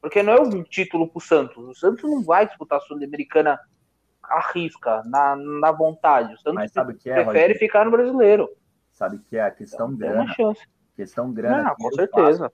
Porque 0.00 0.22
não 0.22 0.32
é 0.32 0.40
um 0.40 0.62
título 0.62 1.08
para 1.08 1.18
o 1.18 1.20
Santos. 1.20 1.56
O 1.56 1.74
Santos 1.74 2.04
não 2.04 2.22
vai 2.22 2.46
disputar 2.46 2.78
a 2.78 2.82
Sul-Americana 2.82 3.58
à 4.28 4.52
risca, 4.52 5.02
na, 5.06 5.36
na 5.36 5.72
vontade. 5.72 6.34
O 6.34 6.38
Santos 6.38 6.72
é, 7.06 7.24
prefere 7.24 7.54
ficar 7.54 7.84
no 7.84 7.90
brasileiro. 7.90 8.48
Sabe 8.92 9.18
que 9.18 9.36
é 9.36 9.42
a 9.42 9.50
questão 9.50 9.92
então, 9.92 9.96
grana. 9.96 10.34
Questão 10.94 11.32
grana. 11.32 11.70
Ah, 11.70 11.74
com 11.74 11.90
certeza. 11.92 12.50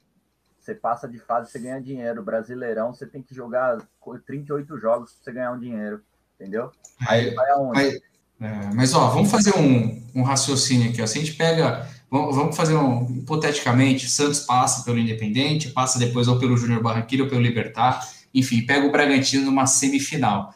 você 0.58 0.74
passa 0.74 1.08
de 1.08 1.18
fase, 1.18 1.50
você 1.50 1.58
ganha 1.58 1.80
dinheiro. 1.80 2.22
Brasileirão, 2.22 2.92
você 2.92 3.06
tem 3.06 3.22
que 3.22 3.34
jogar 3.34 3.78
38 4.26 4.78
jogos 4.78 5.12
para 5.12 5.24
você 5.24 5.32
ganhar 5.32 5.52
um 5.52 5.58
dinheiro. 5.58 6.02
Entendeu? 6.34 6.70
Aí, 7.08 7.28
Aí 7.28 7.34
vai 7.34 7.50
aonde? 7.50 7.74
Mas, 7.74 7.94
é, 8.40 8.74
mas, 8.74 8.94
ó, 8.94 9.08
vamos 9.08 9.30
fazer 9.30 9.56
um, 9.56 10.02
um 10.14 10.22
raciocínio 10.22 10.90
aqui. 10.90 11.00
Ó. 11.00 11.06
Se 11.06 11.18
a 11.18 11.20
gente 11.20 11.36
pega 11.36 11.86
Vamos 12.12 12.54
fazer 12.54 12.74
um, 12.74 13.10
hipoteticamente, 13.10 14.06
Santos 14.06 14.40
passa 14.40 14.84
pelo 14.84 14.98
Independente, 14.98 15.70
passa 15.70 15.98
depois 15.98 16.28
ou 16.28 16.38
pelo 16.38 16.58
Júnior 16.58 16.82
Barranquilla 16.82 17.24
ou 17.24 17.30
pelo 17.30 17.40
Libertar, 17.40 18.06
enfim, 18.34 18.66
pega 18.66 18.86
o 18.86 18.92
Bragantino 18.92 19.46
numa 19.46 19.66
semifinal. 19.66 20.54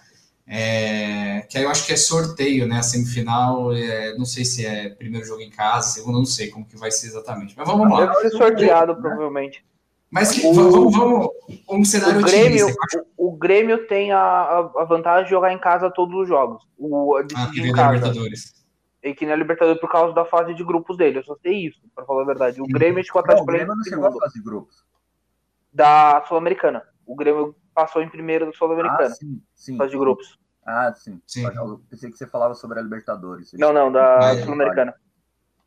É, 0.48 1.40
que 1.50 1.58
aí 1.58 1.64
eu 1.64 1.70
acho 1.70 1.84
que 1.84 1.92
é 1.92 1.96
sorteio, 1.96 2.68
né? 2.68 2.78
A 2.78 2.82
semifinal, 2.82 3.72
é, 3.72 4.16
não 4.16 4.24
sei 4.24 4.44
se 4.44 4.64
é 4.64 4.88
primeiro 4.90 5.26
jogo 5.26 5.42
em 5.42 5.50
casa, 5.50 5.88
segundo, 5.88 6.18
não 6.18 6.24
sei 6.24 6.48
como 6.48 6.66
que 6.66 6.76
vai 6.76 6.90
ser 6.90 7.08
exatamente. 7.08 7.54
Mas 7.56 7.66
vamos 7.66 7.90
lá. 7.90 8.06
Deve 8.06 8.20
ser 8.20 8.30
sorteado, 8.36 8.94
né? 8.94 9.00
provavelmente. 9.00 9.64
Mas 10.08 10.30
que, 10.30 10.46
o, 10.46 10.52
vamos, 10.52 10.96
vamos, 10.96 11.28
um 11.68 11.84
cenário 11.84 12.20
o 12.20 12.24
Grêmio, 12.24 12.68
o, 13.16 13.28
o, 13.28 13.36
Grêmio 13.36 13.88
tem 13.88 14.12
a, 14.12 14.70
a, 14.76 14.84
vantagem 14.84 15.24
de 15.24 15.30
jogar 15.30 15.52
em 15.52 15.58
casa 15.58 15.90
todos 15.90 16.14
os 16.14 16.28
jogos. 16.28 16.62
O, 16.78 17.16
ah, 17.16 17.50
em 17.52 17.72
casa. 17.72 17.96
Libertadores 17.96 18.56
e 19.06 19.14
que 19.14 19.24
na 19.24 19.36
Libertadores 19.36 19.80
por 19.80 19.90
causa 19.90 20.12
da 20.12 20.24
fase 20.24 20.52
de 20.52 20.64
grupos 20.64 20.96
dele. 20.96 21.18
Eu 21.18 21.24
só 21.24 21.36
sei 21.36 21.66
isso, 21.66 21.80
para 21.94 22.04
falar 22.04 22.22
a 22.22 22.26
verdade. 22.26 22.60
O 22.60 22.66
Grêmio 22.66 23.04
ficou 23.04 23.20
atrás 23.20 23.38
do 23.38 23.44
O 23.44 23.46
Grêmio 23.46 23.74
não 23.74 23.84
chegou 23.84 24.06
à 24.06 24.12
fase 24.12 24.34
de 24.34 24.42
grupos. 24.42 24.84
Da 25.72 26.24
Sul-Americana. 26.26 26.82
O 27.06 27.14
Grêmio 27.14 27.54
passou 27.76 28.02
em 28.02 28.08
primeiro 28.08 28.46
da 28.46 28.52
Sul-Americana. 28.52 29.04
Ah, 29.04 29.14
sim, 29.14 29.42
sim. 29.54 29.76
Fase 29.76 29.90
de 29.90 29.98
grupos. 29.98 30.38
Ah, 30.64 30.92
sim. 30.96 31.20
sim. 31.26 31.44
Eu 31.44 31.80
pensei 31.90 32.10
que 32.10 32.16
você 32.16 32.26
falava 32.26 32.54
sobre 32.54 32.80
a 32.80 32.82
Libertadores. 32.82 33.52
Não, 33.52 33.72
não, 33.72 33.92
da 33.92 34.42
Sul-Americana. 34.42 34.94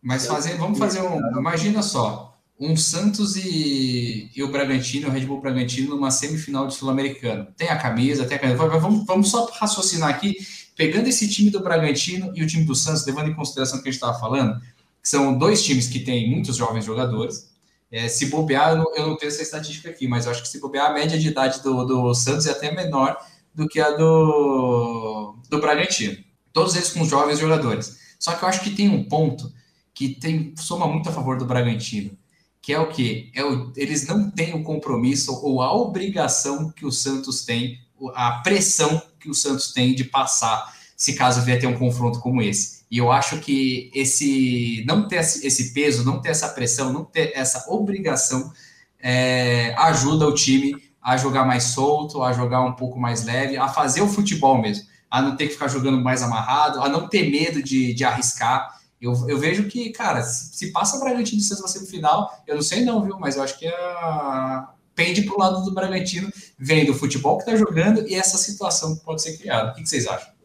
Mas 0.02 0.26
fazer, 0.26 0.58
vamos 0.58 0.80
fazer 0.80 1.02
um. 1.02 1.20
Imagina 1.38 1.84
só, 1.84 2.38
um 2.60 2.76
Santos 2.76 3.36
e, 3.36 4.32
e 4.36 4.44
o 4.44 4.52
Bragantino, 4.52 5.08
o 5.08 5.12
Red 5.12 5.26
Bull 5.26 5.40
Bragantino, 5.40 5.92
numa 5.92 6.10
semifinal 6.10 6.68
de 6.68 6.74
Sul-Americano. 6.74 7.48
Tem 7.56 7.70
a 7.70 7.78
camisa, 7.78 8.26
tem 8.26 8.38
a 8.38 8.40
camisa. 8.40 8.68
Vamos, 8.68 9.06
vamos 9.06 9.30
só 9.30 9.46
raciocinar 9.46 10.10
aqui, 10.10 10.36
pegando 10.76 11.08
esse 11.08 11.30
time 11.30 11.50
do 11.50 11.62
Bragantino 11.62 12.32
e 12.36 12.42
o 12.42 12.48
time 12.48 12.66
do 12.66 12.74
Santos, 12.74 13.06
levando 13.06 13.30
em 13.30 13.36
consideração 13.36 13.80
o 13.80 13.84
que 13.84 13.90
a 13.90 13.92
gente 13.92 14.02
estava 14.02 14.20
falando, 14.20 14.60
que 15.02 15.08
são 15.08 15.38
dois 15.38 15.64
times 15.64 15.88
que 15.88 16.00
têm 16.00 16.30
muitos 16.32 16.56
jovens 16.58 16.86
jogadores. 16.86 17.49
É, 17.92 18.08
se 18.08 18.28
bobear, 18.28 18.72
eu 18.72 18.78
não, 18.78 18.96
eu 18.96 19.08
não, 19.08 19.18
tenho 19.18 19.32
essa 19.32 19.42
estatística 19.42 19.90
aqui, 19.90 20.08
mas 20.08 20.26
eu 20.26 20.32
acho 20.32 20.44
que 20.44 20.48
se 20.48 20.60
bobear, 20.60 20.92
a 20.92 20.94
média 20.94 21.18
de 21.18 21.28
idade 21.28 21.62
do, 21.62 21.84
do 21.84 22.14
Santos 22.14 22.46
é 22.46 22.52
até 22.52 22.72
menor 22.72 23.18
do 23.54 23.68
que 23.68 23.80
a 23.80 23.92
do, 23.92 25.36
do 25.50 25.60
Bragantino. 25.60 26.24
Todos 26.54 26.76
eles 26.76 26.92
com 26.92 27.04
jovens 27.04 27.40
jogadores. 27.40 27.98
Só 28.20 28.36
que 28.36 28.44
eu 28.44 28.50
acho 28.50 28.62
que 28.62 28.72
tem 28.72 28.90
um 28.90 29.04
ponto 29.04 29.52
que 29.94 30.10
tem, 30.10 30.54
soma 30.56 30.88
muito 30.88 31.10
a 31.10 31.12
favor 31.12 31.38
do 31.38 31.46
Bragantino, 31.46 32.18
que 32.62 32.74
é 32.74 32.80
o 32.80 32.90
que? 32.90 33.32
É 33.34 33.44
o, 33.44 33.72
eles 33.76 34.08
não 34.08 34.30
têm 34.30 34.54
o 34.54 34.64
compromisso 34.64 35.34
ou 35.44 35.62
a 35.62 35.74
obrigação 35.74 36.72
que 36.72 36.86
o 36.86 36.92
Santos 36.92 37.44
tem, 37.44 37.80
a 38.14 38.34
pressão 38.44 39.02
que 39.20 39.30
o 39.30 39.34
Santos 39.34 39.74
tem 39.74 39.96
de 39.96 40.04
passar, 40.04 40.74
se 40.96 41.16
caso 41.16 41.42
vier 41.42 41.60
ter 41.60 41.68
um 41.68 41.78
confronto 41.78 42.20
como 42.20 42.42
esse. 42.42 42.79
E 42.90 42.98
eu 42.98 43.12
acho 43.12 43.40
que 43.40 43.92
esse 43.94 44.84
não 44.88 45.08
ter 45.08 45.18
esse 45.18 45.74
peso, 45.74 46.04
não 46.04 46.20
ter 46.20 46.30
essa 46.30 46.50
pressão, 46.50 46.92
não 46.92 47.06
ter 47.06 47.32
essa 47.36 47.66
obrigação 47.70 48.52
é, 49.00 49.74
ajuda 49.78 50.28
o 50.28 50.34
time 50.34 50.76
a 51.02 51.16
jogar 51.16 51.46
mais 51.46 51.64
solto, 51.66 52.24
a 52.24 52.34
jogar 52.34 52.62
um 52.62 52.74
pouco 52.74 53.00
mais 53.00 53.24
leve, 53.24 53.58
a 53.58 53.68
fazer 53.68 54.02
o 54.02 54.08
futebol 54.08 54.60
mesmo, 54.60 54.86
a 55.10 55.22
não 55.22 55.36
ter 55.36 55.48
que 55.48 55.54
ficar 55.54 55.68
jogando 55.68 56.02
mais 56.02 56.22
amarrado, 56.22 56.82
a 56.82 56.90
não 56.90 57.08
ter 57.08 57.30
medo 57.30 57.64
de, 57.64 57.94
de 57.94 58.04
arriscar. 58.04 58.80
Eu, 59.00 59.14
eu 59.30 59.38
vejo 59.38 59.68
que, 59.68 59.92
cara, 59.92 60.22
se, 60.24 60.58
se 60.58 60.72
passa 60.72 60.98
o 60.98 61.00
Bragantino 61.00 61.40
de 61.40 61.44
Santos 61.44 61.64
na 61.64 61.70
semifinal, 61.70 62.44
eu 62.46 62.56
não 62.56 62.62
sei 62.62 62.84
não, 62.84 63.02
viu? 63.04 63.18
Mas 63.18 63.38
eu 63.38 63.44
acho 63.44 63.58
que 63.58 63.68
a, 63.68 64.70
pende 64.94 65.22
para 65.22 65.36
o 65.36 65.40
lado 65.40 65.64
do 65.64 65.74
Bragantino, 65.74 66.30
vendo 66.58 66.92
o 66.92 66.96
futebol 66.96 67.38
que 67.38 67.44
está 67.44 67.56
jogando 67.56 68.06
e 68.08 68.16
essa 68.16 68.38
situação 68.38 68.98
que 68.98 69.06
pode 69.06 69.22
ser 69.22 69.38
criada. 69.38 69.72
O 69.72 69.74
que, 69.76 69.84
que 69.84 69.90
vocês 69.90 70.06
acham? 70.06 70.39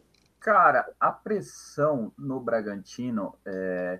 Cara, 0.45 0.93
a 0.99 1.11
pressão 1.11 2.13
no 2.15 2.39
Bragantino, 2.39 3.33
é, 3.43 3.99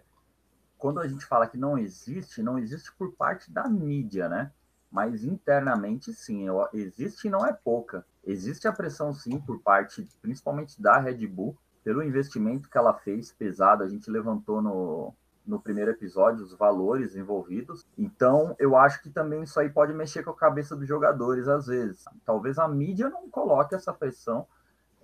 quando 0.78 1.00
a 1.00 1.08
gente 1.08 1.26
fala 1.26 1.48
que 1.48 1.58
não 1.58 1.76
existe, 1.76 2.44
não 2.44 2.60
existe 2.60 2.96
por 2.96 3.14
parte 3.14 3.52
da 3.52 3.68
mídia, 3.68 4.30
né? 4.30 4.52
Mas 4.92 5.24
internamente, 5.24 6.14
sim, 6.14 6.46
existe 6.72 7.28
e 7.28 7.32
não 7.32 7.44
é 7.48 7.52
pouca. 7.52 8.06
Existe 8.24 8.68
a 8.68 8.72
pressão, 8.72 9.12
sim, 9.12 9.42
por 9.42 9.60
parte, 9.64 10.08
principalmente 10.22 10.80
da 10.80 11.00
Red 11.00 11.26
Bull, 11.26 11.58
pelo 11.84 12.04
investimento 12.04 12.70
que 12.70 12.78
ela 12.78 12.94
fez 12.94 13.32
pesado. 13.32 13.82
A 13.82 13.88
gente 13.88 14.12
levantou 14.12 14.62
no, 14.62 15.16
no 15.48 15.60
primeiro 15.60 15.90
episódio 15.90 16.44
os 16.44 16.56
valores 16.56 17.16
envolvidos. 17.16 17.88
Então, 17.98 18.56
eu 18.60 18.78
acho 18.78 19.02
que 19.02 19.10
também 19.10 19.42
isso 19.42 19.60
aí 19.60 19.72
pode 19.72 19.96
mexer 19.96 20.22
com 20.22 20.30
a 20.30 20.38
cabeça 20.38 20.76
dos 20.76 20.88
jogadores 20.88 21.48
às 21.48 21.66
vezes. 21.66 22.06
Talvez 22.24 22.60
a 22.60 22.68
mídia 22.68 23.10
não 23.10 23.28
coloque 23.32 23.74
essa 23.74 23.92
pressão, 23.92 24.46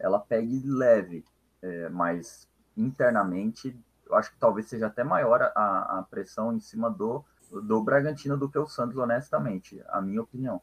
ela 0.02 0.20
pegue 0.20 0.62
leve, 0.66 1.24
é, 1.62 1.90
mas 1.90 2.50
internamente 2.76 3.78
eu 4.08 4.16
acho 4.16 4.32
que 4.32 4.40
talvez 4.40 4.68
seja 4.68 4.88
até 4.88 5.04
maior 5.04 5.42
a, 5.56 6.00
a 6.00 6.06
pressão 6.10 6.54
em 6.54 6.60
cima 6.60 6.90
do, 6.90 7.24
do 7.64 7.82
Bragantino 7.82 8.36
do 8.36 8.50
que 8.50 8.60
o 8.60 8.68
Santos, 8.68 8.98
honestamente, 8.98 9.82
a 9.88 10.02
minha 10.02 10.22
opinião. 10.22 10.62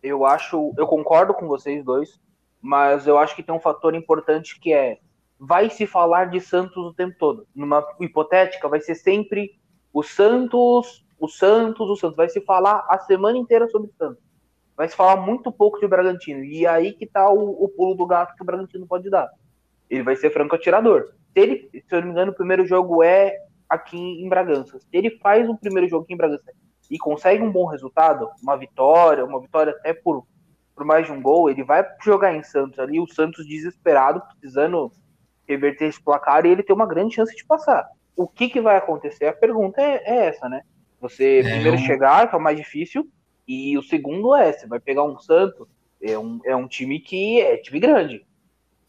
Eu 0.00 0.24
acho, 0.24 0.72
eu 0.76 0.86
concordo 0.86 1.34
com 1.34 1.48
vocês 1.48 1.84
dois, 1.84 2.20
mas 2.62 3.06
eu 3.06 3.18
acho 3.18 3.34
que 3.34 3.42
tem 3.42 3.54
um 3.54 3.60
fator 3.60 3.94
importante 3.94 4.60
que 4.60 4.72
é 4.72 5.00
vai 5.38 5.68
se 5.68 5.86
falar 5.86 6.26
de 6.26 6.40
Santos 6.40 6.76
o 6.76 6.94
tempo 6.94 7.16
todo. 7.18 7.46
Numa 7.54 7.84
hipotética, 8.00 8.68
vai 8.68 8.80
ser 8.80 8.94
sempre 8.94 9.58
o 9.92 10.02
Santos, 10.02 11.04
o 11.18 11.28
Santos, 11.28 11.90
o 11.90 11.96
Santos. 11.96 12.16
Vai 12.16 12.28
se 12.28 12.40
falar 12.40 12.86
a 12.88 12.98
semana 13.00 13.36
inteira 13.36 13.68
sobre 13.68 13.90
Santos 13.98 14.25
vai 14.76 14.88
se 14.88 14.94
falar 14.96 15.16
muito 15.16 15.50
pouco 15.50 15.80
de 15.80 15.88
Bragantino. 15.88 16.44
E 16.44 16.66
aí 16.66 16.92
que 16.92 17.06
tá 17.06 17.30
o, 17.30 17.64
o 17.64 17.68
pulo 17.68 17.94
do 17.94 18.06
gato 18.06 18.34
que 18.36 18.42
o 18.42 18.46
Bragantino 18.46 18.86
pode 18.86 19.08
dar. 19.08 19.28
Ele 19.88 20.02
vai 20.02 20.16
ser 20.16 20.30
franco 20.30 20.54
atirador. 20.54 21.12
Se 21.32 21.40
ele, 21.40 21.70
se 21.72 21.94
eu 21.94 22.00
não 22.00 22.08
me 22.08 22.12
engano, 22.12 22.32
o 22.32 22.34
primeiro 22.34 22.66
jogo 22.66 23.02
é 23.02 23.36
aqui 23.68 23.96
em 23.96 24.28
Bragança. 24.28 24.78
Se 24.78 24.88
ele 24.92 25.18
faz 25.18 25.48
um 25.48 25.56
primeiro 25.56 25.88
jogo 25.88 26.04
aqui 26.04 26.14
em 26.14 26.16
Bragança 26.16 26.52
e 26.90 26.98
consegue 26.98 27.42
um 27.42 27.50
bom 27.50 27.66
resultado, 27.66 28.28
uma 28.42 28.56
vitória, 28.56 29.24
uma 29.24 29.40
vitória 29.40 29.72
até 29.72 29.92
por, 29.92 30.26
por 30.74 30.84
mais 30.84 31.06
de 31.06 31.12
um 31.12 31.20
gol, 31.20 31.50
ele 31.50 31.64
vai 31.64 31.84
jogar 32.04 32.34
em 32.34 32.42
Santos 32.42 32.78
ali, 32.78 33.00
o 33.00 33.06
Santos 33.06 33.46
desesperado, 33.46 34.22
precisando 34.38 34.90
reverter 35.48 35.86
esse 35.86 36.02
placar 36.02 36.44
e 36.44 36.50
ele 36.50 36.62
tem 36.62 36.74
uma 36.74 36.86
grande 36.86 37.14
chance 37.14 37.34
de 37.34 37.44
passar. 37.44 37.88
O 38.16 38.26
que, 38.26 38.48
que 38.48 38.60
vai 38.60 38.76
acontecer? 38.76 39.26
A 39.26 39.32
pergunta 39.32 39.80
é, 39.80 40.02
é 40.04 40.26
essa, 40.26 40.48
né? 40.48 40.62
Você 41.00 41.40
é, 41.40 41.42
primeiro 41.42 41.76
eu... 41.76 41.78
chegar, 41.78 42.28
que 42.28 42.34
é 42.34 42.38
o 42.38 42.42
mais 42.42 42.56
difícil, 42.56 43.06
e 43.46 43.76
o 43.78 43.82
segundo 43.82 44.34
é, 44.34 44.52
você 44.52 44.66
vai 44.66 44.80
pegar 44.80 45.04
um 45.04 45.18
Santos, 45.18 45.66
é 46.02 46.18
um, 46.18 46.40
é 46.44 46.54
um 46.54 46.66
time 46.66 47.00
que 47.00 47.40
é 47.40 47.56
time 47.56 47.80
grande. 47.80 48.26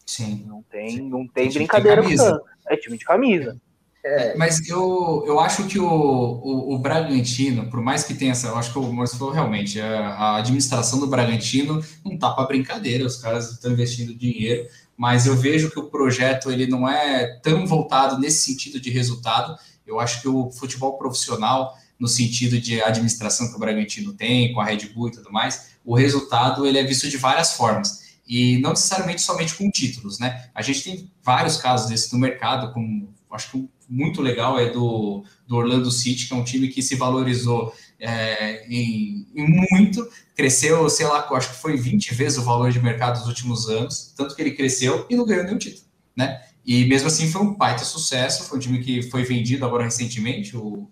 Sim. 0.04 0.44
Não 0.46 0.62
tem, 0.62 1.00
não 1.02 1.26
tem, 1.26 1.52
brincadeira 1.52 2.02
com 2.02 2.08
o 2.08 2.16
Santos. 2.16 2.48
É 2.68 2.76
time 2.76 2.98
de 2.98 3.04
camisa. 3.04 3.60
É, 4.04 4.36
mas 4.36 4.66
eu, 4.68 5.24
eu 5.26 5.40
acho 5.40 5.66
que 5.66 5.78
o, 5.78 5.86
o, 5.86 6.74
o, 6.74 6.78
Bragantino, 6.78 7.68
por 7.68 7.80
mais 7.80 8.04
que 8.04 8.14
tenha 8.14 8.30
essa, 8.30 8.48
eu 8.48 8.56
acho 8.56 8.72
que 8.72 8.78
o 8.78 8.92
Maurício 8.92 9.18
falou 9.18 9.34
realmente, 9.34 9.80
a, 9.80 10.08
a 10.10 10.36
administração 10.36 11.00
do 11.00 11.06
Bragantino 11.06 11.82
não 12.04 12.16
tá 12.16 12.30
para 12.30 12.46
brincadeira, 12.46 13.04
os 13.04 13.16
caras 13.16 13.50
estão 13.50 13.72
investindo 13.72 14.14
dinheiro, 14.14 14.68
mas 14.96 15.26
eu 15.26 15.36
vejo 15.36 15.70
que 15.70 15.78
o 15.78 15.90
projeto 15.90 16.50
ele 16.50 16.66
não 16.66 16.88
é 16.88 17.38
tão 17.42 17.66
voltado 17.66 18.18
nesse 18.18 18.46
sentido 18.46 18.80
de 18.80 18.90
resultado. 18.90 19.56
Eu 19.86 20.00
acho 20.00 20.22
que 20.22 20.28
o 20.28 20.50
futebol 20.50 20.96
profissional 20.96 21.76
no 21.98 22.06
sentido 22.06 22.60
de 22.60 22.80
administração 22.82 23.48
que 23.48 23.56
o 23.56 23.58
Bragantino 23.58 24.12
tem, 24.12 24.52
com 24.52 24.60
a 24.60 24.64
Red 24.64 24.88
Bull 24.94 25.08
e 25.08 25.12
tudo 25.12 25.32
mais, 25.32 25.70
o 25.84 25.94
resultado 25.94 26.66
ele 26.66 26.78
é 26.78 26.84
visto 26.84 27.08
de 27.08 27.16
várias 27.16 27.54
formas. 27.54 28.06
E 28.26 28.58
não 28.58 28.70
necessariamente 28.70 29.22
somente 29.22 29.54
com 29.54 29.70
títulos, 29.70 30.18
né? 30.18 30.50
A 30.54 30.60
gente 30.60 30.84
tem 30.84 31.10
vários 31.22 31.56
casos 31.56 31.88
desses 31.88 32.12
no 32.12 32.18
mercado, 32.18 32.72
como 32.72 33.14
acho 33.30 33.50
que 33.50 33.68
muito 33.88 34.20
legal 34.20 34.58
é 34.58 34.70
do, 34.70 35.24
do 35.46 35.56
Orlando 35.56 35.90
City, 35.90 36.26
que 36.26 36.34
é 36.34 36.36
um 36.36 36.44
time 36.44 36.68
que 36.68 36.82
se 36.82 36.94
valorizou 36.94 37.74
é, 37.98 38.66
em, 38.68 39.26
em, 39.34 39.66
muito, 39.70 40.06
cresceu, 40.36 40.88
sei 40.90 41.06
lá, 41.06 41.26
acho 41.32 41.50
que 41.50 41.56
foi 41.56 41.76
20 41.76 42.14
vezes 42.14 42.38
o 42.38 42.42
valor 42.42 42.70
de 42.70 42.80
mercado 42.80 43.18
dos 43.18 43.28
últimos 43.28 43.68
anos, 43.68 44.12
tanto 44.16 44.36
que 44.36 44.42
ele 44.42 44.52
cresceu 44.52 45.06
e 45.08 45.16
não 45.16 45.24
ganhou 45.24 45.44
nenhum 45.44 45.58
título, 45.58 45.86
né? 46.14 46.42
E 46.64 46.84
mesmo 46.84 47.08
assim 47.08 47.30
foi 47.30 47.40
um 47.40 47.54
baita 47.54 47.82
sucesso, 47.82 48.44
foi 48.44 48.58
um 48.58 48.60
time 48.60 48.78
que 48.80 49.02
foi 49.02 49.24
vendido 49.24 49.64
agora 49.64 49.84
recentemente, 49.84 50.54
o 50.54 50.86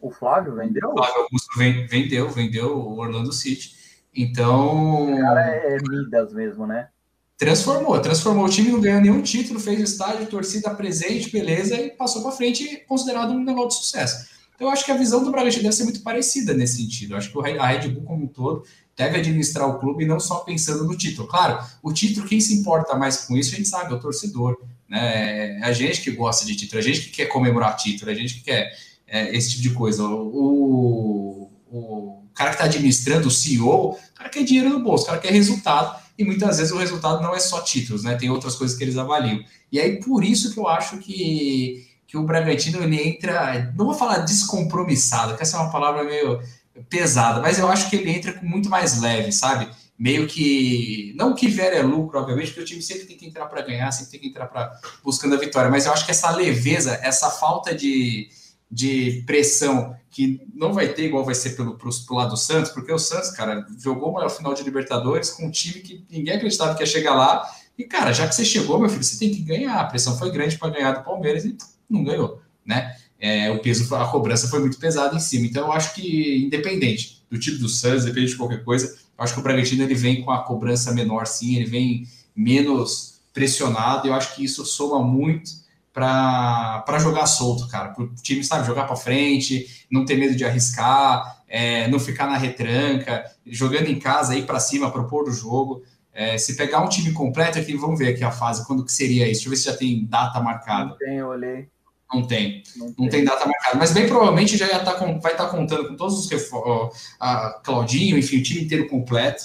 o 0.00 0.10
Flávio 0.10 0.54
vendeu? 0.54 0.90
O 0.90 0.96
Flávio 0.96 1.22
Augusto 1.22 1.58
vendeu, 1.58 2.28
vendeu 2.30 2.76
o 2.76 2.98
Orlando 2.98 3.32
City. 3.32 3.74
Então. 4.14 5.12
O 5.12 5.20
cara 5.20 5.46
é 5.46 5.76
Midas 5.88 6.32
mesmo, 6.32 6.66
né? 6.66 6.88
Transformou, 7.36 8.00
transformou 8.00 8.46
o 8.46 8.48
time, 8.48 8.70
não 8.70 8.80
ganhou 8.80 9.00
nenhum 9.00 9.22
título, 9.22 9.60
fez 9.60 9.78
estádio, 9.78 10.26
torcida 10.26 10.74
presente, 10.74 11.30
beleza, 11.30 11.76
e 11.76 11.90
passou 11.90 12.20
para 12.20 12.32
frente, 12.32 12.84
considerado 12.88 13.30
um 13.30 13.44
negócio 13.44 13.80
de 13.80 13.86
sucesso. 13.86 14.28
Então, 14.56 14.66
eu 14.66 14.72
acho 14.72 14.84
que 14.84 14.90
a 14.90 14.96
visão 14.96 15.22
do 15.22 15.30
Bragantino 15.30 15.62
deve 15.62 15.76
ser 15.76 15.84
muito 15.84 16.02
parecida 16.02 16.52
nesse 16.52 16.78
sentido. 16.78 17.14
Eu 17.14 17.18
acho 17.18 17.30
que 17.30 17.38
a 17.38 17.66
Red 17.66 17.90
Bull, 17.90 18.02
como 18.02 18.24
um 18.24 18.26
todo, 18.26 18.64
deve 18.96 19.18
administrar 19.18 19.68
o 19.68 19.78
clube 19.78 20.04
não 20.04 20.18
só 20.18 20.38
pensando 20.40 20.82
no 20.82 20.96
título. 20.96 21.28
Claro, 21.28 21.64
o 21.80 21.92
título, 21.92 22.26
quem 22.26 22.40
se 22.40 22.54
importa 22.54 22.96
mais 22.96 23.18
com 23.18 23.36
isso, 23.36 23.54
a 23.54 23.56
gente 23.56 23.68
sabe, 23.68 23.92
é 23.92 23.96
o 23.96 24.00
torcedor. 24.00 24.60
Né? 24.88 25.60
É 25.60 25.64
a 25.64 25.72
gente 25.72 26.02
que 26.02 26.10
gosta 26.10 26.44
de 26.44 26.56
título, 26.56 26.80
a 26.80 26.82
gente 26.82 27.02
que 27.02 27.10
quer 27.10 27.26
comemorar 27.26 27.76
título, 27.76 28.10
a 28.10 28.14
gente 28.14 28.34
que 28.34 28.40
quer 28.40 28.72
é, 29.08 29.34
esse 29.36 29.50
tipo 29.50 29.62
de 29.62 29.70
coisa. 29.70 30.04
O, 30.04 31.50
o 31.70 32.24
cara 32.34 32.50
que 32.50 32.56
está 32.56 32.64
administrando, 32.66 33.28
o 33.28 33.30
CEO, 33.30 33.90
o 33.90 33.98
cara 34.14 34.30
quer 34.30 34.44
dinheiro 34.44 34.70
no 34.70 34.80
bolso, 34.80 35.04
o 35.04 35.06
cara 35.08 35.18
quer 35.18 35.32
resultado, 35.32 36.00
e 36.16 36.24
muitas 36.24 36.58
vezes 36.58 36.72
o 36.72 36.78
resultado 36.78 37.22
não 37.22 37.34
é 37.34 37.40
só 37.40 37.60
títulos, 37.60 38.02
né? 38.04 38.14
Tem 38.16 38.30
outras 38.30 38.54
coisas 38.54 38.76
que 38.76 38.84
eles 38.84 38.96
avaliam. 38.96 39.42
E 39.70 39.80
aí, 39.80 40.00
por 40.00 40.24
isso 40.24 40.52
que 40.52 40.58
eu 40.58 40.68
acho 40.68 40.98
que, 40.98 41.86
que 42.06 42.16
o 42.16 42.24
Bragantino 42.24 42.82
ele 42.82 43.00
entra, 43.00 43.72
não 43.76 43.86
vou 43.86 43.94
falar 43.94 44.18
descompromissado, 44.18 45.36
que 45.36 45.42
essa 45.42 45.56
é 45.56 45.60
uma 45.60 45.70
palavra 45.70 46.04
meio 46.04 46.40
pesada, 46.88 47.40
mas 47.40 47.58
eu 47.58 47.68
acho 47.68 47.90
que 47.90 47.96
ele 47.96 48.10
entra 48.10 48.32
com 48.32 48.46
muito 48.46 48.68
mais 48.68 49.00
leve, 49.00 49.32
sabe? 49.32 49.68
Meio 49.98 50.28
que. 50.28 51.12
Não 51.16 51.34
que 51.34 51.48
vier 51.48 51.72
é 51.72 51.82
lucro, 51.82 52.20
obviamente, 52.20 52.48
porque 52.48 52.60
o 52.60 52.64
time 52.64 52.80
sempre 52.80 53.04
tem 53.04 53.16
que 53.16 53.26
entrar 53.26 53.46
para 53.46 53.62
ganhar, 53.62 53.90
sempre 53.90 54.12
tem 54.12 54.20
que 54.20 54.28
entrar 54.28 54.46
para 54.46 54.72
buscando 55.02 55.34
a 55.34 55.38
vitória, 55.38 55.70
mas 55.70 55.86
eu 55.86 55.92
acho 55.92 56.04
que 56.04 56.12
essa 56.12 56.30
leveza, 56.30 57.00
essa 57.02 57.30
falta 57.30 57.74
de 57.74 58.28
de 58.70 59.22
pressão 59.26 59.96
que 60.10 60.40
não 60.54 60.72
vai 60.72 60.88
ter 60.88 61.06
igual 61.06 61.24
vai 61.24 61.34
ser 61.34 61.50
pelo 61.50 61.76
pro, 61.76 61.90
pro 62.06 62.16
lado 62.16 62.30
do 62.30 62.36
Santos, 62.36 62.72
porque 62.72 62.92
o 62.92 62.98
Santos, 62.98 63.30
cara, 63.30 63.66
jogou 63.78 64.10
uma 64.10 64.28
final 64.28 64.54
de 64.54 64.62
Libertadores 64.62 65.30
com 65.30 65.46
um 65.46 65.50
time 65.50 65.80
que 65.80 66.04
ninguém 66.10 66.34
acreditava 66.34 66.74
que 66.74 66.82
ia 66.82 66.86
chegar 66.86 67.14
lá. 67.14 67.48
E, 67.78 67.84
cara, 67.84 68.12
já 68.12 68.26
que 68.26 68.34
você 68.34 68.44
chegou, 68.44 68.80
meu 68.80 68.88
filho, 68.88 69.04
você 69.04 69.18
tem 69.18 69.30
que 69.30 69.42
ganhar. 69.42 69.78
A 69.78 69.84
pressão 69.84 70.18
foi 70.18 70.30
grande 70.30 70.58
para 70.58 70.70
ganhar 70.70 70.92
do 70.92 71.04
Palmeiras 71.04 71.44
e 71.44 71.56
não 71.88 72.02
ganhou, 72.02 72.40
né? 72.64 72.96
É, 73.20 73.50
o 73.50 73.60
peso, 73.60 73.94
a 73.94 74.08
cobrança 74.08 74.48
foi 74.48 74.60
muito 74.60 74.78
pesada 74.78 75.14
em 75.14 75.20
cima. 75.20 75.46
Então, 75.46 75.66
eu 75.66 75.72
acho 75.72 75.94
que, 75.94 76.44
independente 76.44 77.22
do 77.30 77.38
tipo 77.38 77.58
do 77.58 77.68
Santos, 77.68 78.04
independente 78.04 78.32
de 78.32 78.38
qualquer 78.38 78.64
coisa, 78.64 78.86
eu 78.86 79.24
acho 79.24 79.34
que 79.34 79.40
o 79.40 79.42
Bragantino 79.42 79.82
ele 79.82 79.94
vem 79.94 80.22
com 80.22 80.30
a 80.30 80.42
cobrança 80.42 80.92
menor, 80.92 81.26
sim, 81.26 81.56
ele 81.56 81.66
vem 81.66 82.08
menos 82.34 83.20
pressionado. 83.32 84.08
Eu 84.08 84.14
acho 84.14 84.34
que 84.34 84.44
isso 84.44 84.64
soma 84.64 85.04
muito 85.04 85.50
para 85.98 86.98
jogar 86.98 87.26
solto, 87.26 87.68
cara. 87.68 87.90
Para 87.90 88.04
o 88.04 88.14
time, 88.14 88.44
sabe, 88.44 88.66
jogar 88.66 88.84
para 88.84 88.96
frente, 88.96 89.86
não 89.90 90.04
ter 90.04 90.16
medo 90.16 90.36
de 90.36 90.44
arriscar, 90.44 91.42
é, 91.48 91.88
não 91.88 91.98
ficar 91.98 92.26
na 92.26 92.36
retranca, 92.36 93.24
jogando 93.46 93.88
em 93.88 93.98
casa, 93.98 94.36
ir 94.36 94.46
para 94.46 94.60
cima, 94.60 94.90
propor 94.90 95.28
o 95.28 95.32
jogo. 95.32 95.82
É, 96.12 96.36
se 96.36 96.56
pegar 96.56 96.80
um 96.80 96.88
time 96.88 97.12
completo 97.12 97.58
aqui, 97.58 97.76
vamos 97.76 97.98
ver 97.98 98.08
aqui 98.08 98.24
a 98.24 98.30
fase, 98.30 98.66
quando 98.66 98.84
que 98.84 98.92
seria 98.92 99.28
isso? 99.28 99.42
Deixa 99.42 99.46
eu 99.46 99.50
ver 99.50 99.56
se 99.56 99.64
já 99.66 99.76
tem 99.76 100.04
data 100.06 100.40
marcada. 100.40 100.90
Não 100.90 100.96
tem, 100.98 101.16
eu 101.16 101.28
olhei. 101.28 101.68
Não 102.12 102.26
tem. 102.26 102.62
Não, 102.76 102.86
não 102.86 102.94
tem. 102.94 103.08
tem. 103.10 103.24
data 103.24 103.46
marcada. 103.46 103.76
Mas 103.76 103.92
bem 103.92 104.06
provavelmente 104.06 104.56
já 104.56 104.66
ia 104.66 104.80
tá 104.80 104.94
com, 104.94 105.20
vai 105.20 105.32
estar 105.32 105.44
tá 105.44 105.50
contando 105.50 105.88
com 105.88 105.96
todos 105.96 106.18
os 106.18 106.30
reforços. 106.30 107.16
Claudinho, 107.62 108.18
enfim, 108.18 108.38
o 108.38 108.42
time 108.42 108.62
inteiro 108.62 108.88
completo. 108.88 109.44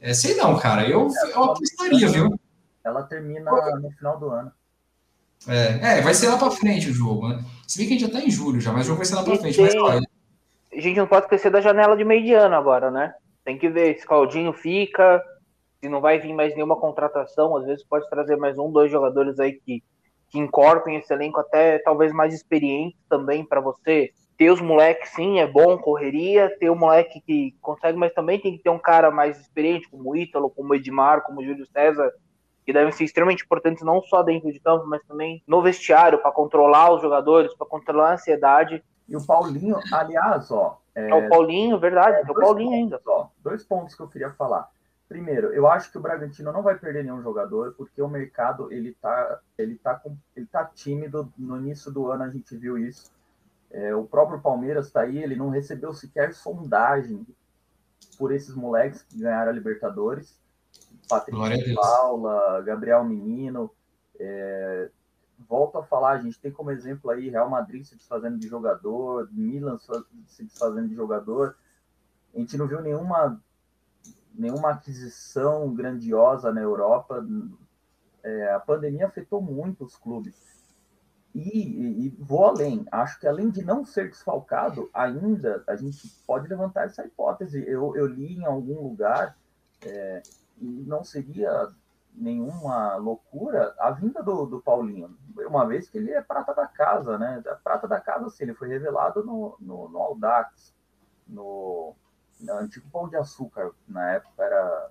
É, 0.00 0.14
sei 0.14 0.34
não, 0.34 0.56
cara. 0.58 0.88
Eu, 0.88 1.08
eu 1.34 1.44
apostaria, 1.44 2.08
viu? 2.08 2.38
Ela 2.84 3.02
termina 3.02 3.50
no 3.80 3.90
final 3.90 4.18
do 4.18 4.30
ano. 4.30 4.52
É, 5.48 5.98
é 5.98 6.00
vai 6.02 6.14
ser 6.14 6.28
lá 6.28 6.38
para 6.38 6.50
frente 6.50 6.90
o 6.90 6.94
jogo, 6.94 7.28
né? 7.28 7.44
Se 7.66 7.78
bem 7.78 7.86
que 7.86 7.94
a 7.94 7.98
gente 7.98 8.06
já 8.06 8.18
tá 8.18 8.24
em 8.24 8.30
julho 8.30 8.60
já, 8.60 8.72
mas 8.72 8.82
o 8.82 8.88
jogo 8.88 8.98
vai 8.98 9.06
ser 9.06 9.14
lá 9.14 9.24
para 9.24 9.36
frente. 9.36 9.56
Tem... 9.56 9.80
Mas, 9.80 10.04
A 10.72 10.80
gente 10.80 10.96
não 10.96 11.06
pode 11.06 11.26
esquecer 11.26 11.50
da 11.50 11.60
janela 11.60 11.96
de 11.96 12.04
meio 12.04 12.24
de 12.24 12.32
ano 12.32 12.54
agora, 12.54 12.90
né? 12.90 13.14
Tem 13.44 13.58
que 13.58 13.68
ver 13.68 13.98
se 13.98 14.06
Claudinho 14.06 14.52
fica, 14.52 15.22
se 15.80 15.88
não 15.88 16.00
vai 16.00 16.18
vir 16.18 16.32
mais 16.32 16.54
nenhuma 16.54 16.76
contratação, 16.76 17.56
às 17.56 17.66
vezes 17.66 17.84
pode 17.84 18.08
trazer 18.08 18.36
mais 18.36 18.58
um, 18.58 18.70
dois 18.70 18.90
jogadores 18.90 19.38
aí 19.38 19.52
que 19.52 19.82
que 20.34 20.38
incorporem 20.40 20.98
esse 20.98 21.12
elenco 21.12 21.38
até 21.38 21.78
talvez 21.78 22.12
mais 22.12 22.34
experiente 22.34 22.96
também 23.08 23.44
para 23.44 23.60
você. 23.60 24.10
Ter 24.36 24.50
os 24.50 24.60
moleques, 24.60 25.10
sim, 25.10 25.38
é 25.38 25.46
bom, 25.46 25.78
correria. 25.78 26.50
Ter 26.58 26.68
o 26.70 26.74
moleque 26.74 27.20
que 27.20 27.54
consegue, 27.60 27.96
mas 27.96 28.12
também 28.12 28.40
tem 28.40 28.56
que 28.56 28.62
ter 28.64 28.70
um 28.70 28.78
cara 28.78 29.12
mais 29.12 29.40
experiente, 29.40 29.88
como 29.88 30.10
o 30.10 30.16
Ítalo, 30.16 30.50
como 30.50 30.72
o 30.72 30.74
Edmar, 30.74 31.22
como 31.22 31.40
o 31.40 31.44
Júlio 31.44 31.64
César, 31.66 32.10
que 32.64 32.72
devem 32.72 32.92
ser 32.92 33.04
extremamente 33.04 33.44
importantes 33.44 33.82
não 33.82 34.02
só 34.02 34.22
dentro 34.22 34.50
de 34.52 34.58
campo, 34.58 34.86
mas 34.86 35.02
também 35.04 35.42
no 35.46 35.62
vestiário, 35.62 36.18
para 36.18 36.32
controlar 36.32 36.92
os 36.92 37.02
jogadores, 37.02 37.54
para 37.54 37.66
controlar 37.66 38.10
a 38.10 38.14
ansiedade. 38.14 38.82
E 39.08 39.16
o 39.16 39.24
Paulinho, 39.24 39.76
aliás, 39.92 40.50
ó. 40.50 40.80
É, 40.94 41.10
é 41.10 41.14
o 41.14 41.28
Paulinho, 41.28 41.78
verdade, 41.78 42.16
é, 42.16 42.20
é 42.20 42.22
o 42.22 42.34
Paulinho 42.34 42.70
pontos, 42.70 42.74
ainda. 42.74 43.00
Ó, 43.06 43.26
dois 43.42 43.64
pontos 43.64 43.94
que 43.94 44.02
eu 44.02 44.08
queria 44.08 44.30
falar. 44.30 44.68
Primeiro, 45.08 45.52
eu 45.52 45.66
acho 45.66 45.92
que 45.92 45.98
o 45.98 46.00
Bragantino 46.00 46.50
não 46.52 46.62
vai 46.62 46.78
perder 46.78 47.04
nenhum 47.04 47.22
jogador, 47.22 47.74
porque 47.76 48.00
o 48.00 48.08
mercado 48.08 48.72
ele 48.72 48.96
tá, 49.00 49.40
ele 49.58 49.76
tá, 49.76 49.94
com, 49.94 50.16
ele 50.34 50.46
tá 50.46 50.64
tímido. 50.64 51.30
No 51.36 51.58
início 51.58 51.92
do 51.92 52.10
ano 52.10 52.24
a 52.24 52.30
gente 52.30 52.56
viu 52.56 52.78
isso. 52.78 53.12
É, 53.70 53.94
o 53.94 54.04
próprio 54.04 54.40
Palmeiras 54.40 54.86
está 54.86 55.02
aí, 55.02 55.22
ele 55.22 55.36
não 55.36 55.50
recebeu 55.50 55.92
sequer 55.92 56.32
sondagem 56.32 57.26
por 58.16 58.32
esses 58.32 58.54
moleques 58.54 59.02
que 59.02 59.18
ganharam 59.18 59.50
a 59.50 59.54
Libertadores. 59.54 60.40
Patrick 61.08 61.74
Paula, 61.74 62.62
Gabriel 62.62 63.04
Menino. 63.04 63.70
É, 64.18 64.90
volto 65.48 65.78
a 65.78 65.82
falar, 65.82 66.12
a 66.12 66.18
gente 66.18 66.40
tem 66.40 66.50
como 66.50 66.70
exemplo 66.70 67.10
aí 67.10 67.28
Real 67.28 67.50
Madrid 67.50 67.84
se 67.84 67.96
desfazendo 67.96 68.38
de 68.38 68.48
jogador, 68.48 69.28
Milan 69.32 69.78
se 70.26 70.44
desfazendo 70.44 70.88
de 70.88 70.94
jogador. 70.94 71.56
A 72.34 72.38
gente 72.38 72.56
não 72.56 72.66
viu 72.66 72.80
nenhuma 72.80 73.40
nenhuma 74.34 74.70
aquisição 74.70 75.72
grandiosa 75.72 76.52
na 76.52 76.60
Europa. 76.60 77.24
É, 78.22 78.52
a 78.52 78.58
pandemia 78.60 79.06
afetou 79.06 79.40
muito 79.40 79.84
os 79.84 79.96
clubes. 79.96 80.34
E, 81.34 81.40
e, 81.40 82.06
e, 82.06 82.08
vou 82.18 82.46
além, 82.46 82.86
acho 82.92 83.18
que 83.18 83.26
além 83.26 83.50
de 83.50 83.64
não 83.64 83.84
ser 83.84 84.08
desfalcado, 84.08 84.88
ainda 84.94 85.64
a 85.66 85.74
gente 85.74 86.08
pode 86.26 86.48
levantar 86.48 86.86
essa 86.86 87.04
hipótese. 87.04 87.64
Eu, 87.66 87.96
eu 87.96 88.06
li 88.06 88.36
em 88.36 88.44
algum 88.44 88.80
lugar, 88.80 89.36
é, 89.84 90.22
e 90.58 90.84
não 90.86 91.04
seria 91.04 91.68
nenhuma 92.14 92.94
loucura 92.96 93.74
a 93.78 93.90
vinda 93.90 94.22
do, 94.22 94.46
do 94.46 94.62
Paulinho, 94.62 95.16
uma 95.36 95.66
vez 95.66 95.88
que 95.88 95.98
ele 95.98 96.12
é 96.12 96.22
prata 96.22 96.54
da 96.54 96.66
casa, 96.66 97.18
né? 97.18 97.42
A 97.46 97.56
prata 97.56 97.88
da 97.88 98.00
casa, 98.00 98.30
sim, 98.30 98.44
ele 98.44 98.54
foi 98.54 98.68
revelado 98.68 99.24
no, 99.24 99.56
no, 99.60 99.88
no 99.88 99.98
Audax, 99.98 100.72
no, 101.26 101.94
antigo 102.48 102.88
Pão 102.90 103.08
de 103.08 103.16
Açúcar, 103.16 103.72
na 103.88 104.12
época 104.12 104.44
era, 104.44 104.90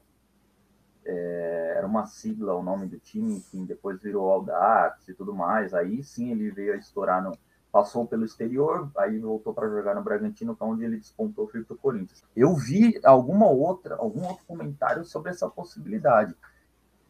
é, 1.06 1.74
era 1.78 1.88
uma 1.88 2.06
sigla 2.06 2.56
o 2.56 2.64
nome 2.64 2.88
do 2.88 3.00
time, 3.00 3.38
enfim, 3.38 3.66
depois 3.66 4.02
virou 4.02 4.30
Audax 4.30 5.08
e 5.08 5.14
tudo 5.14 5.34
mais. 5.34 5.74
Aí 5.74 6.04
sim 6.04 6.32
ele 6.32 6.52
veio 6.52 6.74
a 6.74 6.78
estourar, 6.78 7.24
no, 7.24 7.38
passou 7.74 8.06
pelo 8.06 8.24
exterior, 8.24 8.92
aí 8.96 9.18
voltou 9.18 9.52
para 9.52 9.68
jogar 9.68 9.96
no 9.96 10.04
Bragantino, 10.04 10.56
que 10.56 10.62
é 10.62 10.66
onde 10.66 10.86
ele 10.86 10.98
despontou 10.98 11.48
frente 11.48 11.72
ao 11.72 11.78
Corinthians. 11.78 12.24
Eu 12.36 12.56
vi 12.56 13.02
alguma 13.04 13.48
outra, 13.48 13.96
algum 13.96 14.24
outro 14.28 14.46
comentário 14.46 15.04
sobre 15.04 15.32
essa 15.32 15.50
possibilidade. 15.50 16.36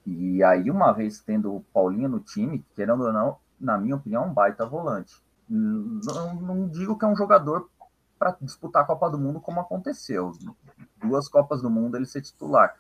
E 0.08 0.42
aí, 0.42 0.72
uma 0.72 0.94
vez 0.94 1.20
tendo 1.20 1.54
o 1.54 1.66
Paulinho 1.74 2.08
no 2.08 2.22
time, 2.22 2.66
querendo 2.74 3.04
ou 3.04 3.12
não, 3.12 3.36
na 3.60 3.78
minha 3.78 3.98
opinião, 3.98 4.26
um 4.26 4.34
baita 4.34 4.66
volante. 4.66 5.22
Não, 5.50 6.36
não 6.36 6.70
digo 6.70 6.98
que 6.98 7.04
é 7.04 7.10
um 7.10 7.16
jogador 7.16 7.70
para 8.18 8.38
disputar 8.42 8.84
a 8.84 8.86
Copa 8.86 9.10
do 9.10 9.20
Mundo, 9.20 9.42
como 9.42 9.60
aconteceu. 9.60 10.32
Duas 11.02 11.28
Copas 11.28 11.62
do 11.62 11.70
Mundo 11.70 11.98
ele 11.98 12.06
ser 12.06 12.22
titular. 12.22 12.74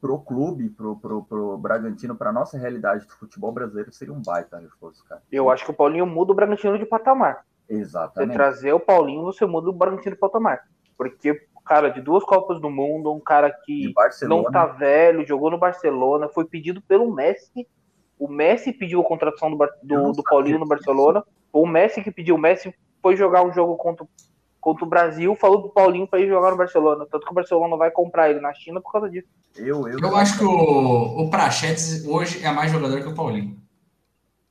Pro 0.00 0.18
clube, 0.18 0.70
pro, 0.70 0.96
pro, 0.96 1.22
pro 1.24 1.58
Bragantino, 1.58 2.16
para 2.16 2.32
nossa 2.32 2.56
realidade 2.56 3.06
do 3.06 3.12
futebol 3.12 3.52
brasileiro, 3.52 3.92
seria 3.92 4.14
um 4.14 4.22
baita 4.22 4.58
reforço, 4.58 5.04
cara. 5.04 5.22
Eu 5.30 5.50
acho 5.50 5.64
que 5.64 5.70
o 5.70 5.74
Paulinho 5.74 6.06
muda 6.06 6.32
o 6.32 6.34
Bragantino 6.34 6.78
de 6.78 6.86
patamar. 6.86 7.44
Exatamente. 7.68 8.30
Você 8.30 8.34
trazer 8.34 8.72
o 8.72 8.80
Paulinho, 8.80 9.24
você 9.24 9.44
muda 9.44 9.68
o 9.68 9.72
Bragantino 9.72 10.14
de 10.14 10.20
patamar. 10.20 10.60
Porque, 10.96 11.46
cara, 11.64 11.88
de 11.88 12.00
duas 12.00 12.24
Copas 12.24 12.60
do 12.60 12.70
Mundo, 12.70 13.12
um 13.12 13.20
cara 13.20 13.50
que 13.50 13.92
não 14.22 14.44
tá 14.44 14.66
velho, 14.66 15.26
jogou 15.26 15.50
no 15.50 15.58
Barcelona, 15.58 16.28
foi 16.28 16.44
pedido 16.44 16.82
pelo 16.82 17.14
Messi. 17.14 17.66
O 18.18 18.28
Messi 18.28 18.72
pediu 18.72 19.00
a 19.00 19.04
contratação 19.04 19.50
do, 19.50 19.68
do, 19.82 20.12
do 20.12 20.22
Paulinho 20.22 20.58
no 20.58 20.66
Barcelona. 20.66 21.22
O 21.52 21.66
Messi 21.66 22.02
que 22.02 22.10
pediu, 22.10 22.34
o 22.34 22.38
Messi 22.38 22.74
foi 23.02 23.16
jogar 23.16 23.42
um 23.42 23.52
jogo 23.52 23.76
contra 23.76 24.06
contra 24.60 24.84
o 24.84 24.88
Brasil, 24.88 25.34
falou 25.34 25.62
pro 25.62 25.70
Paulinho 25.70 26.06
para 26.06 26.20
ir 26.20 26.28
jogar 26.28 26.50
no 26.50 26.56
Barcelona. 26.56 27.06
Tanto 27.10 27.24
que 27.24 27.32
o 27.32 27.34
Barcelona 27.34 27.76
vai 27.76 27.90
comprar 27.90 28.30
ele 28.30 28.40
na 28.40 28.52
China 28.52 28.80
por 28.80 28.92
causa 28.92 29.08
disso. 29.08 29.28
Eu, 29.56 29.88
eu, 29.88 29.98
eu 29.98 30.16
acho 30.16 30.38
que 30.38 30.44
o, 30.44 30.50
o 30.50 31.30
Prachetes 31.30 32.06
hoje 32.06 32.44
é 32.44 32.50
mais 32.52 32.70
jogador 32.70 33.00
que 33.00 33.08
o 33.08 33.14
Paulinho. 33.14 33.58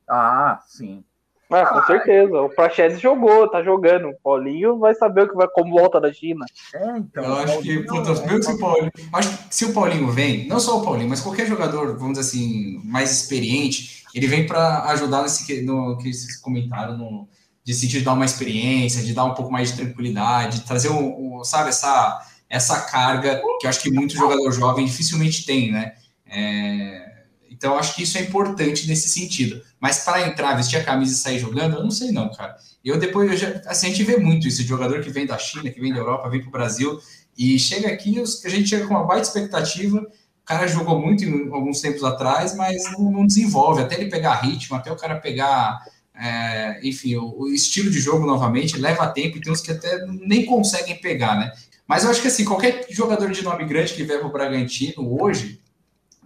Ah, 0.08 0.60
sim. 0.66 1.04
Ah, 1.50 1.66
com 1.66 1.78
ah, 1.78 1.86
certeza. 1.86 2.40
O 2.40 2.48
Prachetes 2.48 3.00
jogou, 3.00 3.48
tá 3.48 3.62
jogando. 3.62 4.08
O 4.08 4.16
Paulinho 4.22 4.78
vai 4.78 4.94
saber 4.94 5.22
o 5.22 5.28
que 5.28 5.34
vai, 5.34 5.48
como 5.48 5.76
volta 5.76 6.00
da 6.00 6.12
China. 6.12 6.44
É, 6.72 6.98
então. 6.98 7.24
Eu 7.24 7.34
acho 7.34 7.62
que, 7.62 7.82
puta, 7.82 8.12
é, 8.12 8.42
se 8.42 8.52
o 8.52 8.58
Paulinho. 8.58 8.92
Acho 9.12 9.48
que 9.48 9.54
se 9.54 9.64
o 9.64 9.72
Paulinho 9.72 10.10
vem, 10.10 10.46
não 10.46 10.60
só 10.60 10.78
o 10.78 10.84
Paulinho, 10.84 11.08
mas 11.08 11.20
qualquer 11.20 11.46
jogador, 11.46 11.98
vamos 11.98 12.18
dizer 12.18 12.20
assim, 12.20 12.80
mais 12.84 13.10
experiente, 13.10 14.04
ele 14.14 14.28
vem 14.28 14.46
para 14.46 14.84
ajudar 14.90 15.22
nesse 15.22 15.62
no, 15.62 15.98
que 15.98 16.12
vocês 16.12 16.36
comentaram 16.36 16.96
no 16.96 17.28
de 17.70 17.76
sentir 17.76 18.00
dar 18.00 18.14
uma 18.14 18.24
experiência, 18.24 19.00
de 19.00 19.12
dar 19.12 19.24
um 19.24 19.32
pouco 19.32 19.52
mais 19.52 19.70
de 19.70 19.76
tranquilidade, 19.76 20.62
trazer 20.62 20.88
um, 20.88 21.38
um, 21.38 21.44
sabe, 21.44 21.68
essa, 21.68 22.20
essa 22.48 22.80
carga 22.80 23.40
que 23.60 23.66
eu 23.66 23.70
acho 23.70 23.80
que 23.80 23.92
muito 23.92 24.12
jogador 24.12 24.50
jovem 24.50 24.84
dificilmente 24.84 25.46
tem, 25.46 25.70
né? 25.70 25.92
É, 26.26 27.26
então, 27.48 27.74
eu 27.74 27.78
acho 27.78 27.94
que 27.94 28.02
isso 28.02 28.18
é 28.18 28.22
importante 28.22 28.88
nesse 28.88 29.08
sentido. 29.08 29.62
Mas 29.78 30.00
para 30.00 30.26
entrar, 30.26 30.56
vestir 30.56 30.78
a 30.78 30.84
camisa 30.84 31.12
e 31.12 31.16
sair 31.16 31.38
jogando, 31.38 31.76
eu 31.76 31.84
não 31.84 31.92
sei 31.92 32.10
não, 32.10 32.28
cara. 32.32 32.56
Eu 32.84 32.98
depois, 32.98 33.30
eu 33.30 33.36
já, 33.36 33.62
assim, 33.66 33.86
a 33.86 33.90
gente 33.90 34.02
vê 34.02 34.16
muito 34.16 34.48
isso, 34.48 34.62
de 34.62 34.68
jogador 34.68 35.00
que 35.00 35.10
vem 35.10 35.24
da 35.24 35.38
China, 35.38 35.70
que 35.70 35.80
vem 35.80 35.92
da 35.92 36.00
Europa, 36.00 36.28
vem 36.28 36.40
para 36.40 36.48
o 36.48 36.52
Brasil, 36.52 36.98
e 37.38 37.56
chega 37.56 37.86
aqui, 37.86 38.20
a 38.20 38.48
gente 38.48 38.68
chega 38.68 38.84
com 38.88 38.94
uma 38.94 39.04
baita 39.04 39.28
expectativa, 39.28 39.98
o 40.00 40.44
cara 40.44 40.66
jogou 40.66 40.98
muito 40.98 41.24
alguns 41.54 41.80
tempos 41.80 42.02
atrás, 42.02 42.56
mas 42.56 42.82
não, 42.98 43.12
não 43.12 43.26
desenvolve, 43.26 43.80
até 43.80 43.94
ele 43.94 44.10
pegar 44.10 44.40
ritmo, 44.40 44.76
até 44.76 44.90
o 44.90 44.96
cara 44.96 45.20
pegar 45.20 45.84
é, 46.20 46.80
enfim, 46.82 47.16
o, 47.16 47.40
o, 47.40 47.48
estilo 47.48 47.90
de 47.90 47.98
jogo 47.98 48.26
novamente 48.26 48.76
leva 48.76 49.08
tempo 49.08 49.38
e 49.38 49.40
tem 49.40 49.50
uns 49.50 49.62
que 49.62 49.70
até 49.72 50.04
nem 50.06 50.44
conseguem 50.44 51.00
pegar, 51.00 51.34
né? 51.34 51.50
Mas 51.88 52.04
eu 52.04 52.10
acho 52.10 52.20
que 52.20 52.28
assim, 52.28 52.44
qualquer 52.44 52.86
jogador 52.90 53.30
de 53.30 53.42
nome 53.42 53.64
grande 53.64 53.94
que 53.94 54.04
vier 54.04 54.18
para 54.18 54.28
o 54.28 54.32
Bragantino 54.32 55.18
hoje, 55.18 55.60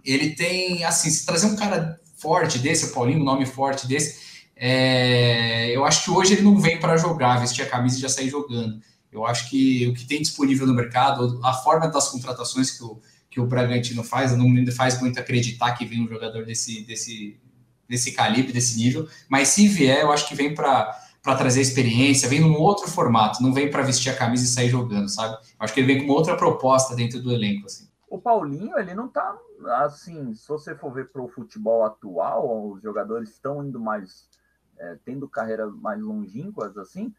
ele 0.03 0.35
tem, 0.35 0.83
assim, 0.83 1.09
se 1.09 1.25
trazer 1.25 1.47
um 1.47 1.55
cara 1.55 1.97
forte 2.17 2.59
desse, 2.59 2.85
o 2.85 2.93
Paulinho, 2.93 3.21
um 3.21 3.23
nome 3.23 3.45
forte 3.45 3.87
desse, 3.87 4.25
é, 4.55 5.75
eu 5.75 5.85
acho 5.85 6.03
que 6.03 6.11
hoje 6.11 6.33
ele 6.33 6.41
não 6.41 6.59
vem 6.59 6.77
para 6.77 6.97
jogar, 6.97 7.39
vestir 7.39 7.63
a 7.63 7.69
camisa 7.69 7.97
e 7.97 8.01
já 8.01 8.09
sair 8.09 8.29
jogando. 8.29 8.81
Eu 9.11 9.25
acho 9.25 9.49
que 9.49 9.87
o 9.87 9.93
que 9.93 10.05
tem 10.05 10.21
disponível 10.21 10.67
no 10.67 10.73
mercado, 10.73 11.39
a 11.41 11.53
forma 11.53 11.87
das 11.87 12.09
contratações 12.09 12.71
que 12.71 12.83
o, 12.83 12.99
que 13.29 13.39
o 13.39 13.47
Bragantino 13.47 14.03
faz, 14.03 14.37
não 14.37 14.49
me 14.49 14.69
faz 14.71 14.99
muito 14.99 15.17
acreditar 15.19 15.73
que 15.73 15.85
vem 15.85 16.03
um 16.03 16.07
jogador 16.09 16.45
desse, 16.45 16.81
desse, 16.81 17.39
desse 17.87 18.11
calibre, 18.11 18.53
desse 18.53 18.77
nível, 18.77 19.07
mas 19.29 19.49
se 19.49 19.67
vier, 19.67 20.01
eu 20.01 20.11
acho 20.11 20.27
que 20.27 20.35
vem 20.35 20.53
para 20.53 21.03
para 21.25 21.35
trazer 21.35 21.59
experiência, 21.59 22.29
vem 22.29 22.39
num 22.39 22.53
outro 22.53 22.87
formato, 22.87 23.41
não 23.41 23.51
vem 23.51 23.71
para 23.71 23.81
vestir 23.81 24.11
a 24.11 24.15
camisa 24.15 24.43
e 24.43 24.47
sair 24.47 24.69
jogando, 24.69 25.09
sabe? 25.09 25.33
Eu 25.33 25.39
acho 25.57 25.73
que 25.73 25.79
ele 25.79 25.91
vem 25.91 25.97
com 25.97 26.05
uma 26.05 26.13
outra 26.13 26.37
proposta 26.37 26.95
dentro 26.95 27.19
do 27.19 27.31
elenco, 27.31 27.65
assim. 27.65 27.89
O 28.07 28.19
Paulinho, 28.19 28.77
ele 28.77 28.93
não 28.93 29.07
tá 29.07 29.35
assim, 29.83 30.35
se 30.35 30.47
você 30.47 30.75
for 30.75 30.93
ver 30.93 31.09
para 31.09 31.23
o 31.23 31.27
futebol 31.27 31.83
atual, 31.83 32.69
os 32.69 32.81
jogadores 32.83 33.29
estão 33.29 33.65
indo 33.65 33.79
mais, 33.79 34.29
é, 34.77 34.97
tendo 35.03 35.27
carreira 35.27 35.65
mais 35.67 35.99
longínquas, 35.99 36.77
assim, 36.77 37.11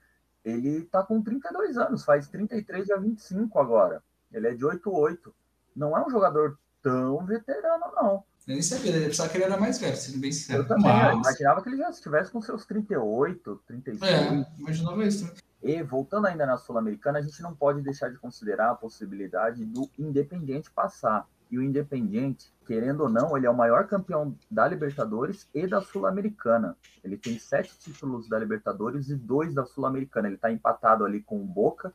ele 0.45 0.83
tá 0.83 1.03
com 1.03 1.21
32 1.21 1.77
anos, 1.77 2.05
faz 2.05 2.29
33 2.29 2.89
a 2.93 2.97
25 2.97 3.59
agora. 3.59 4.01
Ele 4.33 4.47
é 4.47 4.55
de 4.55 4.65
8-8. 4.65 5.33
Não 5.75 5.99
é 5.99 6.07
um 6.07 6.11
jogador 6.11 6.57
tão 6.81 7.27
veterano, 7.27 7.87
não. 7.97 8.25
Eu 8.47 8.55
nem 8.55 8.63
sabia, 8.63 8.95
ele 8.95 9.07
pensava 9.07 9.29
que 9.29 9.37
ele 9.37 9.45
era 9.45 9.57
mais 9.57 9.79
velho, 9.79 9.97
sendo 9.97 10.19
bem 10.19 10.31
sincero. 10.31 10.63
Eu 10.63 10.69
também, 10.69 10.89
eu 10.89 11.19
imaginava 11.19 11.61
que 11.61 11.69
ele 11.69 11.79
já 11.79 11.91
estivesse 11.91 12.31
com 12.31 12.41
seus 12.41 12.65
38, 12.65 13.63
36. 13.67 14.13
É, 14.13 14.47
imaginava 14.57 15.05
isso. 15.05 15.33
E 15.61 15.83
voltando 15.83 16.29
ainda 16.29 16.47
na 16.47 16.57
Sul-Americana, 16.57 17.19
a 17.19 17.23
gente 17.23 17.43
não 17.43 17.57
pode 17.57 17.83
deixar 17.83 18.09
de 18.09 18.19
considerar 18.19 18.71
a 18.71 18.75
possibilidade 18.77 19.65
do 19.65 19.91
Independiente 19.99 20.71
passar. 20.71 21.27
E 21.51 21.59
o 21.59 21.63
Independiente, 21.63 22.53
querendo 22.65 23.03
ou 23.03 23.09
não, 23.09 23.37
ele 23.37 23.47
é 23.47 23.51
o 23.51 23.57
maior 23.57 23.89
campeão 23.89 24.37
da 24.49 24.69
Libertadores 24.69 25.49
e 25.53 25.67
da 25.67 25.81
Sul-Americana. 25.81 26.77
Ele 27.03 27.17
tem 27.17 27.41
sete 27.41 27.77
títulos 27.81 28.29
da 28.29 28.39
Libertadores 28.39 29.09
e 29.09 29.17
dois 29.17 29.55
da 29.55 29.65
Sul-Americana. 29.65 30.29
Ele 30.29 30.37
está 30.37 30.53
empatado 30.53 31.05
ali 31.05 31.21
com 31.21 31.41
o 31.41 31.45
Boca. 31.45 31.93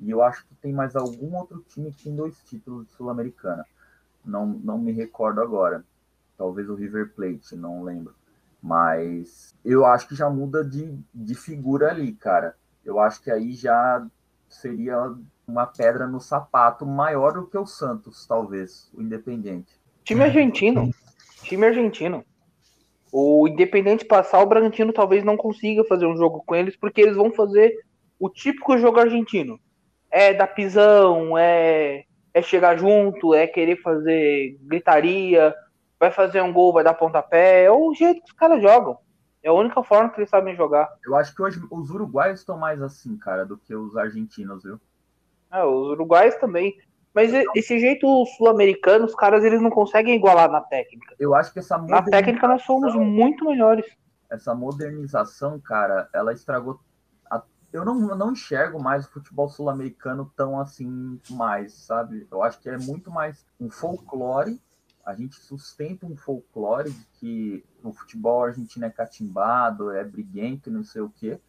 E 0.00 0.10
eu 0.10 0.22
acho 0.22 0.44
que 0.46 0.54
tem 0.56 0.72
mais 0.72 0.96
algum 0.96 1.36
outro 1.36 1.64
time 1.68 1.92
que 1.92 2.02
tem 2.02 2.16
dois 2.16 2.36
títulos 2.42 2.86
de 2.86 2.92
Sul-Americana. 2.94 3.64
Não, 4.24 4.46
não 4.46 4.78
me 4.78 4.92
recordo 4.92 5.40
agora. 5.40 5.84
Talvez 6.36 6.68
o 6.68 6.74
River 6.74 7.12
Plate, 7.14 7.54
não 7.54 7.82
lembro. 7.82 8.14
Mas 8.62 9.54
eu 9.64 9.84
acho 9.84 10.08
que 10.08 10.14
já 10.14 10.28
muda 10.30 10.64
de, 10.64 10.98
de 11.14 11.34
figura 11.34 11.90
ali, 11.90 12.12
cara. 12.12 12.56
Eu 12.84 12.98
acho 12.98 13.22
que 13.22 13.30
aí 13.30 13.52
já 13.52 14.06
seria 14.48 15.14
uma 15.46 15.66
pedra 15.66 16.06
no 16.06 16.20
sapato 16.20 16.86
maior 16.86 17.34
do 17.34 17.46
que 17.46 17.58
o 17.58 17.66
Santos, 17.66 18.26
talvez, 18.26 18.90
o 18.94 19.02
Independente. 19.02 19.72
Time 20.02 20.22
argentino. 20.22 20.90
Time 21.42 21.66
argentino. 21.66 22.24
O 23.12 23.46
Independente 23.46 24.04
passar, 24.04 24.40
o 24.40 24.46
Bragantino 24.46 24.92
talvez 24.92 25.22
não 25.22 25.36
consiga 25.36 25.84
fazer 25.84 26.06
um 26.06 26.16
jogo 26.16 26.42
com 26.44 26.54
eles, 26.54 26.76
porque 26.76 27.00
eles 27.00 27.16
vão 27.16 27.32
fazer 27.32 27.72
o 28.18 28.28
típico 28.28 28.76
jogo 28.76 28.98
argentino. 28.98 29.58
É 30.10 30.34
dar 30.34 30.48
pisão, 30.48 31.38
é, 31.38 32.04
é 32.34 32.42
chegar 32.42 32.76
junto, 32.76 33.32
é 33.32 33.46
querer 33.46 33.80
fazer 33.80 34.58
gritaria, 34.62 35.54
vai 35.98 36.10
fazer 36.10 36.42
um 36.42 36.52
gol, 36.52 36.72
vai 36.72 36.82
dar 36.82 36.94
pontapé. 36.94 37.62
É 37.62 37.70
o 37.70 37.94
jeito 37.94 38.20
que 38.22 38.32
os 38.32 38.36
caras 38.36 38.60
jogam. 38.60 38.98
É 39.42 39.48
a 39.48 39.52
única 39.52 39.82
forma 39.84 40.10
que 40.10 40.18
eles 40.18 40.30
sabem 40.30 40.56
jogar. 40.56 40.92
Eu 41.06 41.14
acho 41.14 41.34
que 41.34 41.40
hoje 41.40 41.60
os 41.70 41.90
uruguaios 41.90 42.40
estão 42.40 42.58
mais 42.58 42.82
assim, 42.82 43.16
cara, 43.16 43.44
do 43.44 43.56
que 43.56 43.74
os 43.74 43.96
argentinos, 43.96 44.64
viu? 44.64 44.80
Ah, 45.50 45.66
os 45.66 45.90
uruguaios 45.90 46.34
também. 46.36 46.76
Mas 47.14 47.30
esse 47.54 47.78
jeito 47.78 48.26
sul-americano, 48.36 49.04
os 49.04 49.14
caras 49.14 49.44
eles 49.44 49.62
não 49.62 49.70
conseguem 49.70 50.16
igualar 50.16 50.50
na 50.50 50.60
técnica. 50.60 51.14
Eu 51.20 51.32
acho 51.32 51.52
que 51.52 51.60
essa 51.60 51.78
Na 51.78 52.02
técnica 52.02 52.48
nós 52.48 52.62
somos 52.62 52.92
muito 52.96 53.44
melhores. 53.44 53.86
Essa 54.28 54.52
modernização, 54.52 55.60
cara, 55.60 56.08
ela 56.12 56.32
estragou. 56.32 56.80
Eu 57.74 57.84
não, 57.84 57.98
não 58.16 58.32
enxergo 58.32 58.80
mais 58.80 59.04
o 59.04 59.10
futebol 59.10 59.48
sul-americano 59.48 60.32
tão 60.36 60.60
assim 60.60 61.20
mais, 61.30 61.72
sabe? 61.72 62.26
Eu 62.30 62.42
acho 62.42 62.60
que 62.60 62.68
é 62.68 62.78
muito 62.78 63.10
mais 63.10 63.44
um 63.60 63.68
folclore. 63.68 64.60
A 65.04 65.14
gente 65.14 65.34
sustenta 65.40 66.06
um 66.06 66.16
folclore 66.16 66.90
de 66.90 67.04
que 67.14 67.64
o 67.82 67.92
futebol 67.92 68.44
argentino 68.44 68.86
é 68.86 68.90
catimbado, 68.90 69.90
é 69.90 70.04
briguento, 70.04 70.70
não 70.70 70.84
sei 70.84 71.02
o 71.02 71.10
quê 71.10 71.40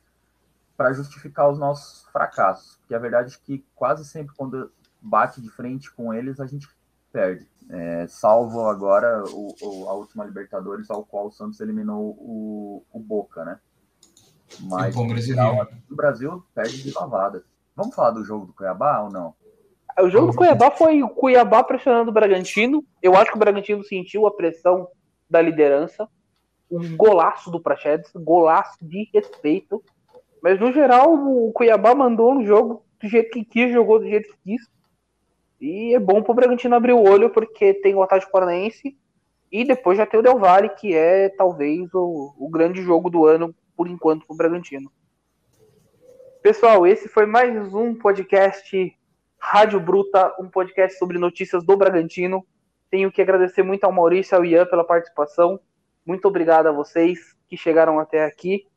para 0.76 0.94
justificar 0.94 1.50
os 1.50 1.58
nossos 1.58 2.04
fracassos. 2.10 2.78
Porque 2.78 2.96
a 2.96 3.00
verdade 3.00 3.34
é 3.34 3.46
que 3.46 3.66
quase 3.76 4.06
sempre 4.06 4.36
quando 4.36 4.72
bate 5.02 5.42
de 5.42 5.50
frente 5.50 5.92
com 5.92 6.14
eles, 6.14 6.40
a 6.40 6.46
gente 6.46 6.68
perde. 7.12 7.48
É, 7.70 8.06
salvo 8.08 8.68
agora 8.68 9.24
o, 9.30 9.56
o, 9.62 9.90
a 9.90 9.94
última 9.94 10.26
Libertadores, 10.26 10.90
ao 10.90 11.04
qual 11.06 11.28
o 11.28 11.32
Santos 11.32 11.60
eliminou 11.60 12.12
o, 12.20 12.84
o 12.92 13.00
Boca, 13.00 13.46
né? 13.46 13.60
Mas 14.62 14.96
o 14.96 15.02
o 15.02 15.96
Brasil 15.96 16.43
perde 16.54 16.84
de 16.84 16.93
lavada. 16.93 17.43
Vamos 17.76 17.96
falar 17.96 18.12
do 18.12 18.24
jogo 18.24 18.46
do 18.46 18.54
Cuiabá 18.54 19.02
ou 19.02 19.10
não? 19.10 19.34
O 20.00 20.10
jogo 20.10 20.32
do 20.32 20.38
Cuiabá 20.38 20.72
foi 20.72 21.02
o 21.04 21.10
Cuiabá 21.10 21.64
pressionando 21.64 22.10
o 22.10 22.14
Bragantino. 22.14 22.84
Eu 23.02 23.16
acho 23.16 23.32
que 23.32 23.38
o 23.38 23.39
Bragantino 23.39 23.84
sentiu 23.84 24.28
a 24.28 24.32
pressão 24.32 24.88
da 25.30 25.41
liderança. 25.41 26.08
Um 26.70 26.96
golaço 26.98 27.50
do 27.50 27.60
Prachedes, 27.60 28.12
golaço 28.14 28.78
de 28.82 29.10
respeito. 29.14 29.84
Mas 30.41 30.60
no 30.60 30.72
geral, 30.72 31.14
o 31.14 31.52
Cuiabá 31.54 31.96
mandou 31.96 32.36
no 32.36 32.46
jogo 32.46 32.86
do 33.02 33.08
jeito 33.08 33.32
que 33.32 33.46
quis, 33.46 33.72
jogou 33.72 34.00
do 34.00 34.08
jeito 34.08 34.30
que 34.30 34.52
quis. 34.52 34.70
E 35.62 35.96
é 35.96 36.00
bom 36.00 36.22
pro 36.22 36.34
Bragantino 36.34 36.76
abrir 36.76 36.93
o 36.93 37.04
olho, 37.04 37.30
porque 37.30 37.74
tem 37.74 37.96
o 37.96 38.04
Atlético 38.04 38.32
Paranaense 38.32 38.98
e 39.52 39.64
depois 39.64 39.98
já 39.98 40.06
tem 40.06 40.20
o 40.20 40.24
Del 40.24 40.38
Valle, 40.38 40.70
que 40.70 40.93
é 40.93 41.30
talvez 41.30 41.93
o, 41.93 42.34
o 42.38 42.50
grande 42.50 42.82
jogo 42.82 43.10
do 43.10 43.26
ano, 43.26 43.56
por 43.76 43.88
enquanto, 43.88 44.26
pro 44.26 44.36
Bragantino. 44.36 44.92
Pessoal, 46.42 46.86
esse 46.86 47.08
foi 47.08 47.26
mais 47.26 47.74
um 47.74 47.94
podcast 47.96 48.96
Rádio 49.38 49.80
Bruta, 49.80 50.34
um 50.40 50.50
podcast 50.50 50.98
sobre 50.98 51.18
notícias 51.18 51.66
do 51.66 51.76
Bragantino. 51.76 52.46
Tenho 52.90 53.12
que 53.12 53.22
agradecer 53.22 53.64
muito 53.64 53.84
ao 53.84 53.92
Maurício 53.92 54.36
e 54.36 54.38
ao 54.38 54.46
Ian 54.46 54.66
pela 54.66 54.84
participação. 54.84 55.60
Muito 56.06 56.28
obrigado 56.28 56.68
a 56.68 56.72
vocês 56.72 57.36
que 57.48 57.58
chegaram 57.58 58.00
até 58.00 58.24
aqui. 58.24 58.68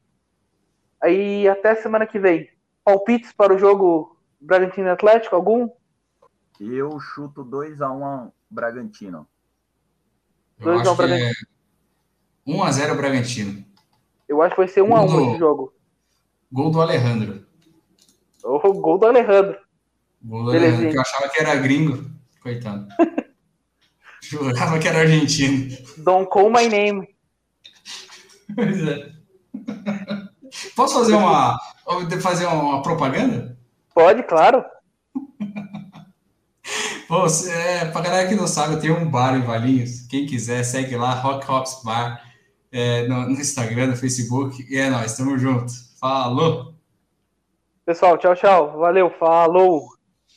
Aí 1.01 1.47
até 1.47 1.75
semana 1.75 2.07
que 2.07 2.19
vem. 2.19 2.51
Palpites 2.83 3.33
para 3.33 3.55
o 3.55 3.59
jogo 3.59 4.19
Bragantino 4.41 4.91
Atlético, 4.91 5.37
algum? 5.37 5.69
Eu 6.59 6.99
chuto 6.99 7.45
2x1 7.45 8.27
um 8.27 8.33
Bragantino. 8.51 9.29
2x1 10.61 10.93
um 10.93 10.97
Bragantino. 10.97 11.49
É 12.47 12.51
1x0 12.51 12.97
Bragantino. 12.97 13.68
Eu 14.29 14.43
acho 14.43 14.55
que 14.55 14.61
vai 14.61 14.69
ser 14.69 14.83
1x1 14.83 15.11
um 15.11 15.31
esse 15.31 15.39
jogo. 15.39 15.73
Gol 16.53 16.71
do 16.71 16.81
Alejandro. 16.81 17.47
O 18.45 18.73
gol 18.75 18.99
do 18.99 19.07
Alejandro. 19.07 19.59
Gol 20.23 20.45
do 20.45 20.51
Alejandro, 20.51 20.91
que 20.91 20.97
eu 20.97 21.01
achava 21.01 21.29
que 21.29 21.41
era 21.41 21.57
gringo. 21.57 22.11
Coitado. 22.43 22.87
Jurava 24.23 24.79
que 24.79 24.89
era 24.89 25.01
argentino. 25.01 25.75
Don't 25.99 26.29
call 26.29 26.51
my 26.51 26.69
name. 26.69 27.09
Pois 28.55 28.87
é. 28.87 29.13
Posso 30.75 30.95
fazer 30.95 31.15
uma, 31.15 31.59
fazer 32.21 32.47
uma 32.47 32.83
propaganda? 32.83 33.57
Pode, 33.95 34.23
claro. 34.25 34.65
Pô, 37.09 37.27
é, 37.27 37.87
pra 37.87 38.03
galera 38.03 38.29
que 38.29 38.35
não 38.35 38.47
sabe, 38.47 38.75
eu 38.75 38.81
tenho 38.81 38.99
um 38.99 39.11
bar 39.11 39.35
em 39.35 39.43
Valinhos. 39.43 40.03
Quem 40.03 40.27
quiser, 40.27 40.63
segue 40.63 40.95
lá, 40.97 41.15
Rock 41.15 41.51
Hops 41.51 41.83
Bar, 41.83 42.23
é, 42.71 43.07
no, 43.09 43.23
no, 43.23 43.33
Instagram, 43.33 43.89
no 43.89 43.97
Facebook. 43.97 44.67
E 44.69 44.77
é 44.77 44.91
nóis, 44.91 45.17
tamo 45.17 45.39
junto. 45.39 45.73
Falou! 45.99 46.75
Pessoal, 47.85 48.19
tchau, 48.19 48.35
tchau. 48.35 48.79
Valeu, 48.79 49.11
falou! 49.11 49.89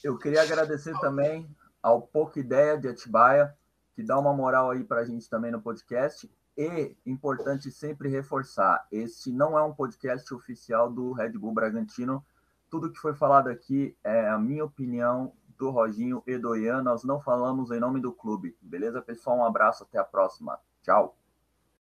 Eu 0.04 0.18
queria 0.18 0.42
agradecer 0.42 0.98
também 1.00 1.48
ao 1.82 2.02
Pouca 2.02 2.40
Ideia 2.40 2.78
de 2.78 2.88
Atibaia, 2.88 3.54
que 3.94 4.02
dá 4.02 4.18
uma 4.18 4.34
moral 4.34 4.72
aí 4.72 4.84
pra 4.84 5.06
gente 5.06 5.30
também 5.30 5.52
no 5.52 5.62
podcast. 5.62 6.30
E, 6.58 6.96
importante 7.06 7.72
sempre 7.72 8.10
reforçar, 8.10 8.86
este 8.92 9.32
não 9.32 9.58
é 9.58 9.64
um 9.64 9.74
podcast 9.74 10.34
oficial 10.34 10.92
do 10.92 11.12
Red 11.14 11.32
Bull 11.32 11.54
Bragantino. 11.54 12.24
Tudo 12.70 12.92
que 12.92 13.00
foi 13.00 13.14
falado 13.14 13.48
aqui 13.48 13.96
é 14.04 14.28
a 14.28 14.38
minha 14.38 14.64
opinião 14.64 15.34
do 15.58 15.70
Roginho 15.70 16.24
e 16.26 16.38
do 16.38 16.56
Ian. 16.56 16.82
Nós 16.82 17.04
não 17.04 17.20
falamos 17.20 17.72
em 17.72 17.80
nome 17.80 18.02
do 18.02 18.12
clube. 18.12 18.56
Beleza, 18.62 19.02
pessoal? 19.02 19.38
Um 19.38 19.46
abraço, 19.46 19.84
até 19.84 20.00
a 20.00 20.04
próxima. 20.04 20.58
Tchau. 20.82 21.21